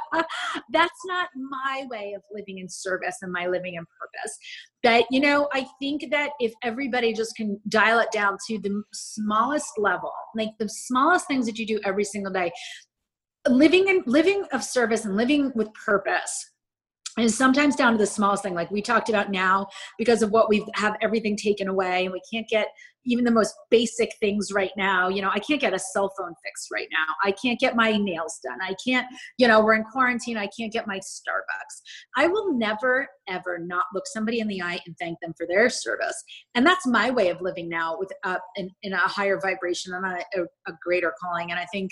that's 0.72 1.06
not 1.06 1.30
my 1.36 1.86
way 1.90 2.14
of 2.14 2.22
living 2.34 2.60
in 2.60 2.70
service 2.70 3.18
and 3.22 3.32
my 3.32 3.48
living 3.48 3.76
in 3.76 3.86
purpose. 4.00 4.38
But, 4.84 5.06
you 5.12 5.20
know, 5.20 5.48
I 5.54 5.68
think 5.80 6.10
that 6.12 6.32
if 6.40 6.54
everybody 6.64 7.14
just 7.14 7.36
can 7.36 7.60
dial 7.68 8.00
it 8.00 8.12
down 8.12 8.38
to 8.48 8.60
the 8.60 8.84
smallest 8.94 9.78
level, 9.78 10.12
like 10.36 10.50
the 10.60 10.70
smallest 10.70 11.28
things 11.28 11.46
that 11.46 11.58
you 11.58 11.66
do 11.66 11.80
every 11.86 12.04
single 12.04 12.32
day, 12.32 12.52
living 13.48 13.88
in 13.88 14.04
living 14.06 14.44
of 14.52 14.64
service 14.64 15.06
and 15.06 15.16
living 15.16 15.52
with 15.56 15.70
purpose 15.74 16.52
and 17.18 17.32
sometimes 17.32 17.76
down 17.76 17.92
to 17.92 17.98
the 17.98 18.06
smallest 18.06 18.44
thing 18.44 18.54
like 18.54 18.72
we 18.72 18.82
talked 18.82 19.10
about 19.10 19.32
now 19.32 19.68
because 19.98 20.22
of 20.22 20.32
what 20.32 20.50
we 20.50 20.66
have 20.76 20.96
everything 21.02 21.36
taken 21.36 21.68
away 21.68 22.06
and 22.06 22.14
we 22.14 22.22
can't 22.32 22.48
get 22.48 22.68
even 23.10 23.24
the 23.24 23.32
most 23.32 23.56
basic 23.72 24.12
things 24.20 24.52
right 24.52 24.72
now. 24.78 25.08
You 25.08 25.22
know 25.22 25.30
i 25.34 25.40
can't 25.40 25.62
get 25.62 25.74
a 25.74 25.80
cell 25.80 26.12
phone 26.18 26.34
fixed 26.44 26.70
right 26.72 26.88
now. 26.92 27.14
I 27.24 27.32
can't 27.32 27.60
get 27.60 27.76
my 27.76 27.98
nails 27.98 28.40
done. 28.44 28.60
I 28.62 28.76
can't 28.86 29.08
you 29.38 29.48
know 29.48 29.64
we're 29.64 29.76
in 29.76 29.84
quarantine. 29.84 30.38
I 30.38 30.48
can't 30.58 30.72
get 30.72 30.88
my 30.88 31.00
starbucks. 31.00 31.82
I 32.16 32.28
will 32.28 32.54
never 32.54 33.08
ever 33.28 33.60
not 33.60 33.86
look 33.94 34.06
somebody 34.08 34.40
in 34.40 34.48
the 34.48 34.62
eye 34.62 34.80
and 34.86 34.96
thank 35.00 35.20
them 35.22 35.34
for 35.38 35.48
their 35.48 35.70
service. 35.70 36.24
And 36.56 36.66
that's 36.66 36.86
my 36.86 37.10
way 37.10 37.30
of 37.30 37.42
living 37.42 37.68
now 37.68 37.98
with 37.98 38.12
uh, 38.24 38.38
in, 38.56 38.70
in 38.84 38.94
a 38.94 38.98
higher 38.98 39.40
vibration 39.42 39.94
and 39.94 40.06
a, 40.06 40.42
a 40.68 40.74
greater 40.84 41.14
calling. 41.22 41.52
And 41.52 41.60
i 41.60 41.66
think 41.72 41.92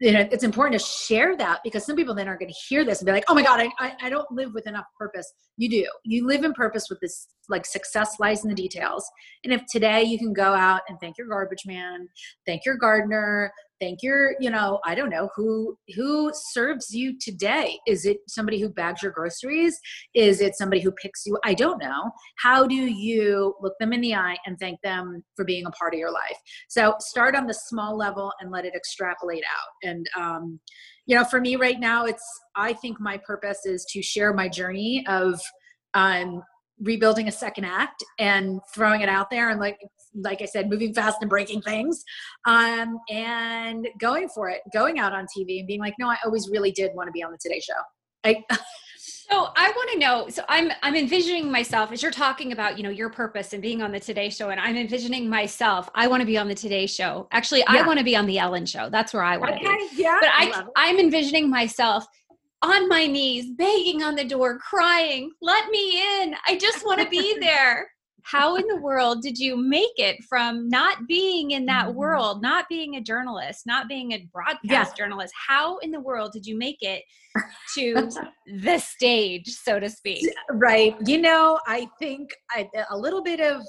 you 0.00 0.12
know, 0.12 0.26
it's 0.32 0.44
important 0.44 0.80
to 0.80 0.86
share 0.86 1.36
that 1.36 1.60
because 1.62 1.84
some 1.84 1.94
people 1.94 2.14
then 2.14 2.26
are 2.26 2.38
going 2.38 2.50
to 2.50 2.58
hear 2.68 2.86
this 2.86 3.00
and 3.00 3.06
be 3.06 3.12
like, 3.12 3.24
oh 3.28 3.34
my 3.34 3.42
God, 3.42 3.60
I, 3.78 3.92
I 4.00 4.08
don't 4.08 4.30
live 4.30 4.54
with 4.54 4.66
enough 4.66 4.86
purpose. 4.98 5.30
You 5.58 5.68
do. 5.68 5.86
You 6.04 6.26
live 6.26 6.42
in 6.42 6.54
purpose 6.54 6.88
with 6.88 7.00
this, 7.00 7.28
like, 7.50 7.66
success 7.66 8.16
lies 8.18 8.42
in 8.42 8.48
the 8.48 8.54
details. 8.54 9.04
And 9.44 9.52
if 9.52 9.62
today 9.70 10.02
you 10.02 10.18
can 10.18 10.32
go 10.32 10.54
out 10.54 10.80
and 10.88 10.98
thank 11.00 11.18
your 11.18 11.28
garbage 11.28 11.66
man, 11.66 12.08
thank 12.46 12.64
your 12.64 12.76
gardener, 12.76 13.52
thank 13.80 14.02
your 14.02 14.34
you 14.40 14.50
know 14.50 14.80
i 14.84 14.94
don't 14.94 15.10
know 15.10 15.28
who 15.34 15.76
who 15.94 16.30
serves 16.34 16.90
you 16.90 17.18
today? 17.18 17.78
Is 17.86 18.04
it 18.04 18.18
somebody 18.28 18.60
who 18.60 18.68
bags 18.68 19.02
your 19.02 19.12
groceries? 19.12 19.78
Is 20.14 20.40
it 20.40 20.56
somebody 20.56 20.80
who 20.80 20.92
picks 20.92 21.26
you? 21.26 21.38
I 21.44 21.54
don't 21.54 21.80
know. 21.80 22.10
How 22.38 22.66
do 22.66 22.74
you 22.74 23.54
look 23.60 23.74
them 23.80 23.92
in 23.92 24.00
the 24.00 24.14
eye 24.14 24.36
and 24.46 24.58
thank 24.58 24.80
them 24.82 25.22
for 25.36 25.44
being 25.44 25.66
a 25.66 25.70
part 25.70 25.94
of 25.94 26.00
your 26.00 26.12
life? 26.12 26.38
So 26.68 26.94
start 27.00 27.34
on 27.34 27.46
the 27.46 27.54
small 27.54 27.96
level 27.96 28.32
and 28.40 28.50
let 28.50 28.64
it 28.64 28.74
extrapolate 28.74 29.44
out. 29.44 29.88
And 29.88 30.06
um, 30.18 30.60
you 31.06 31.16
know 31.16 31.24
for 31.24 31.40
me 31.40 31.56
right 31.56 31.80
now 31.80 32.04
it's 32.04 32.22
i 32.54 32.72
think 32.72 33.00
my 33.00 33.18
purpose 33.26 33.64
is 33.64 33.84
to 33.90 34.00
share 34.00 34.32
my 34.32 34.48
journey 34.48 35.04
of 35.08 35.40
um, 35.94 36.40
rebuilding 36.82 37.26
a 37.26 37.32
second 37.32 37.64
act 37.64 38.04
and 38.18 38.60
throwing 38.72 39.00
it 39.00 39.08
out 39.08 39.28
there 39.28 39.50
and 39.50 39.58
like 39.58 39.78
like 40.14 40.42
I 40.42 40.46
said, 40.46 40.68
moving 40.68 40.92
fast 40.92 41.18
and 41.20 41.30
breaking 41.30 41.62
things, 41.62 42.04
um, 42.46 42.98
and 43.08 43.88
going 43.98 44.28
for 44.28 44.48
it, 44.48 44.60
going 44.72 44.98
out 44.98 45.12
on 45.12 45.26
TV 45.26 45.58
and 45.58 45.66
being 45.66 45.80
like, 45.80 45.94
no, 45.98 46.08
I 46.08 46.16
always 46.24 46.48
really 46.48 46.72
did 46.72 46.92
want 46.94 47.08
to 47.08 47.12
be 47.12 47.22
on 47.22 47.30
the 47.32 47.38
Today 47.38 47.60
Show. 47.60 47.74
I, 48.24 48.44
So 49.30 49.48
I 49.54 49.70
want 49.70 49.90
to 49.92 49.98
know. 49.98 50.28
So 50.28 50.42
I'm 50.48 50.72
I'm 50.82 50.96
envisioning 50.96 51.50
myself 51.50 51.92
as 51.92 52.02
you're 52.02 52.10
talking 52.10 52.50
about, 52.50 52.76
you 52.76 52.82
know, 52.82 52.90
your 52.90 53.10
purpose 53.10 53.52
and 53.52 53.62
being 53.62 53.80
on 53.80 53.92
the 53.92 54.00
Today 54.00 54.28
Show, 54.28 54.50
and 54.50 54.60
I'm 54.60 54.76
envisioning 54.76 55.28
myself. 55.28 55.88
I 55.94 56.08
want 56.08 56.20
to 56.20 56.26
be 56.26 56.36
on 56.36 56.48
the 56.48 56.54
Today 56.54 56.86
Show. 56.86 57.28
Actually, 57.30 57.60
yeah. 57.60 57.82
I 57.82 57.86
want 57.86 57.98
to 57.98 58.04
be 58.04 58.16
on 58.16 58.26
the 58.26 58.38
Ellen 58.38 58.66
Show. 58.66 58.90
That's 58.90 59.14
where 59.14 59.22
I 59.22 59.36
want 59.36 59.52
okay, 59.52 59.64
to 59.64 59.96
be. 59.96 60.02
Yeah, 60.02 60.18
but 60.20 60.30
I, 60.30 60.64
I 60.76 60.88
I'm 60.88 60.98
envisioning 60.98 61.48
myself 61.48 62.04
on 62.62 62.88
my 62.88 63.06
knees, 63.06 63.50
begging 63.56 64.02
on 64.02 64.16
the 64.16 64.24
door, 64.24 64.58
crying, 64.58 65.30
"Let 65.40 65.70
me 65.70 66.22
in! 66.22 66.34
I 66.48 66.58
just 66.58 66.84
want 66.84 67.00
to 67.00 67.08
be 67.08 67.38
there." 67.40 67.88
How 68.24 68.56
in 68.56 68.66
the 68.66 68.76
world 68.76 69.22
did 69.22 69.38
you 69.38 69.56
make 69.56 69.96
it 69.96 70.22
from 70.28 70.68
not 70.68 71.06
being 71.06 71.52
in 71.52 71.66
that 71.66 71.88
mm-hmm. 71.88 71.98
world, 71.98 72.42
not 72.42 72.66
being 72.68 72.96
a 72.96 73.00
journalist, 73.00 73.66
not 73.66 73.88
being 73.88 74.12
a 74.12 74.28
broadcast 74.32 74.62
yeah. 74.62 75.04
journalist? 75.04 75.32
How 75.48 75.78
in 75.78 75.90
the 75.90 76.00
world 76.00 76.32
did 76.32 76.46
you 76.46 76.56
make 76.56 76.78
it 76.80 77.02
to 77.74 78.10
the 78.46 78.78
stage, 78.78 79.48
so 79.48 79.80
to 79.80 79.88
speak? 79.88 80.28
Right. 80.50 80.96
You 81.04 81.18
know, 81.18 81.58
I 81.66 81.88
think 81.98 82.30
I, 82.50 82.68
a 82.90 82.96
little 82.96 83.22
bit 83.22 83.40
of 83.40 83.62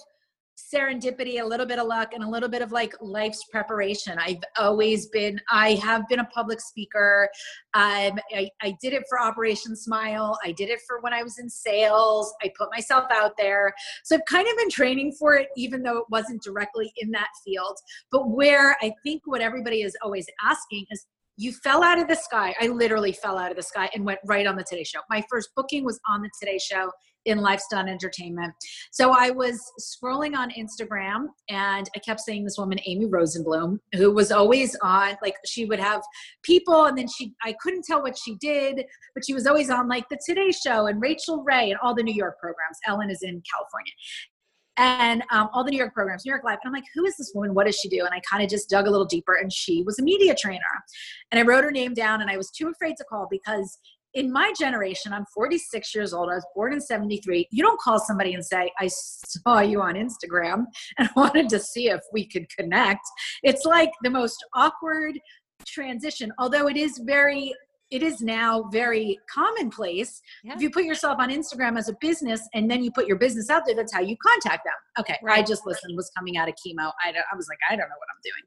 serendipity, 0.74 1.41
a 1.41 1.45
little 1.45 1.65
bit 1.65 1.80
of 1.80 1.88
luck, 1.88 2.13
and 2.13 2.24
a 2.24 2.30
little 2.30 2.50
bit 2.50 2.62
of 2.62 2.71
like 2.71 2.93
life's 3.02 3.43
preparation. 3.52 4.17
I've 4.19 4.43
always 4.58 5.08
been, 5.08 5.39
I 5.50 5.74
have 5.76 6.08
been 6.08 6.19
a 6.19 6.26
public 6.26 6.60
speaker. 6.60 7.30
Um, 7.74 8.19
I, 8.36 8.50
I 8.62 8.76
did 8.82 8.93
it 8.93 9.04
for 9.10 9.19
Operation 9.21 9.76
Smile. 9.76 10.38
I 10.43 10.52
did 10.52 10.69
it 10.69 10.80
for 10.88 11.00
when 11.02 11.13
I 11.13 11.24
was 11.24 11.39
in 11.39 11.50
sales. 11.50 12.34
I 12.43 12.52
put 12.58 12.69
myself 12.71 13.06
out 13.12 13.34
there. 13.38 13.74
So 14.04 14.15
I've 14.15 14.26
kind 14.28 14.47
of 14.47 14.58
been 14.58 14.69
training 14.69 15.13
for 15.17 15.36
it, 15.36 15.47
even 15.56 15.84
though 15.84 15.97
it 15.97 16.06
wasn't 16.10 16.43
directly 16.43 16.91
in 16.97 17.12
that 17.12 17.30
field. 17.45 17.78
But 18.12 18.30
where 18.30 18.76
I 18.82 18.93
think 19.04 19.21
what 19.26 19.41
everybody 19.41 19.82
is 19.82 19.95
always 20.04 20.26
asking 20.43 20.86
is, 20.91 21.06
you 21.38 21.54
fell 21.54 21.82
out 21.82 21.97
of 21.97 22.08
the 22.08 22.15
sky. 22.15 22.54
I 22.62 22.67
literally 22.67 23.13
fell 23.13 23.38
out 23.38 23.50
of 23.50 23.58
the 23.58 23.63
sky 23.63 23.89
and 23.95 24.06
went 24.06 24.19
right 24.26 24.45
on 24.45 24.56
the 24.58 24.63
Today 24.63 24.84
Show. 24.84 25.00
My 25.10 25.24
first 25.28 25.50
booking 25.56 25.84
was 25.84 26.00
on 26.08 26.21
the 26.21 26.30
Today 26.39 26.60
Show 26.60 26.91
in 27.26 27.40
lifestyle 27.40 27.88
entertainment. 27.88 28.54
So 28.92 29.12
I 29.12 29.30
was 29.30 29.60
scrolling 29.80 30.36
on 30.36 30.50
Instagram 30.52 31.28
and 31.50 31.90
I 31.96 32.00
kept 32.00 32.22
seeing 32.22 32.44
this 32.44 32.58
woman, 32.58 32.80
Amy 32.86 33.06
Rosenblum, 33.06 33.78
who 33.94 34.12
was 34.12 34.32
always 34.32 34.76
on, 34.82 35.16
like 35.22 35.36
she 35.46 35.66
would 35.66 35.80
have 35.80 36.02
people 36.44 36.86
and 36.86 36.98
then 36.98 37.08
she, 37.08 37.34
I 37.44 37.56
couldn't 37.62 37.86
tell 37.86 38.02
what 38.02 38.18
she 38.18 38.36
did, 38.40 38.84
but 39.14 39.24
she 39.26 39.34
was 39.34 39.46
always 39.46 39.70
on 39.70 39.88
like 39.88 40.08
the 40.10 40.20
Today 40.26 40.52
Show 40.52 40.88
and 40.88 41.02
Rachael 41.02 41.44
Ray 41.44 41.72
and 41.72 41.80
all 41.84 41.94
the 41.94 42.04
New 42.04 42.16
York 42.16 42.40
programs. 42.40 42.78
Ellen 42.88 43.10
is 43.10 43.22
in 43.22 43.42
California. 43.52 43.94
And 44.78 45.22
um, 45.32 45.50
all 45.54 45.64
the 45.64 45.70
New 45.70 45.78
York 45.78 45.94
programs, 45.94 46.26
New 46.26 46.32
York 46.32 46.44
Live. 46.44 46.58
And 46.64 46.70
I'm 46.70 46.74
like, 46.74 46.86
who 46.96 47.06
is 47.06 47.16
this 47.18 47.34
woman? 47.36 47.54
What 47.54 47.68
does 47.68 47.76
she 47.76 47.90
do? 47.90 48.06
And 48.06 48.14
I 48.14 48.22
kind 48.22 48.42
of 48.42 48.50
just 48.50 48.70
dug 48.70 48.88
a 48.88 48.90
little 48.90 49.06
deeper, 49.06 49.36
and 49.36 49.52
she 49.52 49.84
was 49.84 50.00
a 50.00 50.02
media 50.02 50.34
trainer. 50.34 50.64
And 51.30 51.38
I 51.40 51.44
wrote 51.44 51.66
her 51.66 51.72
name 51.72 51.94
down, 51.94 52.22
and 52.22 52.32
I 52.32 52.38
was 52.38 52.50
too 52.50 52.70
afraid 52.70 52.96
to 52.98 53.04
call 53.04 53.28
because 53.30 53.78
in 54.13 54.32
my 54.32 54.54
generation, 54.60 55.13
I'm 55.13 55.26
46 55.34 55.95
years 55.95 56.13
old. 56.13 56.30
I 56.30 56.36
was 56.36 56.45
born 56.56 56.74
in 56.74 56.82
73. 56.82 57.47
You 57.52 57.63
don't 57.63 57.80
call 57.80 58.00
somebody 58.00 58.34
and 58.34 58.45
say, 58.45 58.71
I 58.80 58.88
saw 58.88 59.60
you 59.60 59.82
on 59.82 59.95
Instagram 59.95 60.65
and 60.97 61.10
wanted 61.15 61.50
to 61.50 61.60
see 61.60 61.89
if 61.89 62.02
we 62.12 62.28
could 62.28 62.47
connect. 62.58 63.06
It's 63.43 63.65
like 63.65 63.91
the 64.04 64.10
most 64.10 64.38
awkward 64.54 65.19
transition, 65.65 66.32
although 66.39 66.68
it 66.68 66.78
is 66.78 66.99
very 67.05 67.53
it 67.91 68.01
is 68.01 68.22
now 68.22 68.64
very 68.72 69.20
commonplace. 69.30 70.22
Yeah. 70.45 70.55
If 70.55 70.62
you 70.62 70.70
put 70.72 70.86
yourself 70.86 71.20
on 71.20 71.30
Instagram 71.30 71.78
as 71.78 71.89
a 71.89 71.95
business 71.99 72.41
and 72.53 72.72
then 72.72 72.82
you 72.82 72.89
put 72.89 73.05
your 73.05 73.18
business 73.18 73.49
out 73.49 73.64
there, 73.66 73.76
that's 73.76 73.93
how 73.93 73.99
you 73.99 74.16
contact 74.26 74.64
them. 74.64 74.74
Okay, 74.97 75.18
right. 75.22 75.39
I 75.39 75.43
just 75.43 75.66
listened, 75.66 75.97
was 75.97 76.09
coming 76.18 76.38
out 76.38 76.47
of 76.47 76.55
chemo. 76.55 76.91
I, 77.03 77.09
I 77.09 77.36
was 77.36 77.49
like, 77.49 77.59
I 77.70 77.76
don't 77.76 77.89
know 77.89 77.99
what 77.99 78.07
I'm 78.16 78.22
doing. 78.24 78.43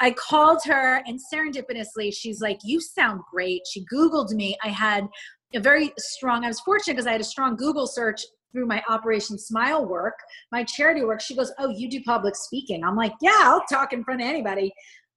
I 0.00 0.12
called 0.12 0.60
her 0.64 1.02
and 1.06 1.20
serendipitously, 1.32 2.14
she's 2.14 2.40
like, 2.40 2.58
You 2.64 2.80
sound 2.80 3.20
great. 3.30 3.62
She 3.70 3.84
Googled 3.86 4.30
me. 4.30 4.56
I 4.64 4.68
had 4.68 5.06
a 5.54 5.60
very 5.60 5.92
strong, 5.98 6.44
I 6.44 6.48
was 6.48 6.60
fortunate 6.60 6.94
because 6.94 7.06
I 7.06 7.12
had 7.12 7.20
a 7.20 7.24
strong 7.24 7.56
Google 7.56 7.86
search 7.86 8.22
through 8.52 8.66
my 8.66 8.82
Operation 8.88 9.38
Smile 9.38 9.86
work, 9.86 10.14
my 10.50 10.64
charity 10.64 11.04
work. 11.04 11.20
She 11.20 11.36
goes, 11.36 11.52
Oh, 11.58 11.68
you 11.68 11.88
do 11.88 12.02
public 12.02 12.34
speaking. 12.34 12.82
I'm 12.82 12.96
like, 12.96 13.12
Yeah, 13.20 13.38
I'll 13.42 13.64
talk 13.70 13.92
in 13.92 14.02
front 14.02 14.22
of 14.22 14.26
anybody 14.26 14.72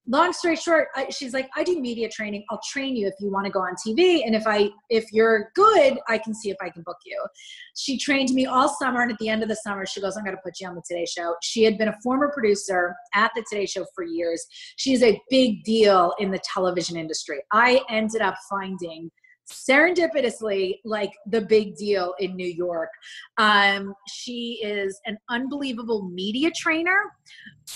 long 0.07 0.33
story 0.33 0.55
short 0.55 0.89
I, 0.95 1.09
she's 1.09 1.33
like 1.33 1.49
i 1.55 1.63
do 1.63 1.79
media 1.79 2.09
training. 2.09 2.43
I'll 2.49 2.59
train 2.69 2.95
you 2.95 3.07
if 3.07 3.13
you 3.19 3.31
want 3.31 3.45
to 3.45 3.51
go 3.51 3.59
on 3.59 3.73
tv 3.75 4.25
and 4.25 4.35
if 4.35 4.45
i 4.45 4.69
if 4.89 5.05
you're 5.11 5.51
good 5.55 5.97
i 6.09 6.17
can 6.17 6.33
see 6.33 6.49
if 6.49 6.57
i 6.61 6.69
can 6.69 6.83
book 6.83 6.97
you. 7.05 7.21
She 7.75 7.97
trained 7.97 8.29
me 8.31 8.45
all 8.45 8.69
summer 8.81 9.01
and 9.01 9.11
at 9.11 9.17
the 9.19 9.29
end 9.29 9.43
of 9.43 9.49
the 9.49 9.55
summer 9.55 9.85
she 9.85 10.01
goes 10.01 10.17
i'm 10.17 10.23
going 10.23 10.35
to 10.35 10.41
put 10.43 10.59
you 10.59 10.67
on 10.67 10.75
the 10.75 10.83
today 10.87 11.05
show. 11.05 11.35
She 11.41 11.63
had 11.63 11.77
been 11.77 11.87
a 11.87 11.95
former 12.03 12.31
producer 12.33 12.95
at 13.13 13.31
the 13.35 13.45
today 13.49 13.65
show 13.65 13.85
for 13.95 14.03
years. 14.03 14.45
She's 14.77 15.03
a 15.03 15.19
big 15.29 15.63
deal 15.63 16.13
in 16.19 16.31
the 16.31 16.39
television 16.53 16.97
industry. 16.97 17.39
I 17.51 17.81
ended 17.89 18.21
up 18.21 18.35
finding 18.49 19.09
serendipitously 19.51 20.79
like 20.85 21.11
the 21.27 21.41
big 21.41 21.75
deal 21.75 22.13
in 22.19 22.35
New 22.35 22.47
York. 22.47 22.89
Um, 23.37 23.93
she 24.07 24.59
is 24.63 24.99
an 25.05 25.17
unbelievable 25.29 26.09
media 26.09 26.49
trainer, 26.55 27.11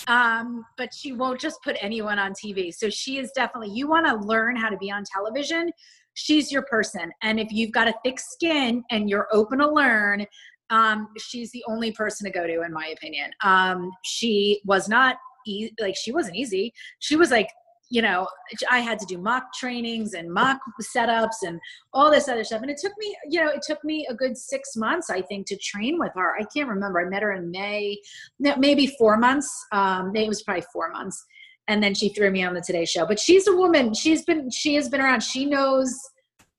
um, 0.06 0.64
but 0.76 0.92
she 0.94 1.12
won't 1.12 1.40
just 1.40 1.62
put 1.62 1.76
anyone 1.80 2.18
on 2.18 2.32
TV. 2.32 2.72
So 2.72 2.88
she 2.90 3.18
is 3.18 3.30
definitely, 3.34 3.70
you 3.74 3.88
want 3.88 4.06
to 4.06 4.16
learn 4.26 4.56
how 4.56 4.68
to 4.68 4.76
be 4.76 4.90
on 4.90 5.04
television, 5.04 5.70
she's 6.14 6.50
your 6.50 6.62
person. 6.62 7.10
And 7.22 7.38
if 7.38 7.52
you've 7.52 7.72
got 7.72 7.88
a 7.88 7.94
thick 8.04 8.18
skin 8.18 8.82
and 8.90 9.08
you're 9.08 9.28
open 9.32 9.58
to 9.58 9.70
learn, 9.70 10.26
um, 10.70 11.08
she's 11.18 11.50
the 11.52 11.64
only 11.68 11.92
person 11.92 12.24
to 12.26 12.30
go 12.30 12.46
to, 12.46 12.62
in 12.62 12.72
my 12.72 12.88
opinion. 12.96 13.30
Um, 13.42 13.90
she 14.04 14.60
was 14.64 14.88
not 14.88 15.16
e- 15.46 15.70
like 15.80 15.96
she 15.96 16.12
wasn't 16.12 16.36
easy. 16.36 16.72
She 16.98 17.16
was 17.16 17.30
like 17.30 17.48
you 17.90 18.02
know, 18.02 18.28
I 18.70 18.80
had 18.80 18.98
to 18.98 19.06
do 19.06 19.18
mock 19.18 19.52
trainings 19.54 20.12
and 20.12 20.32
mock 20.32 20.60
setups 20.94 21.42
and 21.46 21.58
all 21.92 22.10
this 22.10 22.28
other 22.28 22.44
stuff. 22.44 22.60
And 22.62 22.70
it 22.70 22.78
took 22.78 22.92
me, 22.98 23.16
you 23.28 23.42
know, 23.42 23.48
it 23.48 23.62
took 23.66 23.82
me 23.82 24.06
a 24.10 24.14
good 24.14 24.36
six 24.36 24.76
months, 24.76 25.08
I 25.08 25.22
think, 25.22 25.46
to 25.46 25.56
train 25.56 25.98
with 25.98 26.12
her. 26.14 26.34
I 26.38 26.44
can't 26.44 26.68
remember. 26.68 27.00
I 27.00 27.08
met 27.08 27.22
her 27.22 27.32
in 27.32 27.50
May, 27.50 27.98
maybe 28.38 28.88
four 28.98 29.16
months. 29.16 29.48
Um, 29.72 30.14
it 30.14 30.28
was 30.28 30.42
probably 30.42 30.64
four 30.72 30.90
months. 30.90 31.24
And 31.66 31.82
then 31.82 31.94
she 31.94 32.10
threw 32.10 32.30
me 32.30 32.42
on 32.44 32.54
the 32.54 32.60
Today 32.60 32.84
Show. 32.84 33.06
But 33.06 33.18
she's 33.18 33.46
a 33.46 33.56
woman. 33.56 33.94
She's 33.94 34.24
been, 34.24 34.50
she 34.50 34.74
has 34.74 34.88
been 34.88 35.00
around. 35.00 35.22
She 35.22 35.46
knows, 35.46 35.94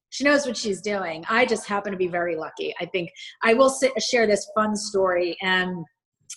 she 0.09 0.23
knows 0.23 0.47
what 0.47 0.57
she's 0.57 0.81
doing. 0.81 1.23
I 1.29 1.45
just 1.45 1.67
happen 1.67 1.91
to 1.91 1.97
be 1.97 2.07
very 2.07 2.35
lucky. 2.35 2.73
I 2.79 2.85
think 2.85 3.11
I 3.43 3.53
will 3.53 3.69
sit, 3.69 3.91
share 4.01 4.25
this 4.25 4.49
fun 4.55 4.75
story 4.75 5.37
and 5.41 5.85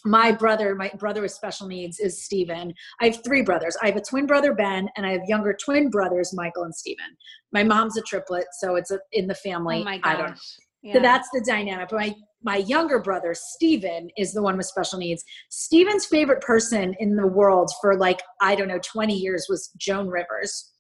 my 0.05 0.33
brother, 0.33 0.75
my 0.75 0.91
brother 0.99 1.23
with 1.23 1.33
special 1.33 1.67
needs 1.67 2.01
is 2.01 2.25
Stephen. 2.25 2.75
I 3.01 3.07
have 3.07 3.25
three 3.25 3.43
brothers. 3.43 3.77
I 3.83 3.87
have 3.87 3.97
a 3.97 4.01
twin 4.01 4.27
brother, 4.27 4.53
Ben, 4.53 4.89
and 4.97 5.07
I 5.07 5.13
have 5.13 5.23
younger 5.29 5.57
twin 5.65 5.91
brothers, 5.91 6.33
Michael 6.35 6.65
and 6.65 6.75
Stephen. 6.75 7.17
My 7.53 7.63
mom's 7.63 7.97
a 7.97 8.03
triplet, 8.03 8.47
so 8.59 8.77
it's 8.77 8.91
a, 8.91 8.99
in 9.13 9.27
the 9.27 9.35
family. 9.35 9.81
Oh 9.81 9.85
my 9.85 9.99
gosh. 9.99 10.15
I 10.15 10.21
don't. 10.21 10.39
Yeah. 10.83 10.95
So 10.95 11.01
that's 11.01 11.29
the 11.33 11.45
dynamic. 11.47 11.91
But 11.91 11.97
my, 11.97 12.15
my 12.43 12.57
younger 12.57 12.99
brother, 12.99 13.35
Stephen, 13.35 14.11
is 14.17 14.33
the 14.33 14.43
one 14.43 14.57
with 14.57 14.67
special 14.67 14.99
needs. 14.99 15.25
Stephen's 15.49 16.07
favorite 16.07 16.43
person 16.43 16.95
in 16.99 17.15
the 17.15 17.27
world 17.27 17.71
for 17.81 17.97
like, 17.97 18.21
I 18.41 18.57
don't 18.57 18.69
know, 18.69 18.81
20 18.83 19.15
years 19.15 19.47
was 19.49 19.71
Joan 19.79 20.09
Rivers. 20.09 20.73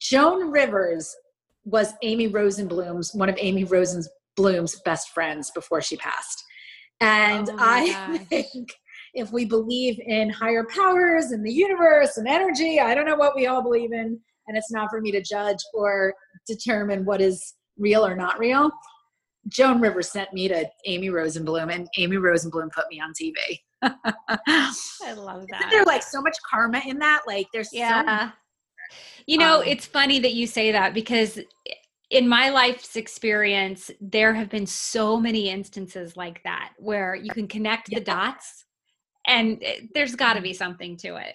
Joan 0.00 0.50
Rivers 0.52 1.12
was 1.64 1.94
Amy 2.02 2.28
Rosenblum's, 2.28 3.12
one 3.14 3.28
of 3.28 3.36
Amy 3.38 3.64
Rosenblum's 3.64 4.80
best 4.84 5.10
friends 5.10 5.50
before 5.50 5.80
she 5.80 5.96
passed. 5.96 6.44
And 7.02 7.50
oh 7.50 7.56
I 7.58 8.18
think 8.30 8.68
if 9.14 9.32
we 9.32 9.44
believe 9.44 9.98
in 10.00 10.30
higher 10.30 10.64
powers 10.74 11.32
and 11.32 11.44
the 11.44 11.52
universe 11.52 12.16
and 12.16 12.26
energy, 12.26 12.80
I 12.80 12.94
don't 12.94 13.06
know 13.06 13.16
what 13.16 13.36
we 13.36 13.46
all 13.46 13.62
believe 13.62 13.92
in, 13.92 14.18
and 14.46 14.56
it's 14.56 14.70
not 14.70 14.88
for 14.88 15.00
me 15.00 15.10
to 15.12 15.22
judge 15.22 15.58
or 15.74 16.14
determine 16.46 17.04
what 17.04 17.20
is 17.20 17.54
real 17.76 18.06
or 18.06 18.14
not 18.14 18.38
real. 18.38 18.70
Joan 19.48 19.80
Rivers 19.80 20.10
sent 20.10 20.32
me 20.32 20.46
to 20.48 20.68
Amy 20.86 21.08
Rosenblum, 21.08 21.74
and 21.74 21.88
Amy 21.98 22.16
Rosenblum 22.16 22.70
put 22.72 22.84
me 22.90 23.00
on 23.00 23.12
TV. 23.12 23.34
I 23.82 25.12
love 25.14 25.46
that. 25.50 25.60
Isn't 25.60 25.70
there 25.70 25.84
like 25.84 26.04
so 26.04 26.22
much 26.22 26.36
karma 26.48 26.80
in 26.86 26.98
that? 27.00 27.22
Like 27.26 27.48
there's 27.52 27.70
yeah. 27.72 28.28
So 28.28 28.32
you 29.26 29.38
know, 29.38 29.58
um, 29.58 29.64
it's 29.66 29.86
funny 29.86 30.20
that 30.20 30.34
you 30.34 30.46
say 30.46 30.72
that 30.72 30.94
because 30.94 31.38
in 32.12 32.28
my 32.28 32.50
life's 32.50 32.96
experience, 32.96 33.90
there 33.98 34.34
have 34.34 34.50
been 34.50 34.66
so 34.66 35.18
many 35.18 35.48
instances 35.48 36.14
like 36.14 36.42
that 36.44 36.72
where 36.76 37.14
you 37.14 37.30
can 37.30 37.48
connect 37.48 37.88
the 37.88 38.00
dots 38.00 38.66
and 39.26 39.64
there's 39.94 40.14
got 40.14 40.34
to 40.34 40.42
be 40.42 40.52
something 40.52 40.94
to 40.98 41.16
it. 41.16 41.34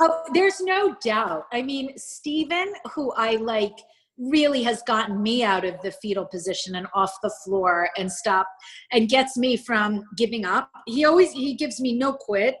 Oh, 0.00 0.24
there's 0.32 0.62
no 0.62 0.96
doubt. 1.04 1.44
I 1.52 1.60
mean, 1.60 1.92
Stephen, 1.96 2.72
who 2.94 3.12
I 3.12 3.36
like, 3.36 3.76
really 4.16 4.62
has 4.62 4.82
gotten 4.82 5.22
me 5.22 5.44
out 5.44 5.64
of 5.64 5.80
the 5.82 5.92
fetal 5.92 6.24
position 6.24 6.76
and 6.76 6.86
off 6.94 7.12
the 7.22 7.32
floor 7.44 7.90
and 7.98 8.10
stop 8.10 8.48
and 8.90 9.08
gets 9.10 9.36
me 9.36 9.56
from 9.58 10.02
giving 10.16 10.44
up. 10.44 10.70
He 10.86 11.04
always 11.04 11.32
he 11.32 11.54
gives 11.54 11.80
me 11.80 11.96
no 11.96 12.14
quit. 12.14 12.56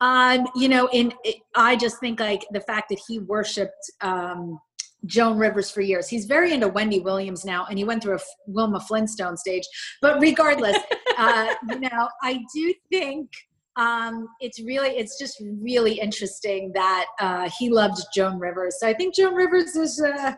Um, 0.00 0.46
you 0.56 0.68
know, 0.68 0.88
in 0.92 1.12
I 1.54 1.76
just 1.76 2.00
think 2.00 2.18
like 2.18 2.46
the 2.50 2.62
fact 2.62 2.88
that 2.88 3.00
he 3.06 3.18
worshipped 3.20 3.92
um 4.00 4.58
Joan 5.06 5.38
Rivers 5.38 5.70
for 5.70 5.80
years. 5.80 6.08
He's 6.08 6.26
very 6.26 6.52
into 6.52 6.68
Wendy 6.68 7.00
Williams 7.00 7.44
now, 7.44 7.66
and 7.68 7.78
he 7.78 7.84
went 7.84 8.02
through 8.02 8.16
a 8.16 8.20
Wilma 8.46 8.80
Flintstone 8.80 9.36
stage. 9.36 9.64
But 10.02 10.20
regardless, 10.20 10.76
uh, 11.18 11.54
you 11.68 11.80
know, 11.80 12.08
I 12.22 12.40
do 12.54 12.74
think 12.90 13.30
um, 13.76 14.28
it's 14.40 14.60
really, 14.62 14.90
it's 14.90 15.18
just 15.18 15.42
really 15.60 15.98
interesting 15.98 16.72
that 16.74 17.06
uh, 17.20 17.48
he 17.58 17.70
loved 17.70 18.00
Joan 18.14 18.38
Rivers. 18.38 18.76
So 18.80 18.88
I 18.88 18.94
think 18.94 19.14
Joan 19.14 19.34
Rivers 19.34 19.76
is 19.76 20.02
uh, 20.02 20.34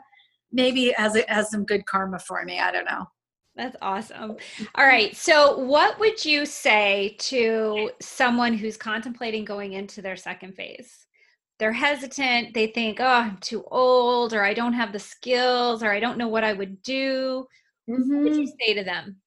maybe 0.53 0.93
has 0.97 1.17
has 1.29 1.51
some 1.51 1.65
good 1.65 1.85
karma 1.87 2.19
for 2.19 2.45
me. 2.45 2.61
I 2.61 2.71
don't 2.71 2.85
know. 2.85 3.07
That's 3.55 3.77
awesome. 3.83 4.37
All 4.77 4.87
right. 4.87 5.15
So, 5.15 5.59
what 5.59 5.99
would 6.01 6.25
you 6.25 6.47
say 6.47 7.17
to 7.19 7.91
someone 8.01 8.55
who's 8.55 8.79
contemplating 8.79 9.45
going 9.45 9.75
into 9.75 10.01
their 10.01 10.17
second 10.17 10.55
phase? 10.55 11.02
They're 11.63 11.71
hesitant. 11.71 12.55
They 12.55 12.67
think, 12.67 12.99
oh, 12.99 13.07
I'm 13.07 13.37
too 13.37 13.63
old, 13.71 14.35
or 14.35 14.43
I 14.43 14.53
don't 14.53 14.73
have 14.73 14.93
the 14.93 14.99
skills, 14.99 15.85
or 15.85 15.93
I 15.93 16.01
don't 16.01 16.19
know 16.19 16.27
what 16.27 16.43
I 16.43 16.53
would 16.53 16.83
do. 16.83 17.47
Mm-hmm. 17.89 18.15
What 18.17 18.23
would 18.25 18.37
you 18.37 18.53
say 18.61 18.75
to 18.75 18.83
them? 18.83 19.22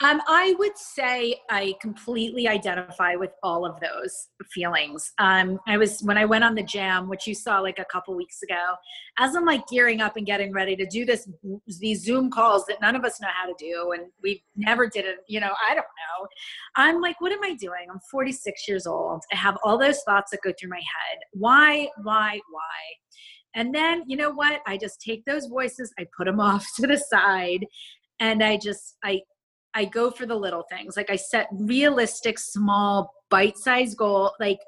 Um, 0.00 0.20
I 0.28 0.54
would 0.60 0.78
say 0.78 1.40
I 1.50 1.74
completely 1.80 2.46
identify 2.46 3.16
with 3.16 3.32
all 3.42 3.66
of 3.66 3.80
those 3.80 4.28
feelings. 4.52 5.12
Um, 5.18 5.58
I 5.66 5.76
was 5.76 6.00
when 6.02 6.16
I 6.16 6.24
went 6.24 6.44
on 6.44 6.54
the 6.54 6.62
jam, 6.62 7.08
which 7.08 7.26
you 7.26 7.34
saw 7.34 7.58
like 7.58 7.80
a 7.80 7.84
couple 7.84 8.14
weeks 8.14 8.40
ago. 8.44 8.74
As 9.18 9.34
I'm 9.34 9.44
like 9.44 9.66
gearing 9.66 10.00
up 10.00 10.16
and 10.16 10.24
getting 10.24 10.52
ready 10.52 10.76
to 10.76 10.86
do 10.86 11.04
this, 11.04 11.28
these 11.80 12.04
Zoom 12.04 12.30
calls 12.30 12.64
that 12.66 12.80
none 12.80 12.94
of 12.94 13.04
us 13.04 13.20
know 13.20 13.28
how 13.34 13.46
to 13.46 13.54
do, 13.58 13.90
and 13.92 14.04
we 14.22 14.44
never 14.54 14.86
did 14.86 15.04
it. 15.04 15.16
You 15.26 15.40
know, 15.40 15.52
I 15.68 15.74
don't 15.74 15.78
know. 15.78 16.28
I'm 16.76 17.00
like, 17.00 17.20
what 17.20 17.32
am 17.32 17.42
I 17.42 17.54
doing? 17.54 17.88
I'm 17.90 18.00
46 18.08 18.68
years 18.68 18.86
old. 18.86 19.24
I 19.32 19.36
have 19.36 19.58
all 19.64 19.78
those 19.78 20.00
thoughts 20.04 20.30
that 20.30 20.42
go 20.44 20.52
through 20.58 20.70
my 20.70 20.76
head. 20.76 21.18
Why? 21.32 21.88
Why? 22.04 22.40
Why? 22.50 22.78
And 23.56 23.74
then 23.74 24.04
you 24.06 24.16
know 24.16 24.30
what? 24.30 24.60
I 24.64 24.76
just 24.76 25.00
take 25.00 25.24
those 25.24 25.46
voices, 25.46 25.92
I 25.98 26.06
put 26.16 26.26
them 26.26 26.38
off 26.38 26.64
to 26.76 26.86
the 26.86 26.98
side, 26.98 27.66
and 28.20 28.44
I 28.44 28.58
just 28.58 28.96
I 29.02 29.22
I 29.74 29.84
go 29.84 30.10
for 30.10 30.26
the 30.26 30.34
little 30.34 30.64
things. 30.70 30.96
Like 30.96 31.10
I 31.10 31.16
set 31.16 31.48
realistic, 31.52 32.38
small, 32.38 33.12
bite-sized 33.30 33.96
goal. 33.96 34.32
Like, 34.40 34.60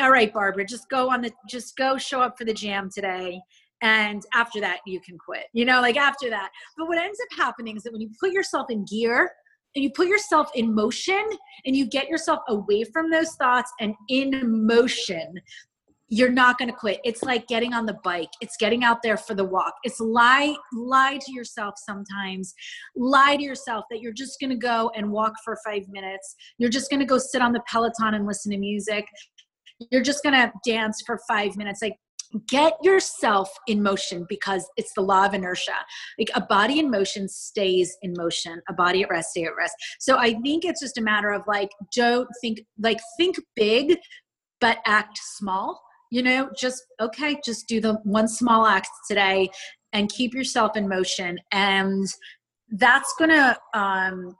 all 0.00 0.10
right, 0.10 0.32
Barbara, 0.32 0.64
just 0.64 0.88
go 0.88 1.10
on 1.10 1.22
the, 1.22 1.32
just 1.48 1.76
go 1.76 1.96
show 1.96 2.20
up 2.20 2.36
for 2.36 2.44
the 2.44 2.54
jam 2.54 2.90
today. 2.92 3.40
And 3.82 4.22
after 4.34 4.60
that, 4.60 4.80
you 4.86 5.00
can 5.00 5.16
quit. 5.16 5.46
You 5.52 5.64
know, 5.64 5.80
like 5.80 5.96
after 5.96 6.28
that. 6.30 6.50
But 6.76 6.88
what 6.88 6.98
ends 6.98 7.18
up 7.22 7.38
happening 7.38 7.76
is 7.76 7.82
that 7.84 7.92
when 7.92 8.02
you 8.02 8.10
put 8.20 8.32
yourself 8.32 8.66
in 8.70 8.84
gear 8.84 9.30
and 9.74 9.82
you 9.82 9.90
put 9.90 10.08
yourself 10.08 10.50
in 10.54 10.74
motion 10.74 11.24
and 11.64 11.74
you 11.76 11.86
get 11.86 12.08
yourself 12.08 12.40
away 12.48 12.84
from 12.84 13.10
those 13.10 13.34
thoughts 13.36 13.72
and 13.80 13.94
in 14.08 14.66
motion, 14.66 15.34
you're 16.10 16.30
not 16.30 16.58
going 16.58 16.68
to 16.68 16.76
quit. 16.76 17.00
It's 17.04 17.22
like 17.22 17.46
getting 17.46 17.72
on 17.72 17.86
the 17.86 17.96
bike. 18.02 18.30
It's 18.40 18.56
getting 18.56 18.82
out 18.82 18.98
there 19.02 19.16
for 19.16 19.34
the 19.34 19.44
walk. 19.44 19.74
It's 19.84 20.00
lie 20.00 20.56
lie 20.74 21.18
to 21.24 21.32
yourself 21.32 21.74
sometimes. 21.78 22.52
Lie 22.96 23.36
to 23.36 23.42
yourself 23.42 23.84
that 23.90 24.00
you're 24.00 24.12
just 24.12 24.40
going 24.40 24.50
to 24.50 24.56
go 24.56 24.90
and 24.96 25.10
walk 25.10 25.34
for 25.44 25.56
five 25.64 25.88
minutes. 25.88 26.34
You're 26.58 26.70
just 26.70 26.90
going 26.90 27.00
to 27.00 27.06
go 27.06 27.16
sit 27.16 27.40
on 27.40 27.52
the 27.52 27.62
peloton 27.70 28.14
and 28.14 28.26
listen 28.26 28.50
to 28.50 28.58
music. 28.58 29.06
You're 29.90 30.02
just 30.02 30.24
going 30.24 30.34
to 30.34 30.52
dance 30.68 31.00
for 31.06 31.20
five 31.28 31.56
minutes. 31.56 31.80
Like 31.80 31.96
get 32.48 32.74
yourself 32.82 33.48
in 33.68 33.80
motion 33.80 34.26
because 34.28 34.68
it's 34.76 34.92
the 34.94 35.00
law 35.00 35.26
of 35.26 35.34
inertia. 35.34 35.74
Like 36.18 36.30
a 36.34 36.40
body 36.40 36.80
in 36.80 36.90
motion 36.90 37.28
stays 37.28 37.96
in 38.02 38.14
motion. 38.16 38.60
A 38.68 38.72
body 38.72 39.02
at 39.04 39.10
rest 39.10 39.30
stay 39.30 39.44
at 39.44 39.56
rest. 39.56 39.74
So 40.00 40.16
i 40.16 40.34
think 40.42 40.64
it's 40.64 40.80
just 40.80 40.98
a 40.98 41.02
matter 41.02 41.30
of 41.30 41.42
like 41.46 41.70
don't 41.94 42.28
think 42.40 42.60
like 42.80 42.98
think 43.16 43.36
big 43.54 43.96
but 44.60 44.78
act 44.86 45.18
small 45.36 45.80
you 46.10 46.22
know 46.22 46.50
just 46.58 46.84
okay 47.00 47.40
just 47.44 47.66
do 47.68 47.80
the 47.80 47.94
one 48.04 48.28
small 48.28 48.66
act 48.66 48.88
today 49.08 49.48
and 49.92 50.08
keep 50.10 50.34
yourself 50.34 50.76
in 50.76 50.88
motion. 50.88 51.38
And 51.52 52.06
that's 52.70 53.14
gonna 53.18 53.56
um, 53.74 54.36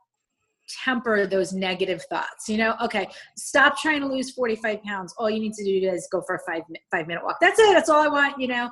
temper 0.85 1.27
those 1.27 1.53
negative 1.53 2.01
thoughts 2.09 2.49
you 2.49 2.57
know? 2.57 2.77
Okay 2.81 3.09
stop 3.37 3.77
trying 3.77 4.01
to 4.01 4.07
lose 4.07 4.31
45 4.31 4.83
pounds. 4.85 5.15
All 5.19 5.29
you 5.29 5.41
need 5.41 5.55
to 5.55 5.65
do 5.65 5.89
is 5.89 6.09
go 6.13 6.23
for 6.27 6.37
a 6.37 6.41
five 6.47 6.63
five 6.91 7.07
minute 7.07 7.25
walk. 7.25 7.39
That's 7.41 7.59
it. 7.59 7.73
That's 7.73 7.89
all 7.89 8.03
i 8.03 8.09
want 8.09 8.41
you 8.41 8.49
know? 8.49 8.71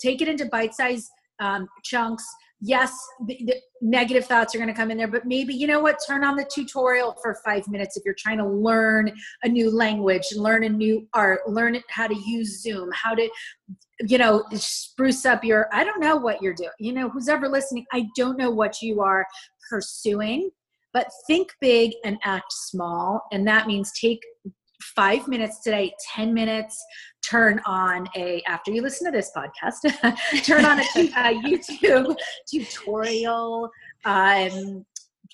Take 0.00 0.20
it 0.22 0.28
into 0.28 0.46
bite 0.46 0.74
size 0.74 1.08
um, 1.40 1.68
chunks 1.82 2.24
yes 2.64 2.96
the, 3.26 3.36
the 3.44 3.56
negative 3.80 4.24
thoughts 4.24 4.54
are 4.54 4.58
going 4.58 4.68
to 4.68 4.74
come 4.74 4.90
in 4.90 4.96
there 4.96 5.08
but 5.08 5.26
maybe 5.26 5.52
you 5.52 5.66
know 5.66 5.80
what 5.80 5.98
turn 6.06 6.22
on 6.22 6.36
the 6.36 6.48
tutorial 6.54 7.16
for 7.20 7.36
five 7.44 7.66
minutes 7.66 7.96
if 7.96 8.04
you're 8.04 8.14
trying 8.16 8.38
to 8.38 8.46
learn 8.46 9.12
a 9.42 9.48
new 9.48 9.68
language 9.68 10.22
learn 10.36 10.62
a 10.62 10.68
new 10.68 11.06
art 11.12 11.40
learn 11.48 11.76
how 11.90 12.06
to 12.06 12.14
use 12.14 12.62
zoom 12.62 12.88
how 12.94 13.14
to 13.14 13.28
you 14.06 14.16
know 14.16 14.44
spruce 14.52 15.26
up 15.26 15.42
your 15.44 15.66
i 15.72 15.82
don't 15.82 16.00
know 16.00 16.16
what 16.16 16.40
you're 16.40 16.54
doing 16.54 16.70
you 16.78 16.92
know 16.92 17.08
who's 17.08 17.28
ever 17.28 17.48
listening 17.48 17.84
i 17.92 18.06
don't 18.16 18.38
know 18.38 18.50
what 18.50 18.80
you 18.80 19.00
are 19.00 19.26
pursuing 19.68 20.48
but 20.92 21.08
think 21.26 21.50
big 21.60 21.92
and 22.04 22.16
act 22.22 22.52
small 22.52 23.22
and 23.32 23.46
that 23.46 23.66
means 23.66 23.90
take 24.00 24.20
five 24.94 25.26
minutes 25.26 25.62
today 25.62 25.92
10 26.14 26.32
minutes 26.32 26.80
turn 27.28 27.60
on 27.66 28.08
a 28.16 28.42
after 28.46 28.70
you 28.70 28.82
listen 28.82 29.10
to 29.10 29.16
this 29.16 29.30
podcast 29.36 30.42
turn 30.44 30.64
on 30.64 30.78
a, 30.80 30.84
youtube 31.42 32.16
tutorial 32.50 33.70
um, 34.04 34.84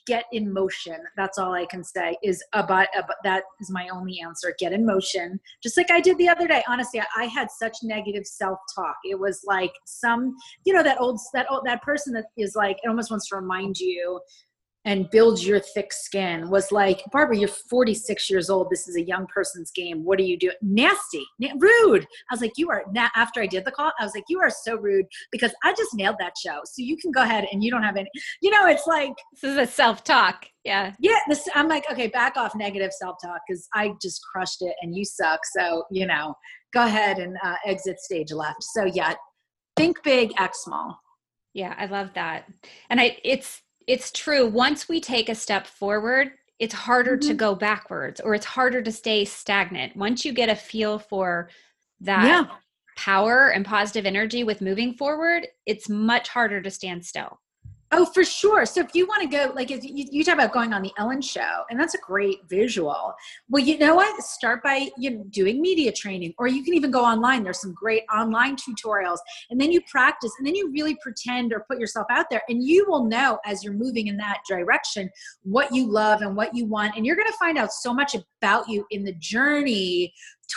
get 0.09 0.25
in 0.33 0.51
motion. 0.53 0.97
That's 1.17 1.39
all 1.39 1.53
i 1.53 1.67
can 1.67 1.85
say 1.85 2.17
is 2.25 2.43
about, 2.55 2.89
about, 2.97 3.17
that 3.25 3.45
is 3.61 3.71
my 3.71 3.89
only 3.91 4.19
answer. 4.21 4.55
Get 4.59 4.73
in 4.73 4.85
motion. 4.85 5.39
Just 5.63 5.77
like 5.77 5.91
i 5.91 6.01
did 6.01 6.17
the 6.19 6.29
other 6.29 6.49
day. 6.49 6.65
Honestly 6.67 7.01
I, 7.01 7.07
I 7.17 7.25
had 7.27 7.49
such 7.51 7.77
negative 7.83 8.27
self-talk. 8.27 8.97
It 9.05 9.19
was 9.19 9.43
like 9.47 9.73
some 9.85 10.35
you 10.65 10.73
know 10.73 10.83
that 10.83 11.01
old 11.01 11.21
that 11.35 11.47
old 11.51 11.67
that 11.67 11.83
person 11.83 12.15
that 12.15 12.25
is 12.37 12.57
like 12.57 12.79
it 12.83 12.89
almost 12.89 13.11
wants 13.11 13.29
to 13.29 13.37
remind 13.37 13.79
you 13.79 14.19
and 14.89 15.11
build 15.11 15.43
your 15.43 15.61
thick 15.61 15.93
skin 15.93 16.49
was 16.49 16.73
like 16.73 17.03
barbara 17.13 17.37
you're 17.37 17.47
46 17.47 18.31
years 18.31 18.49
old. 18.49 18.71
This 18.71 18.89
is 18.89 18.97
a 18.97 19.03
young 19.03 19.27
person's 19.27 19.71
game. 19.71 20.03
What 20.03 20.19
are 20.19 20.23
you 20.23 20.39
doing 20.39 20.55
nasty. 20.63 21.27
Rude. 21.59 22.05
I 22.31 22.35
was 22.35 22.41
like 22.41 22.55
you 22.57 22.71
are 22.71 22.85
na-. 22.91 23.11
after 23.15 23.43
i 23.43 23.47
did 23.47 23.67
the 23.67 23.71
call 23.71 23.93
i 24.01 24.05
was 24.05 24.15
like 24.15 24.25
you 24.31 24.41
are 24.41 24.49
so 24.49 24.77
rude 24.79 25.05
because 25.31 25.53
i 25.63 25.75
just 25.75 25.95
nailed 25.95 26.17
that 26.21 26.33
show. 26.43 26.61
So 26.65 26.77
you 26.83 26.97
can 26.97 27.13
go 27.13 27.21
ahead 27.21 27.47
and 27.53 27.63
you 27.63 27.71
don't 27.71 27.83
have 27.83 27.99
any 27.99 28.09
you 28.41 28.51
know 28.51 28.67
it's 28.67 28.87
like 28.87 29.13
this 29.35 29.51
is 29.53 29.59
a 29.59 29.67
self-talk. 29.67 30.47
Yeah. 30.65 30.95
Yeah 30.99 31.19
this 31.29 31.47
i'm 31.55 31.69
like 31.69 31.85
okay 31.93 32.07
back 32.07 32.39
off 32.39 32.55
negative 32.55 32.93
self-talk 32.93 33.43
because 33.47 33.69
i 33.75 33.93
just 34.01 34.23
crushed 34.33 34.63
it 34.63 34.75
and 34.81 34.97
you 34.97 35.05
suck. 35.05 35.41
So 35.59 35.85
you 35.91 36.07
know 36.07 36.35
go 36.73 36.87
ahead 36.87 37.19
and 37.19 37.37
uh, 37.45 37.57
exit 37.67 38.01
stage 38.01 38.33
left. 38.33 38.63
So 38.63 38.87
yeah 38.87 39.15
think 39.77 40.03
big 40.03 40.33
act 40.39 40.57
small. 40.57 40.99
Yeah 41.53 41.75
i 41.77 41.85
love 41.85 42.09
that. 42.15 42.47
And 42.89 43.03
i 43.03 43.19
it's 43.23 43.61
it's 43.89 44.13
true. 44.13 44.47
Once 44.47 44.89
we 44.89 45.01
take 45.01 45.31
a 45.31 45.35
step 45.35 45.67
forward, 45.67 46.33
it's 46.59 46.75
harder 46.75 47.17
mm-hmm. 47.17 47.29
to 47.29 47.35
go 47.35 47.55
backwards 47.55 48.21
or 48.21 48.35
it's 48.35 48.45
harder 48.45 48.83
to 48.83 48.93
stay 48.93 49.25
stagnant. 49.25 49.97
Once 49.97 50.25
you 50.25 50.33
get 50.33 50.51
a 50.51 50.55
feel 50.55 50.99
for 50.99 51.49
that 52.01 52.27
yeah. 52.27 52.47
power 52.97 53.49
and 53.49 53.65
positive 53.65 54.05
energy 54.05 54.45
with 54.45 54.61
moving 54.61 54.93
forward, 54.93 55.47
it's 55.65 55.89
much 55.89 56.29
harder 56.29 56.61
to 56.61 56.71
stand 56.71 57.05
still. 57.05 57.41
Oh, 57.91 58.05
for 58.05 58.23
sure. 58.23 58.67
So 58.67 58.83
if 58.83 58.95
you 58.95 59.07
want 59.07 59.23
to 59.23 59.29
go, 59.29 59.51
like 59.55 59.71
if 59.71 59.83
you, 59.83 60.07
you, 60.11 60.23
talk 60.23 60.35
about 60.35 60.53
going 60.53 60.75
on 60.75 60.83
the 60.83 60.93
Ellen 60.99 61.23
show, 61.23 61.63
and 61.71 61.81
that's 61.81 61.95
a 61.95 61.99
great 61.99 62.41
visual. 62.47 63.15
Well, 63.49 63.65
you 63.65 63.79
know 63.79 63.95
what? 63.95 64.23
Start 64.23 64.63
by 64.63 64.91
you 64.99 65.11
know, 65.11 65.25
doing 65.31 65.63
media 65.63 65.91
training, 65.91 66.35
or 66.37 66.49
you 66.49 66.63
can 66.63 66.75
even 66.75 66.91
go 66.91 67.03
online. 67.03 67.43
There's 67.43 67.63
some 67.63 67.73
great 67.73 68.03
online 68.15 68.57
tutorials, 68.57 69.19
and 69.49 69.59
then 69.59 69.73
you 69.73 69.81
practice, 69.91 70.31
and 70.39 70.47
then 70.47 70.55
you 70.55 70.71
really 70.71 70.99
pretend 71.03 71.51
or 71.51 71.65
put 71.67 71.81
yourself 71.81 72.07
out 72.11 72.27
there, 72.31 72.43
and 72.51 72.63
you 72.63 72.85
will 72.87 73.05
know 73.05 73.39
as 73.47 73.65
you're 73.65 73.73
moving 73.73 74.09
in 74.09 74.19
that 74.19 74.41
direction 74.47 75.09
what 75.43 75.75
you 75.75 75.91
love 75.91 76.21
and 76.21 76.37
what 76.37 76.55
you 76.55 76.67
want, 76.67 76.95
and 76.95 77.07
you're 77.07 77.17
going 77.17 77.27
to 77.27 77.39
find 77.39 77.57
out 77.57 77.73
so 77.73 77.95
much 77.95 78.15
about 78.15 78.69
you 78.69 78.85
in 78.91 79.03
the 79.03 79.15
journey 79.15 80.13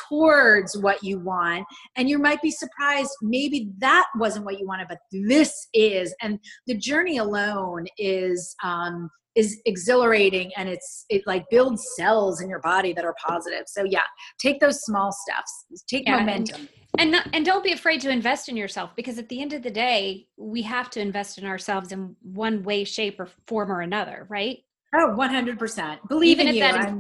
towards 0.10 0.78
what 0.78 1.04
you 1.04 1.20
want. 1.20 1.66
And 1.96 2.10
you 2.10 2.18
might 2.18 2.42
be 2.42 2.52
surprised 2.52 3.12
maybe 3.22 3.72
that 3.80 4.08
wasn't 4.16 4.46
what 4.46 4.60
you 4.60 4.68
wanted 4.68 4.88
but 4.88 5.00
this 5.12 5.68
is. 5.74 6.14
And 6.22 6.40
the 6.68 6.78
journey 6.78 7.18
alone 7.18 7.88
is 7.98 8.56
um 8.64 9.10
is 9.34 9.62
exhilarating 9.66 10.52
and 10.58 10.68
it's 10.68 11.06
it 11.10 11.22
like 11.26 11.46
builds 11.50 11.88
cells 11.96 12.42
in 12.42 12.50
your 12.50 12.60
body 12.60 12.94
that 12.94 13.06
are 13.06 13.16
positive. 13.26 13.64
So 13.68 13.84
yeah 13.84 14.02
take 14.40 14.60
those 14.60 14.82
small 14.82 15.12
steps. 15.12 15.84
Take 15.88 16.04
yeah, 16.06 16.20
momentum. 16.20 16.68
and 16.98 17.12
not, 17.12 17.28
and 17.34 17.46
don't 17.46 17.64
be 17.64 17.72
afraid 17.72 18.02
to 18.02 18.10
invest 18.10 18.50
in 18.50 18.58
yourself 18.58 18.96
because 18.96 19.18
at 19.18 19.30
the 19.30 19.42
end 19.42 19.54
of 19.54 19.64
the 19.64 19.72
day 19.72 20.28
we 20.38 20.62
have 20.64 20.90
to 20.92 21.00
invest 21.02 21.38
in 21.38 21.46
ourselves 21.46 21.92
in 21.92 22.16
one 22.22 22.64
way 22.64 22.84
shape 22.84 23.20
or 23.20 23.30
form 23.48 23.72
or 23.72 23.82
another 23.82 24.26
right? 24.30 24.60
Oh 24.94 25.16
100% 25.18 26.10
believe 26.10 26.32
Even 26.32 26.50
in 26.50 26.56
you. 26.56 26.60
that, 26.62 26.94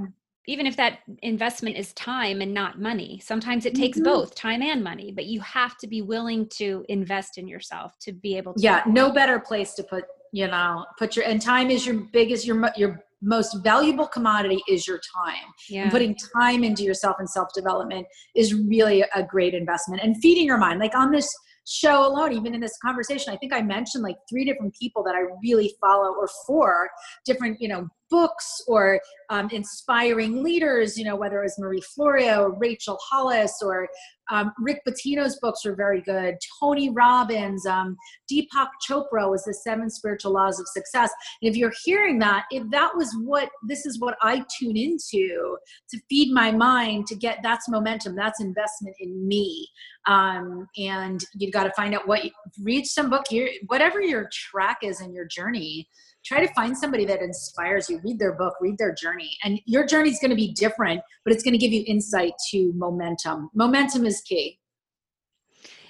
even 0.47 0.65
if 0.65 0.75
that 0.75 0.99
investment 1.21 1.77
is 1.77 1.93
time 1.93 2.41
and 2.41 2.53
not 2.53 2.79
money 2.79 3.19
sometimes 3.23 3.65
it 3.65 3.75
takes 3.75 3.97
mm-hmm. 3.97 4.05
both 4.05 4.35
time 4.35 4.61
and 4.61 4.83
money 4.83 5.11
but 5.11 5.25
you 5.25 5.39
have 5.41 5.77
to 5.77 5.87
be 5.87 6.01
willing 6.01 6.47
to 6.49 6.85
invest 6.89 7.37
in 7.37 7.47
yourself 7.47 7.97
to 7.99 8.11
be 8.11 8.37
able 8.37 8.53
to 8.53 8.61
yeah 8.61 8.83
no 8.87 9.11
better 9.11 9.39
place 9.39 9.73
to 9.73 9.83
put 9.83 10.05
you 10.31 10.47
know 10.47 10.85
put 10.97 11.15
your 11.15 11.25
and 11.25 11.41
time 11.41 11.69
is 11.69 11.85
your 11.85 11.95
biggest 12.11 12.45
your 12.45 12.71
your 12.75 13.03
most 13.23 13.57
valuable 13.63 14.07
commodity 14.07 14.59
is 14.67 14.87
your 14.87 14.99
time 15.15 15.35
yeah. 15.69 15.83
and 15.83 15.91
putting 15.91 16.15
time 16.35 16.63
into 16.63 16.81
yourself 16.81 17.17
and 17.19 17.29
self 17.29 17.49
development 17.53 18.07
is 18.35 18.55
really 18.55 19.03
a 19.13 19.23
great 19.23 19.53
investment 19.53 20.01
and 20.01 20.17
feeding 20.21 20.45
your 20.45 20.57
mind 20.57 20.79
like 20.79 20.95
on 20.95 21.11
this 21.11 21.31
show 21.67 22.07
alone, 22.07 22.33
even 22.33 22.53
in 22.53 22.59
this 22.59 22.77
conversation, 22.83 23.33
I 23.33 23.37
think 23.37 23.53
I 23.53 23.61
mentioned 23.61 24.03
like 24.03 24.17
three 24.29 24.45
different 24.45 24.75
people 24.79 25.03
that 25.03 25.15
I 25.15 25.21
really 25.43 25.73
follow 25.79 26.13
or 26.13 26.27
four 26.45 26.89
different, 27.25 27.61
you 27.61 27.67
know, 27.67 27.87
books 28.11 28.61
or 28.67 28.99
um, 29.29 29.49
inspiring 29.51 30.43
leaders, 30.43 30.97
you 30.97 31.05
know, 31.05 31.15
whether 31.15 31.39
it 31.39 31.45
was 31.45 31.57
Marie 31.57 32.29
or 32.29 32.51
Rachel 32.59 32.99
Hollis 33.01 33.59
or 33.63 33.87
um, 34.29 34.51
Rick 34.59 34.81
Pitino's 34.87 35.39
books 35.41 35.65
were 35.65 35.75
very 35.75 36.01
good. 36.01 36.35
Tony 36.59 36.89
Robbins, 36.89 37.65
um, 37.65 37.97
Deepak 38.31 38.67
Chopra 38.87 39.29
was 39.29 39.43
the 39.43 39.53
seven 39.53 39.89
spiritual 39.89 40.33
laws 40.33 40.59
of 40.59 40.67
success. 40.67 41.11
And 41.41 41.49
if 41.49 41.57
you're 41.57 41.73
hearing 41.83 42.19
that, 42.19 42.45
if 42.51 42.69
that 42.71 42.91
was 42.95 43.15
what 43.23 43.49
this 43.67 43.85
is 43.85 43.99
what 43.99 44.15
I 44.21 44.43
tune 44.59 44.77
into 44.77 45.57
to 45.89 45.99
feed 46.09 46.33
my 46.33 46.51
mind 46.51 47.07
to 47.07 47.15
get 47.15 47.39
that's 47.41 47.69
momentum, 47.69 48.15
that's 48.15 48.41
investment 48.41 48.95
in 48.99 49.27
me. 49.27 49.67
Um, 50.07 50.67
and 50.77 51.23
you've 51.35 51.53
got 51.53 51.63
to 51.63 51.73
find 51.73 51.93
out 51.93 52.07
what 52.07 52.21
read 52.61 52.85
some 52.85 53.09
book, 53.09 53.25
your, 53.31 53.49
whatever 53.67 54.01
your 54.01 54.29
track 54.31 54.77
is 54.81 55.01
in 55.01 55.13
your 55.13 55.25
journey 55.25 55.87
try 56.23 56.45
to 56.45 56.53
find 56.53 56.77
somebody 56.77 57.05
that 57.05 57.21
inspires 57.21 57.89
you. 57.89 57.99
Read 58.03 58.19
their 58.19 58.33
book 58.33 58.53
read 58.61 58.77
their 58.77 58.93
journey. 58.93 59.37
And 59.43 59.59
your 59.65 59.85
journey 59.85 60.09
is 60.09 60.19
going 60.19 60.29
to 60.29 60.35
be 60.35 60.53
different 60.53 61.01
but 61.23 61.33
it's 61.33 61.43
going 61.43 61.53
to 61.53 61.57
give 61.57 61.71
you 61.71 61.83
insight 61.87 62.33
to 62.51 62.71
momentum. 62.75 63.49
Momentum 63.53 64.05
is 64.05 64.21
key. 64.21 64.59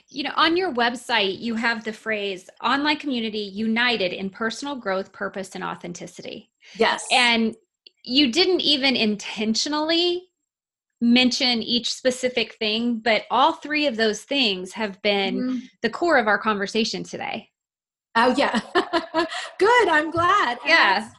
You 0.10 0.24
know 0.24 0.34
on 0.36 0.58
your 0.58 0.74
website 0.74 1.40
you 1.40 1.56
have 1.56 1.84
the 1.84 1.94
phrase 1.94 2.50
online 2.62 2.98
community 2.98 3.40
united 3.40 4.14
in 4.14 4.30
personal 4.30 4.76
growth 4.76 5.12
purpose 5.12 5.56
and 5.56 5.64
authenticity. 5.64 6.52
Yes. 6.76 7.06
And 7.12 7.56
you 8.04 8.32
didn't 8.32 8.62
even 8.62 8.96
intentionally 8.96 10.24
mention 11.02 11.64
each 11.64 11.92
specific 11.92 12.54
thing 12.56 13.00
but 13.00 13.24
all 13.32 13.54
three 13.54 13.88
of 13.88 13.98
those 13.98 14.22
things 14.22 14.72
have 14.74 15.02
been 15.02 15.36
mm-hmm. 15.36 15.60
the 15.82 15.90
core 15.90 16.18
of 16.18 16.28
our 16.28 16.38
conversation 16.38 17.04
today 17.04 17.50
Oh 18.16 18.34
yeah. 18.38 18.59
Good. 19.59 19.88
I'm 19.88 20.12
glad. 20.12 20.57
Yeah. 20.66 21.09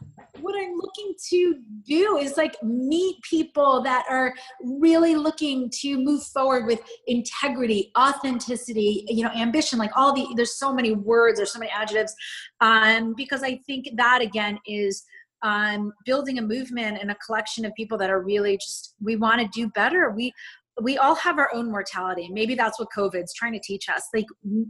what 0.40 0.54
I'm 0.56 0.74
looking 0.74 1.14
to 1.30 1.54
do 1.86 2.16
is 2.18 2.36
like 2.36 2.54
meet 2.62 3.16
people 3.22 3.82
that 3.82 4.04
are 4.10 4.34
really 4.62 5.14
looking 5.14 5.70
to 5.80 5.98
move 5.98 6.22
forward 6.24 6.66
with 6.66 6.80
integrity, 7.06 7.92
authenticity, 7.98 9.04
you 9.08 9.24
know, 9.24 9.30
ambition, 9.30 9.78
like 9.78 9.92
all 9.96 10.14
the 10.14 10.26
there's 10.36 10.56
so 10.56 10.72
many 10.74 10.92
words, 10.92 11.38
there's 11.38 11.52
so 11.52 11.58
many 11.58 11.70
adjectives. 11.74 12.14
Um, 12.60 13.14
because 13.16 13.42
I 13.42 13.58
think 13.66 13.88
that 13.96 14.20
again 14.20 14.58
is 14.66 15.04
um, 15.42 15.92
building 16.04 16.38
a 16.38 16.42
movement 16.42 16.98
and 17.00 17.10
a 17.10 17.16
collection 17.16 17.64
of 17.64 17.74
people 17.74 17.98
that 17.98 18.10
are 18.10 18.20
really 18.20 18.56
just 18.56 18.94
we 19.00 19.16
want 19.16 19.40
to 19.40 19.48
do 19.48 19.68
better. 19.70 20.10
We 20.10 20.32
we 20.80 20.96
all 20.96 21.14
have 21.16 21.38
our 21.38 21.50
own 21.52 21.70
mortality. 21.70 22.28
Maybe 22.32 22.54
that's 22.54 22.78
what 22.78 22.88
COVID's 22.96 23.34
trying 23.34 23.52
to 23.52 23.60
teach 23.60 23.88
us. 23.88 24.08
Like 24.14 24.26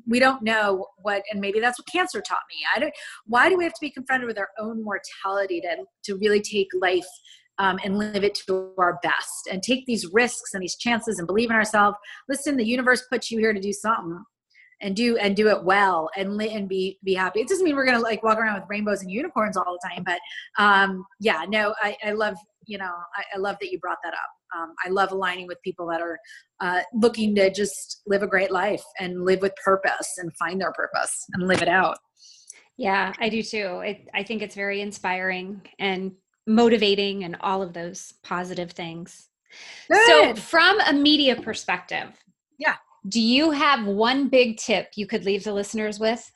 we 0.06 0.18
don't 0.18 0.42
know 0.42 0.86
what, 0.98 1.22
and 1.30 1.40
maybe 1.40 1.60
that's 1.60 1.78
what 1.78 1.86
cancer 1.86 2.20
taught 2.20 2.40
me. 2.50 2.56
I 2.74 2.80
don't. 2.80 2.92
Why 3.26 3.48
do 3.48 3.56
we 3.56 3.64
have 3.64 3.74
to 3.74 3.80
be 3.80 3.90
confronted 3.90 4.26
with 4.26 4.38
our 4.38 4.48
own 4.58 4.82
mortality 4.82 5.60
to 5.60 5.84
to 6.04 6.18
really 6.18 6.40
take 6.40 6.68
life 6.80 7.06
um, 7.58 7.78
and 7.84 7.98
live 7.98 8.24
it 8.24 8.34
to 8.46 8.72
our 8.78 8.98
best 9.02 9.48
and 9.50 9.62
take 9.62 9.86
these 9.86 10.06
risks 10.12 10.54
and 10.54 10.62
these 10.62 10.76
chances 10.76 11.18
and 11.18 11.26
believe 11.26 11.50
in 11.50 11.56
ourselves? 11.56 11.96
Listen, 12.28 12.56
the 12.56 12.66
universe 12.66 13.04
puts 13.10 13.30
you 13.30 13.38
here 13.38 13.52
to 13.52 13.60
do 13.60 13.72
something 13.72 14.24
and 14.80 14.96
do 14.96 15.16
and 15.18 15.36
do 15.36 15.48
it 15.48 15.62
well 15.62 16.10
and 16.16 16.40
and 16.42 16.68
be 16.68 16.98
be 17.04 17.14
happy. 17.14 17.40
It 17.40 17.48
doesn't 17.48 17.64
mean 17.64 17.76
we're 17.76 17.86
gonna 17.86 18.00
like 18.00 18.24
walk 18.24 18.38
around 18.38 18.60
with 18.60 18.68
rainbows 18.68 19.02
and 19.02 19.10
unicorns 19.10 19.56
all 19.56 19.78
the 19.80 19.88
time, 19.88 20.04
but 20.04 20.18
um, 20.58 21.04
yeah, 21.20 21.44
no, 21.48 21.74
I, 21.80 21.96
I 22.04 22.12
love 22.12 22.36
you 22.66 22.78
know, 22.78 22.92
I, 23.16 23.36
I 23.36 23.38
love 23.38 23.56
that 23.60 23.70
you 23.70 23.78
brought 23.78 23.98
that 24.04 24.14
up. 24.14 24.58
Um, 24.58 24.74
I 24.84 24.90
love 24.90 25.12
aligning 25.12 25.46
with 25.46 25.60
people 25.62 25.86
that 25.88 26.00
are 26.00 26.18
uh, 26.60 26.82
looking 26.94 27.34
to 27.36 27.50
just 27.50 28.02
live 28.06 28.22
a 28.22 28.26
great 28.26 28.50
life 28.50 28.82
and 29.00 29.24
live 29.24 29.40
with 29.40 29.52
purpose 29.64 30.08
and 30.18 30.30
find 30.36 30.60
their 30.60 30.72
purpose 30.72 31.24
and 31.34 31.48
live 31.48 31.62
it 31.62 31.68
out. 31.68 31.98
Yeah, 32.76 33.12
I 33.18 33.28
do 33.28 33.42
too. 33.42 33.80
It, 33.84 34.08
I 34.14 34.22
think 34.22 34.42
it's 34.42 34.54
very 34.54 34.80
inspiring 34.80 35.62
and 35.78 36.12
motivating 36.46 37.24
and 37.24 37.36
all 37.40 37.62
of 37.62 37.72
those 37.72 38.14
positive 38.22 38.72
things. 38.72 39.28
Good. 39.90 40.06
So, 40.06 40.34
from 40.34 40.80
a 40.80 40.92
media 40.92 41.36
perspective, 41.36 42.08
yeah, 42.58 42.76
do 43.08 43.20
you 43.20 43.50
have 43.50 43.86
one 43.86 44.28
big 44.28 44.56
tip 44.56 44.88
you 44.96 45.06
could 45.06 45.24
leave 45.24 45.44
the 45.44 45.52
listeners 45.52 45.98
with? 45.98 46.30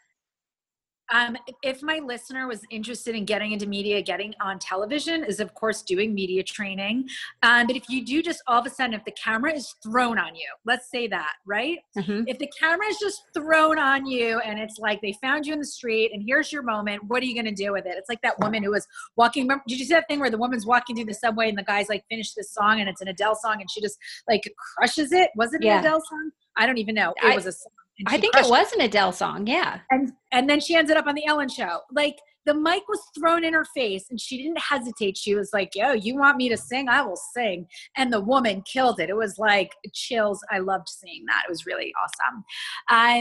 Um, 1.12 1.36
if 1.62 1.82
my 1.82 1.98
listener 1.98 2.46
was 2.46 2.62
interested 2.70 3.14
in 3.14 3.24
getting 3.24 3.52
into 3.52 3.66
media, 3.66 4.02
getting 4.02 4.34
on 4.40 4.58
television 4.58 5.24
is 5.24 5.40
of 5.40 5.54
course 5.54 5.82
doing 5.82 6.14
media 6.14 6.42
training. 6.42 7.08
Um, 7.42 7.66
but 7.66 7.76
if 7.76 7.88
you 7.88 8.04
do 8.04 8.22
just 8.22 8.42
all 8.46 8.60
of 8.60 8.66
a 8.66 8.70
sudden, 8.70 8.94
if 8.94 9.04
the 9.04 9.12
camera 9.12 9.52
is 9.52 9.74
thrown 9.82 10.18
on 10.18 10.34
you, 10.34 10.48
let's 10.64 10.90
say 10.90 11.06
that, 11.08 11.34
right? 11.46 11.78
Mm-hmm. 11.96 12.24
If 12.26 12.38
the 12.38 12.50
camera 12.58 12.86
is 12.86 12.98
just 12.98 13.22
thrown 13.34 13.78
on 13.78 14.06
you 14.06 14.40
and 14.40 14.58
it's 14.58 14.78
like 14.78 15.00
they 15.00 15.16
found 15.22 15.46
you 15.46 15.52
in 15.52 15.58
the 15.58 15.66
street 15.66 16.12
and 16.12 16.22
here's 16.26 16.52
your 16.52 16.62
moment, 16.62 17.04
what 17.04 17.22
are 17.22 17.26
you 17.26 17.34
going 17.34 17.54
to 17.54 17.64
do 17.64 17.72
with 17.72 17.86
it? 17.86 17.94
It's 17.96 18.08
like 18.08 18.22
that 18.22 18.38
woman 18.40 18.62
who 18.62 18.70
was 18.70 18.86
walking. 19.16 19.44
Remember, 19.44 19.64
did 19.68 19.78
you 19.78 19.84
see 19.84 19.94
that 19.94 20.08
thing 20.08 20.20
where 20.20 20.30
the 20.30 20.38
woman's 20.38 20.66
walking 20.66 20.96
through 20.96 21.06
the 21.06 21.14
subway 21.14 21.48
and 21.48 21.58
the 21.58 21.62
guy's 21.62 21.88
like, 21.88 22.04
finish 22.08 22.32
this 22.32 22.52
song 22.52 22.80
and 22.80 22.88
it's 22.88 23.00
an 23.00 23.08
Adele 23.08 23.36
song 23.36 23.60
and 23.60 23.70
she 23.70 23.80
just 23.80 23.98
like 24.28 24.42
crushes 24.76 25.12
it? 25.12 25.30
Was 25.36 25.54
it 25.54 25.62
an 25.62 25.78
Adele 25.78 26.02
song? 26.08 26.30
I 26.56 26.66
don't 26.66 26.78
even 26.78 26.94
know. 26.94 27.14
It 27.22 27.32
I, 27.32 27.34
was 27.34 27.46
a 27.46 27.52
song 27.52 27.72
I 28.06 28.18
think 28.18 28.36
it 28.36 28.48
was 28.48 28.72
an 28.72 28.82
Adele 28.82 29.12
song, 29.12 29.46
yeah. 29.46 29.80
And 29.90 30.12
and 30.32 30.48
then 30.48 30.60
she 30.60 30.74
ended 30.74 30.96
up 30.96 31.06
on 31.06 31.14
the 31.14 31.26
Ellen 31.26 31.48
show. 31.48 31.80
Like 31.92 32.18
the 32.44 32.54
mic 32.54 32.82
was 32.88 33.00
thrown 33.18 33.44
in 33.44 33.54
her 33.54 33.64
face 33.74 34.06
and 34.10 34.20
she 34.20 34.36
didn't 34.36 34.60
hesitate. 34.60 35.16
She 35.16 35.34
was 35.34 35.50
like, 35.52 35.74
Yo, 35.74 35.92
you 35.92 36.16
want 36.16 36.36
me 36.36 36.48
to 36.48 36.56
sing? 36.56 36.88
I 36.88 37.02
will 37.02 37.16
sing. 37.16 37.66
And 37.96 38.12
the 38.12 38.20
woman 38.20 38.62
killed 38.62 39.00
it. 39.00 39.10
It 39.10 39.16
was 39.16 39.38
like 39.38 39.72
chills. 39.92 40.44
I 40.50 40.58
loved 40.58 40.88
seeing 40.88 41.24
that. 41.26 41.44
It 41.46 41.50
was 41.50 41.66
really 41.66 41.92
awesome. 42.02 42.44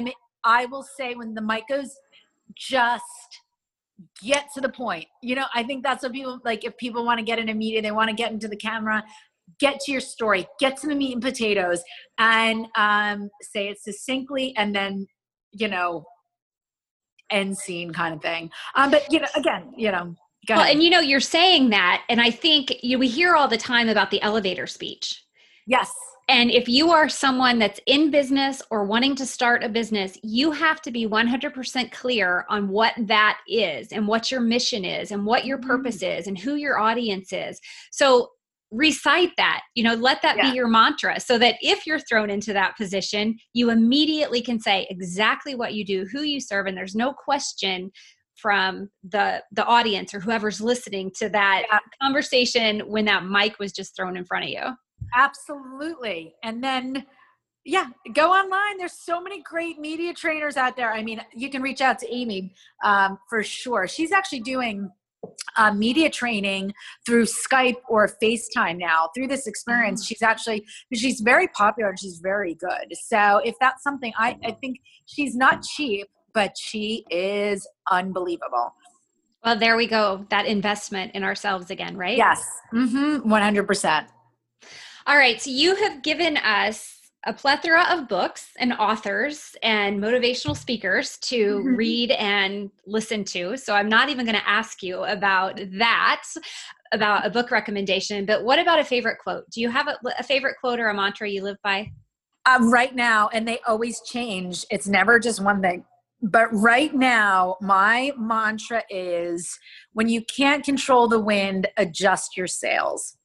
Um, 0.07 0.13
I 0.43 0.65
will 0.67 0.83
say 0.83 1.15
when 1.15 1.33
the 1.33 1.41
mic 1.41 1.67
goes, 1.67 1.97
just 2.55 3.03
get 4.21 4.47
to 4.53 4.61
the 4.61 4.69
point. 4.69 5.07
You 5.23 5.35
know, 5.35 5.45
I 5.53 5.63
think 5.63 5.83
that's 5.83 6.03
what 6.03 6.13
people 6.13 6.39
like 6.45 6.63
if 6.63 6.77
people 6.77 7.05
want 7.05 7.19
to 7.19 7.25
get 7.25 7.39
into 7.39 7.53
media, 7.53 7.81
they 7.81 7.91
want 7.91 8.09
to 8.09 8.15
get 8.15 8.31
into 8.31 8.47
the 8.47 8.55
camera, 8.55 9.03
get 9.59 9.79
to 9.81 9.91
your 9.91 10.01
story, 10.01 10.47
get 10.59 10.77
to 10.77 10.87
the 10.87 10.95
meat 10.95 11.13
and 11.13 11.21
potatoes, 11.21 11.81
and 12.17 12.67
um, 12.75 13.29
say 13.41 13.69
it 13.69 13.81
succinctly, 13.81 14.55
and 14.57 14.75
then 14.75 15.07
you 15.51 15.67
know, 15.67 16.05
end 17.29 17.57
scene 17.57 17.91
kind 17.91 18.13
of 18.13 18.21
thing. 18.21 18.51
Um, 18.75 18.91
but 18.91 19.11
you 19.11 19.19
know, 19.19 19.27
again, 19.35 19.73
you 19.75 19.91
know. 19.91 20.15
Well, 20.47 20.61
and 20.61 20.83
you 20.83 20.91
know, 20.91 20.99
you're 20.99 21.19
saying 21.19 21.71
that, 21.71 22.03
and 22.07 22.21
I 22.21 22.29
think 22.29 22.83
you 22.83 22.97
know, 22.97 22.99
we 22.99 23.07
hear 23.07 23.35
all 23.35 23.47
the 23.47 23.57
time 23.57 23.89
about 23.89 24.11
the 24.11 24.21
elevator 24.21 24.67
speech. 24.67 25.23
Yes. 25.65 25.91
And 26.27 26.49
if 26.49 26.67
you 26.67 26.91
are 26.91 27.07
someone 27.07 27.59
that's 27.59 27.79
in 27.85 28.09
business 28.09 28.61
or 28.71 28.83
wanting 28.83 29.15
to 29.15 29.25
start 29.27 29.63
a 29.63 29.69
business, 29.69 30.17
you 30.23 30.51
have 30.51 30.81
to 30.81 30.91
be 30.91 31.07
100% 31.07 31.91
clear 31.91 32.45
on 32.49 32.67
what 32.67 32.93
that 32.97 33.39
is 33.47 33.91
and 33.91 34.07
what 34.07 34.31
your 34.31 34.41
mission 34.41 34.83
is 34.85 35.11
and 35.11 35.23
what 35.23 35.45
your 35.45 35.59
purpose 35.59 35.97
mm. 35.97 36.17
is 36.17 36.25
and 36.25 36.37
who 36.37 36.55
your 36.55 36.79
audience 36.79 37.31
is. 37.31 37.61
So 37.91 38.31
recite 38.75 39.31
that 39.37 39.61
you 39.75 39.83
know 39.83 39.93
let 39.93 40.21
that 40.21 40.37
yeah. 40.37 40.49
be 40.49 40.55
your 40.55 40.67
mantra 40.67 41.19
so 41.19 41.37
that 41.37 41.55
if 41.61 41.87
you're 41.87 41.99
thrown 41.99 42.29
into 42.29 42.51
that 42.51 42.75
position 42.75 43.35
you 43.53 43.69
immediately 43.69 44.41
can 44.41 44.59
say 44.59 44.85
exactly 44.89 45.55
what 45.55 45.73
you 45.73 45.85
do 45.85 46.05
who 46.11 46.21
you 46.21 46.39
serve 46.39 46.65
and 46.65 46.75
there's 46.75 46.95
no 46.95 47.13
question 47.13 47.91
from 48.35 48.89
the 49.09 49.41
the 49.51 49.65
audience 49.65 50.13
or 50.13 50.19
whoever's 50.19 50.61
listening 50.61 51.11
to 51.17 51.29
that 51.29 51.63
yeah. 51.71 51.79
conversation 52.01 52.81
when 52.81 53.05
that 53.05 53.25
mic 53.25 53.57
was 53.59 53.71
just 53.71 53.95
thrown 53.95 54.17
in 54.17 54.25
front 54.25 54.45
of 54.45 54.49
you. 54.49 54.63
Absolutely. 55.15 56.35
And 56.43 56.63
then 56.63 57.05
yeah 57.63 57.87
go 58.13 58.31
online. 58.31 58.77
There's 58.77 58.93
so 58.93 59.21
many 59.21 59.41
great 59.41 59.79
media 59.79 60.13
trainers 60.13 60.57
out 60.57 60.75
there. 60.75 60.91
I 60.91 61.01
mean 61.03 61.21
you 61.33 61.49
can 61.49 61.61
reach 61.61 61.81
out 61.81 61.99
to 61.99 62.13
amy 62.13 62.53
um, 62.83 63.17
for 63.29 63.43
sure. 63.43 63.87
She's 63.87 64.11
actually 64.11 64.41
doing 64.41 64.89
uh, 65.57 65.73
media 65.73 66.09
training 66.09 66.73
through 67.05 67.25
Skype 67.25 67.77
or 67.87 68.09
FaceTime 68.21 68.77
now. 68.77 69.09
Through 69.15 69.27
this 69.27 69.47
experience, 69.47 70.01
mm-hmm. 70.01 70.07
she's 70.07 70.21
actually 70.21 70.65
she's 70.93 71.21
very 71.21 71.47
popular 71.49 71.89
and 71.89 71.99
she's 71.99 72.19
very 72.19 72.55
good. 72.55 72.95
So 73.07 73.41
if 73.43 73.55
that's 73.59 73.83
something 73.83 74.13
I, 74.17 74.37
I 74.43 74.51
think 74.51 74.77
she's 75.05 75.35
not 75.35 75.63
cheap, 75.63 76.07
but 76.33 76.57
she 76.57 77.05
is 77.09 77.67
unbelievable. 77.91 78.73
Well, 79.43 79.57
there 79.57 79.77
we 79.77 79.85
go. 79.85 80.25
That 80.29 80.47
investment 80.47 81.13
in 81.13 81.23
ourselves 81.23 81.69
again, 81.69 81.95
right? 81.95 82.17
Yes. 82.17 82.43
Mm-hmm. 82.73 83.31
100%. 83.31 84.07
All 85.07 85.17
right. 85.17 85.39
So 85.39 85.51
you 85.51 85.75
have 85.75 86.01
given 86.01 86.37
us 86.37 86.94
a 87.25 87.33
plethora 87.33 87.85
of 87.89 88.07
books 88.07 88.51
and 88.59 88.73
authors 88.73 89.55
and 89.63 89.99
motivational 89.99 90.55
speakers 90.55 91.17
to 91.17 91.57
mm-hmm. 91.57 91.75
read 91.75 92.11
and 92.11 92.69
listen 92.85 93.23
to. 93.23 93.57
So 93.57 93.73
I'm 93.73 93.89
not 93.89 94.09
even 94.09 94.25
going 94.25 94.37
to 94.37 94.47
ask 94.47 94.83
you 94.83 95.03
about 95.03 95.59
that, 95.79 96.23
about 96.91 97.25
a 97.25 97.31
book 97.31 97.49
recommendation, 97.49 98.25
but 98.25 98.43
what 98.43 98.59
about 98.59 98.79
a 98.79 98.83
favorite 98.83 99.17
quote? 99.17 99.49
Do 99.49 99.59
you 99.59 99.69
have 99.71 99.87
a, 99.87 99.97
a 100.19 100.23
favorite 100.23 100.57
quote 100.59 100.79
or 100.79 100.89
a 100.89 100.93
mantra 100.93 101.27
you 101.27 101.43
live 101.43 101.57
by? 101.63 101.91
Um, 102.45 102.71
right 102.71 102.93
now, 102.95 103.29
and 103.33 103.47
they 103.47 103.59
always 103.67 104.01
change. 104.01 104.63
It's 104.69 104.87
never 104.87 105.19
just 105.19 105.43
one 105.43 105.61
thing. 105.61 105.83
But 106.21 106.47
right 106.51 106.93
now, 106.93 107.57
my 107.59 108.11
mantra 108.17 108.83
is 108.89 109.57
when 109.93 110.09
you 110.09 110.23
can't 110.23 110.63
control 110.63 111.07
the 111.07 111.19
wind, 111.19 111.67
adjust 111.77 112.37
your 112.37 112.47
sails 112.47 113.17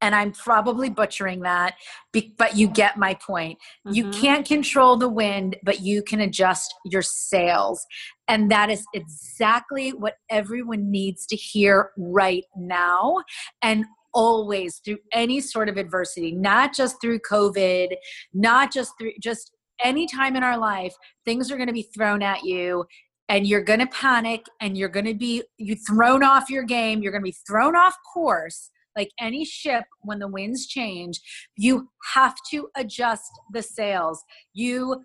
and 0.00 0.14
I'm 0.14 0.32
probably 0.32 0.88
butchering 0.88 1.40
that, 1.40 1.74
but 2.12 2.56
you 2.56 2.68
get 2.68 2.96
my 2.96 3.14
point. 3.14 3.58
Mm-hmm. 3.86 3.94
You 3.94 4.10
can't 4.10 4.46
control 4.46 4.96
the 4.96 5.08
wind, 5.08 5.56
but 5.62 5.80
you 5.80 6.02
can 6.02 6.20
adjust 6.20 6.74
your 6.84 7.02
sails. 7.02 7.84
And 8.28 8.50
that 8.50 8.70
is 8.70 8.84
exactly 8.94 9.90
what 9.90 10.14
everyone 10.30 10.90
needs 10.90 11.26
to 11.26 11.36
hear 11.36 11.90
right 11.96 12.44
now. 12.56 13.18
And 13.62 13.84
always 14.12 14.80
through 14.84 14.98
any 15.12 15.40
sort 15.40 15.68
of 15.68 15.76
adversity, 15.76 16.32
not 16.32 16.74
just 16.74 17.00
through 17.00 17.20
COVID, 17.20 17.94
not 18.32 18.72
just 18.72 18.92
through 18.98 19.12
just 19.22 19.52
any 19.82 20.06
time 20.06 20.36
in 20.36 20.42
our 20.42 20.58
life, 20.58 20.94
things 21.24 21.50
are 21.50 21.56
going 21.56 21.68
to 21.68 21.72
be 21.72 21.88
thrown 21.94 22.22
at 22.22 22.42
you 22.42 22.84
and 23.28 23.46
you're 23.46 23.62
going 23.62 23.78
to 23.78 23.86
panic 23.86 24.44
and 24.60 24.76
you're 24.76 24.88
going 24.88 25.06
to 25.06 25.14
be 25.14 25.42
you 25.58 25.76
thrown 25.76 26.24
off 26.24 26.50
your 26.50 26.64
game, 26.64 27.02
you're 27.02 27.12
going 27.12 27.22
to 27.22 27.30
be 27.30 27.36
thrown 27.46 27.76
off 27.76 27.94
course 28.12 28.70
like 28.96 29.10
any 29.20 29.44
ship 29.44 29.84
when 30.02 30.18
the 30.18 30.28
winds 30.28 30.66
change 30.66 31.20
you 31.56 31.88
have 32.14 32.34
to 32.50 32.68
adjust 32.76 33.30
the 33.52 33.62
sails. 33.62 34.22
You 34.52 35.04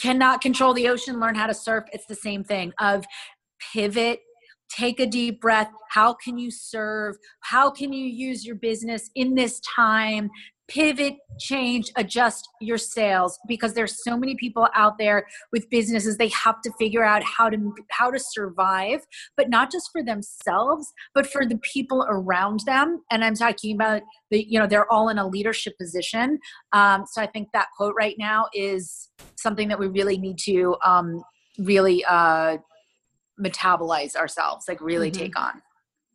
cannot 0.00 0.40
control 0.40 0.74
the 0.74 0.88
ocean 0.88 1.20
learn 1.20 1.34
how 1.34 1.46
to 1.46 1.54
surf. 1.54 1.84
It's 1.92 2.06
the 2.06 2.14
same 2.14 2.44
thing 2.44 2.72
of 2.80 3.04
pivot 3.72 4.20
take 4.68 4.98
a 5.00 5.06
deep 5.06 5.40
breath. 5.40 5.70
How 5.90 6.14
can 6.14 6.38
you 6.38 6.50
serve? 6.50 7.16
How 7.40 7.70
can 7.70 7.92
you 7.92 8.06
use 8.06 8.44
your 8.44 8.56
business 8.56 9.10
in 9.14 9.34
this 9.34 9.60
time 9.60 10.30
pivot, 10.68 11.14
change, 11.38 11.90
adjust 11.96 12.48
your 12.60 12.78
sales 12.78 13.38
because 13.46 13.74
there's 13.74 14.02
so 14.02 14.16
many 14.16 14.34
people 14.34 14.68
out 14.74 14.98
there 14.98 15.26
with 15.52 15.68
businesses 15.70 16.16
they 16.16 16.28
have 16.28 16.60
to 16.62 16.72
figure 16.78 17.04
out 17.04 17.22
how 17.22 17.50
to 17.50 17.74
how 17.90 18.10
to 18.10 18.18
survive, 18.18 19.00
but 19.36 19.50
not 19.50 19.70
just 19.70 19.90
for 19.92 20.02
themselves, 20.02 20.92
but 21.14 21.26
for 21.26 21.44
the 21.44 21.58
people 21.58 22.06
around 22.08 22.60
them. 22.66 23.02
And 23.10 23.24
I'm 23.24 23.34
talking 23.34 23.74
about 23.74 24.02
the 24.30 24.44
you 24.48 24.58
know 24.58 24.66
they're 24.66 24.90
all 24.90 25.08
in 25.08 25.18
a 25.18 25.26
leadership 25.26 25.74
position. 25.78 26.38
Um, 26.72 27.04
so 27.10 27.20
I 27.20 27.26
think 27.26 27.48
that 27.52 27.68
quote 27.76 27.94
right 27.98 28.16
now 28.18 28.46
is 28.54 29.10
something 29.36 29.68
that 29.68 29.78
we 29.78 29.88
really 29.88 30.18
need 30.18 30.38
to 30.44 30.76
um, 30.84 31.22
really 31.58 32.04
uh, 32.04 32.58
metabolize 33.40 34.16
ourselves, 34.16 34.66
like 34.68 34.80
really 34.80 35.10
mm-hmm. 35.10 35.22
take 35.22 35.38
on. 35.38 35.62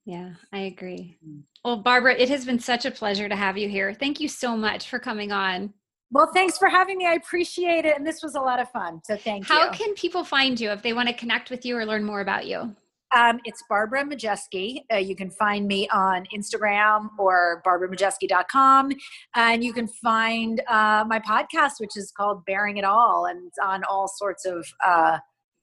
Yeah, 0.09 0.31
I 0.51 0.61
agree. 0.61 1.19
Mm. 1.23 1.43
Well, 1.63 1.77
Barbara, 1.77 2.15
it 2.15 2.29
has 2.29 2.43
been 2.43 2.57
such 2.57 2.83
a 2.85 2.89
pleasure 2.89 3.29
to 3.29 3.35
have 3.35 3.59
you 3.59 3.69
here. 3.69 3.93
Thank 3.93 4.19
you 4.19 4.27
so 4.27 4.57
much 4.57 4.89
for 4.89 4.97
coming 4.97 5.31
on. 5.31 5.71
Well, 6.09 6.31
thanks 6.33 6.57
for 6.57 6.67
having 6.67 6.97
me. 6.97 7.05
I 7.05 7.13
appreciate 7.13 7.85
it. 7.85 7.95
And 7.95 8.07
this 8.07 8.23
was 8.23 8.33
a 8.33 8.39
lot 8.39 8.59
of 8.59 8.71
fun. 8.71 9.01
So 9.05 9.15
thank 9.15 9.45
How 9.45 9.59
you. 9.59 9.65
How 9.67 9.71
can 9.71 9.93
people 9.93 10.23
find 10.23 10.59
you 10.59 10.71
if 10.71 10.81
they 10.81 10.93
want 10.93 11.09
to 11.09 11.13
connect 11.13 11.51
with 11.51 11.63
you 11.63 11.77
or 11.77 11.85
learn 11.85 12.03
more 12.03 12.21
about 12.21 12.47
you? 12.47 12.75
Um, 13.15 13.39
it's 13.45 13.63
Barbara 13.69 14.03
Majeski. 14.03 14.81
Uh, 14.91 14.97
you 14.97 15.15
can 15.15 15.29
find 15.29 15.67
me 15.67 15.87
on 15.89 16.25
Instagram 16.35 17.09
or 17.19 17.61
barbaramajeski.com. 17.63 18.91
And 19.35 19.63
you 19.63 19.73
can 19.73 19.87
find 19.87 20.59
uh, 20.67 21.05
my 21.07 21.19
podcast, 21.19 21.73
which 21.79 21.95
is 21.95 22.11
called 22.17 22.43
Baring 22.45 22.77
It 22.77 22.83
All, 22.83 23.27
and 23.27 23.45
it's 23.45 23.59
on 23.63 23.83
all 23.83 24.07
sorts 24.07 24.43
of 24.45 24.65
uh, 24.83 25.19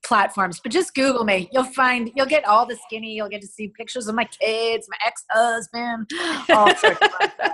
platforms, 0.07 0.59
but 0.61 0.71
just 0.71 0.95
Google 0.95 1.25
me. 1.25 1.49
You'll 1.51 1.63
find, 1.63 2.11
you'll 2.15 2.25
get 2.25 2.45
all 2.45 2.65
the 2.65 2.77
skinny. 2.87 3.13
You'll 3.13 3.29
get 3.29 3.41
to 3.41 3.47
see 3.47 3.67
pictures 3.67 4.07
of 4.07 4.15
my 4.15 4.25
kids, 4.25 4.87
my 4.89 4.97
ex 5.05 5.25
husband, 5.29 6.09
all 6.49 6.73
sorts 6.75 7.01
of 7.01 7.11
stuff. 7.11 7.53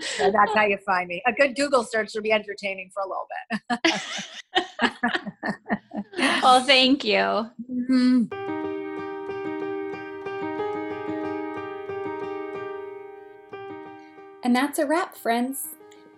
so 0.00 0.30
that's 0.32 0.54
how 0.54 0.64
you 0.64 0.78
find 0.84 1.08
me. 1.08 1.22
A 1.26 1.32
good 1.32 1.54
Google 1.54 1.84
search 1.84 2.12
will 2.14 2.22
be 2.22 2.32
entertaining 2.32 2.90
for 2.92 3.02
a 3.02 3.08
little 3.08 3.28
bit. 3.82 4.00
well, 6.42 6.62
thank 6.64 7.04
you. 7.04 7.50
Mm-hmm. 7.70 8.24
And 14.42 14.54
that's 14.54 14.78
a 14.78 14.86
wrap, 14.86 15.16
friends. 15.16 15.66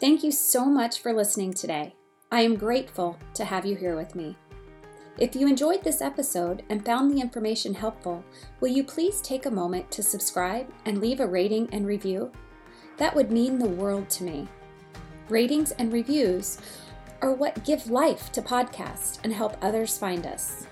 Thank 0.00 0.22
you 0.22 0.30
so 0.30 0.66
much 0.66 1.00
for 1.00 1.12
listening 1.12 1.54
today. 1.54 1.94
I 2.30 2.42
am 2.42 2.56
grateful 2.56 3.18
to 3.32 3.44
have 3.46 3.64
you 3.64 3.74
here 3.74 3.96
with 3.96 4.14
me. 4.14 4.36
If 5.16 5.34
you 5.34 5.48
enjoyed 5.48 5.82
this 5.82 6.02
episode 6.02 6.62
and 6.68 6.84
found 6.84 7.10
the 7.10 7.22
information 7.22 7.72
helpful, 7.72 8.22
will 8.60 8.68
you 8.68 8.84
please 8.84 9.22
take 9.22 9.46
a 9.46 9.50
moment 9.50 9.90
to 9.92 10.02
subscribe 10.02 10.70
and 10.84 11.00
leave 11.00 11.20
a 11.20 11.26
rating 11.26 11.70
and 11.72 11.86
review? 11.86 12.30
That 12.98 13.16
would 13.16 13.32
mean 13.32 13.58
the 13.58 13.66
world 13.66 14.10
to 14.10 14.24
me. 14.24 14.46
Ratings 15.30 15.70
and 15.72 15.90
reviews 15.90 16.58
are 17.22 17.32
what 17.32 17.64
give 17.64 17.88
life 17.88 18.30
to 18.32 18.42
podcasts 18.42 19.18
and 19.24 19.32
help 19.32 19.56
others 19.62 19.96
find 19.96 20.26
us. 20.26 20.66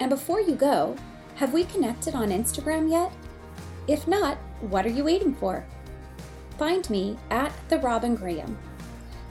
And 0.00 0.08
before 0.08 0.40
you 0.40 0.54
go, 0.54 0.96
have 1.34 1.52
we 1.52 1.64
connected 1.64 2.14
on 2.14 2.30
Instagram 2.30 2.90
yet? 2.90 3.12
If 3.86 4.08
not, 4.08 4.38
what 4.62 4.86
are 4.86 4.90
you 4.90 5.04
waiting 5.04 5.34
for? 5.34 5.66
Find 6.56 6.88
me 6.88 7.18
at 7.30 7.52
the 7.68 7.80
Robin 7.80 8.14
Graham 8.14 8.56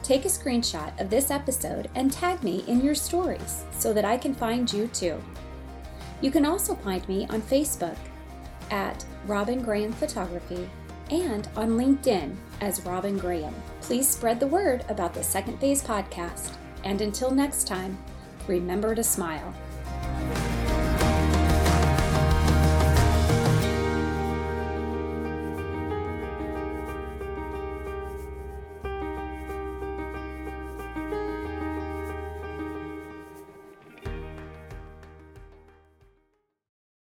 Take 0.08 0.24
a 0.24 0.30
screenshot 0.30 0.98
of 1.02 1.10
this 1.10 1.32
episode 1.32 1.90
and 1.94 2.10
tag 2.10 2.42
me 2.42 2.64
in 2.66 2.80
your 2.80 2.96
stories 2.96 3.66
so 3.78 3.92
that 3.92 4.06
I 4.06 4.16
can 4.16 4.34
find 4.34 4.72
you 4.72 4.88
too. 4.88 5.22
You 6.22 6.32
can 6.32 6.46
also 6.46 6.76
find 6.76 7.06
me 7.10 7.28
on 7.30 7.42
Facebook 7.42 7.98
at 8.72 9.04
Robin 9.26 9.62
Graham 9.62 9.92
Photography 9.92 10.70
and 11.12 11.50
on 11.58 11.72
LinkedIn 11.72 12.38
as 12.62 12.86
Robin 12.86 13.18
Graham. 13.18 13.54
Please 13.82 14.08
spread 14.08 14.40
the 14.40 14.48
word 14.48 14.86
about 14.88 15.14
the 15.14 15.22
Second 15.22 15.60
Phase 15.60 15.84
podcast. 15.84 16.54
And 16.86 17.02
until 17.02 17.30
next 17.30 17.68
time, 17.68 17.98
remember 18.48 18.96
to 18.96 19.04
smile. 19.04 19.54